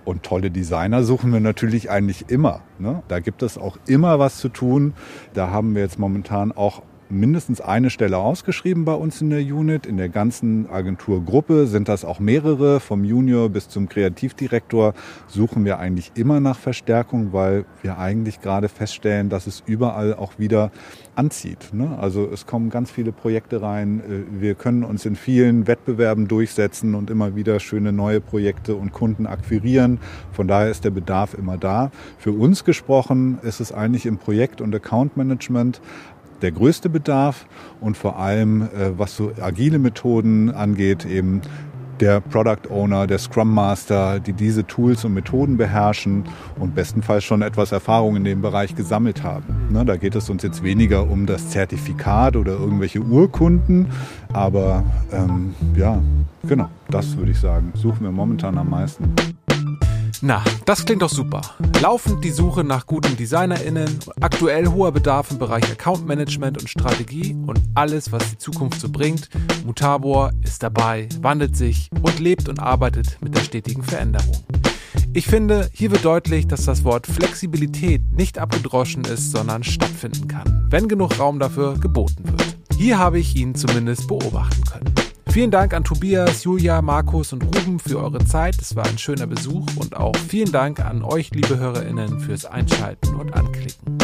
Und 0.04 0.22
tolle 0.22 0.52
Designer 0.52 1.02
suchen 1.02 1.32
wir 1.32 1.40
natürlich 1.40 1.90
eigentlich 1.90 2.30
immer. 2.30 2.60
Ne? 2.78 3.02
Da 3.08 3.18
gibt 3.18 3.42
es 3.42 3.58
auch 3.58 3.76
immer 3.88 4.20
was 4.20 4.38
zu 4.38 4.48
tun. 4.48 4.94
Da 5.34 5.50
haben 5.50 5.74
wir 5.74 5.82
jetzt 5.82 5.98
momentan 5.98 6.52
auch 6.52 6.82
mindestens 7.08 7.60
eine 7.60 7.90
Stelle 7.90 8.18
ausgeschrieben 8.18 8.84
bei 8.84 8.94
uns 8.94 9.20
in 9.20 9.30
der 9.30 9.40
Unit. 9.40 9.86
In 9.86 9.96
der 9.96 10.08
ganzen 10.08 10.68
Agenturgruppe 10.68 11.66
sind 11.66 11.88
das 11.88 12.04
auch 12.04 12.20
mehrere. 12.20 12.80
Vom 12.80 13.04
Junior 13.04 13.48
bis 13.48 13.68
zum 13.68 13.88
Kreativdirektor 13.88 14.94
suchen 15.26 15.64
wir 15.64 15.78
eigentlich 15.78 16.12
immer 16.14 16.40
nach 16.40 16.58
Verstärkung, 16.58 17.32
weil 17.32 17.64
wir 17.82 17.98
eigentlich 17.98 18.40
gerade 18.40 18.68
feststellen, 18.68 19.28
dass 19.28 19.46
es 19.46 19.62
überall 19.66 20.14
auch 20.14 20.38
wieder 20.38 20.70
anzieht. 21.14 21.70
Ne? 21.72 21.96
Also 21.98 22.28
es 22.30 22.46
kommen 22.46 22.70
ganz 22.70 22.90
viele 22.90 23.12
Projekte 23.12 23.62
rein. 23.62 24.00
Äh, 24.00 24.40
wir 24.40 24.54
können 24.54 24.84
uns 24.84 25.06
in 25.06 25.16
vielen 25.16 25.66
Wettbewerben 25.66 26.28
durchsetzen 26.28 26.94
und 26.94 27.10
immer 27.10 27.34
wieder 27.34 27.58
schöne 27.60 27.92
neue 27.92 28.20
Projekte 28.20 28.74
und 28.74 28.92
Kunden 28.92 29.26
akquirieren. 29.26 29.98
Von 30.32 30.46
daher 30.46 30.70
ist 30.70 30.84
der 30.84 30.90
Bedarf 30.90 31.34
immer 31.34 31.56
da. 31.56 31.90
Für 32.18 32.32
uns 32.32 32.64
gesprochen 32.64 33.38
ist 33.42 33.60
es 33.60 33.72
eigentlich 33.72 34.06
im 34.06 34.18
Projekt- 34.18 34.60
und 34.60 34.74
Account-Management 34.74 35.80
der 36.42 36.52
größte 36.52 36.88
Bedarf 36.88 37.46
und 37.80 37.96
vor 37.96 38.18
allem, 38.18 38.62
äh, 38.62 38.98
was 38.98 39.16
so 39.16 39.32
agile 39.40 39.78
Methoden 39.78 40.50
angeht, 40.50 41.04
eben 41.04 41.42
der 42.00 42.20
Product 42.20 42.70
Owner, 42.70 43.06
der 43.06 43.18
Scrum 43.18 43.52
Master, 43.52 44.20
die 44.20 44.32
diese 44.32 44.66
Tools 44.66 45.04
und 45.04 45.14
Methoden 45.14 45.56
beherrschen 45.56 46.24
und 46.58 46.74
bestenfalls 46.74 47.24
schon 47.24 47.42
etwas 47.42 47.72
Erfahrung 47.72 48.16
in 48.16 48.24
dem 48.24 48.42
Bereich 48.42 48.74
gesammelt 48.74 49.22
haben. 49.22 49.68
Ne, 49.70 49.84
da 49.84 49.96
geht 49.96 50.14
es 50.14 50.28
uns 50.28 50.42
jetzt 50.42 50.62
weniger 50.62 51.08
um 51.08 51.26
das 51.26 51.50
Zertifikat 51.50 52.36
oder 52.36 52.52
irgendwelche 52.52 53.00
Urkunden, 53.00 53.86
aber 54.32 54.84
ähm, 55.12 55.54
ja, 55.74 56.02
genau, 56.46 56.68
das 56.90 57.16
würde 57.16 57.32
ich 57.32 57.40
sagen, 57.40 57.72
suchen 57.74 58.02
wir 58.02 58.12
momentan 58.12 58.58
am 58.58 58.70
meisten. 58.70 59.14
Na, 60.20 60.42
das 60.64 60.84
klingt 60.84 61.02
doch 61.02 61.10
super. 61.10 61.40
Laufend 61.80 62.24
die 62.24 62.30
Suche 62.30 62.64
nach 62.64 62.86
guten 62.86 63.16
DesignerInnen, 63.16 63.98
aktuell 64.20 64.66
hoher 64.66 64.92
Bedarf 64.92 65.30
im 65.30 65.38
Bereich 65.38 65.64
Account 65.70 66.06
Management 66.06 66.58
und 66.58 66.68
Strategie 66.68 67.36
und 67.46 67.60
alles, 67.74 68.12
was 68.12 68.30
die 68.30 68.38
Zukunft 68.38 68.80
so 68.80 68.88
bringt. 68.88 69.28
Mutabor 69.64 70.32
ist 70.42 70.62
dabei, 70.62 71.08
wandelt 71.20 71.56
sich 71.56 71.90
und 72.02 72.18
lebt 72.18 72.48
und 72.48 72.60
arbeitet 72.60 73.18
mit 73.20 73.34
der 73.34 73.42
stetigen 73.42 73.82
Veränderung. 73.82 74.44
Ich 75.12 75.26
finde, 75.26 75.70
hier 75.72 75.90
wird 75.90 76.04
deutlich, 76.04 76.46
dass 76.46 76.66
das 76.66 76.84
Wort 76.84 77.06
Flexibilität 77.06 78.02
nicht 78.12 78.38
abgedroschen 78.38 79.04
ist, 79.04 79.30
sondern 79.30 79.62
stattfinden 79.62 80.28
kann, 80.28 80.66
wenn 80.68 80.88
genug 80.88 81.18
Raum 81.18 81.38
dafür 81.38 81.78
geboten 81.78 82.24
wird. 82.24 82.56
Hier 82.76 82.98
habe 82.98 83.18
ich 83.18 83.34
ihn 83.36 83.54
zumindest 83.54 84.06
beobachten 84.08 84.62
können. 84.64 84.95
Vielen 85.36 85.50
Dank 85.50 85.74
an 85.74 85.84
Tobias, 85.84 86.44
Julia, 86.44 86.80
Markus 86.80 87.34
und 87.34 87.42
Ruben 87.42 87.78
für 87.78 87.98
eure 87.98 88.24
Zeit. 88.24 88.56
Es 88.58 88.74
war 88.74 88.86
ein 88.86 88.96
schöner 88.96 89.26
Besuch 89.26 89.66
und 89.76 89.94
auch 89.94 90.16
vielen 90.16 90.50
Dank 90.50 90.80
an 90.80 91.02
euch, 91.02 91.30
liebe 91.34 91.58
HörerInnen, 91.58 92.20
fürs 92.20 92.46
Einschalten 92.46 93.14
und 93.16 93.34
Anklicken. 93.34 93.98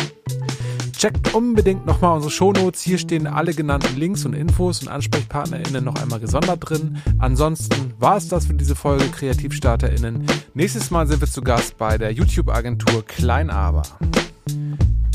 Checkt 0.94 1.32
unbedingt 1.32 1.86
nochmal 1.86 2.16
unsere 2.16 2.30
Shownotes. 2.30 2.82
Hier 2.82 2.98
stehen 2.98 3.26
alle 3.26 3.54
genannten 3.54 3.96
Links 3.96 4.26
und 4.26 4.34
Infos 4.34 4.82
und 4.82 4.88
AnsprechpartnerInnen 4.88 5.82
noch 5.82 5.94
einmal 6.02 6.20
gesondert 6.20 6.68
drin. 6.68 6.98
Ansonsten 7.18 7.94
war 7.98 8.18
es 8.18 8.28
das 8.28 8.44
für 8.44 8.54
diese 8.54 8.74
Folge 8.74 9.06
KreativstarterInnen. 9.06 10.26
Nächstes 10.52 10.90
Mal 10.90 11.06
sind 11.06 11.22
wir 11.22 11.28
zu 11.28 11.40
Gast 11.40 11.78
bei 11.78 11.96
der 11.96 12.12
YouTube-Agentur 12.12 13.06
Kleinaber. 13.06 13.84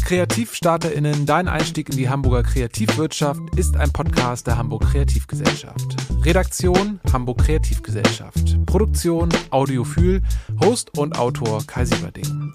KreativstarterInnen, 0.07 1.25
dein 1.25 1.49
Einstieg 1.49 1.89
in 1.89 1.97
die 1.97 2.07
Hamburger 2.07 2.43
Kreativwirtschaft 2.43 3.41
ist 3.57 3.75
ein 3.75 3.91
Podcast 3.91 4.47
der 4.47 4.57
Hamburg 4.57 4.83
Kreativgesellschaft. 4.83 5.97
Redaktion 6.23 7.01
Hamburg 7.11 7.39
Kreativgesellschaft. 7.39 8.55
Produktion 8.65 9.27
Audiophil, 9.49 10.21
Host 10.63 10.97
und 10.97 11.19
Autor 11.19 11.61
Kai 11.67 11.83
Sieberding. 11.83 12.53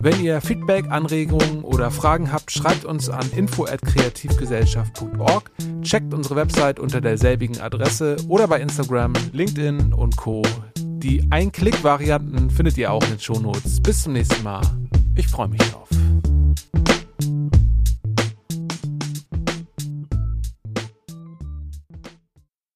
Wenn 0.00 0.20
ihr 0.20 0.40
Feedback, 0.40 0.90
Anregungen 0.90 1.62
oder 1.62 1.92
Fragen 1.92 2.32
habt, 2.32 2.50
schreibt 2.50 2.84
uns 2.84 3.08
an 3.08 3.30
info@kreativgesellschaft.org, 3.30 5.52
checkt 5.82 6.12
unsere 6.12 6.34
Website 6.34 6.80
unter 6.80 7.00
derselbigen 7.00 7.60
Adresse 7.60 8.16
oder 8.26 8.48
bei 8.48 8.60
Instagram, 8.60 9.12
LinkedIn 9.30 9.92
und 9.92 10.16
Co. 10.16 10.42
Die 10.98 11.24
Ein-Klick-Varianten 11.30 12.50
findet 12.50 12.76
ihr 12.76 12.90
auch 12.90 13.04
in 13.04 13.10
den 13.10 13.20
Shownotes. 13.20 13.80
Bis 13.80 14.02
zum 14.02 14.14
nächsten 14.14 14.42
Mal. 14.42 14.62
Ich 15.14 15.28
freue 15.28 15.46
mich 15.46 15.60
drauf. 15.60 15.88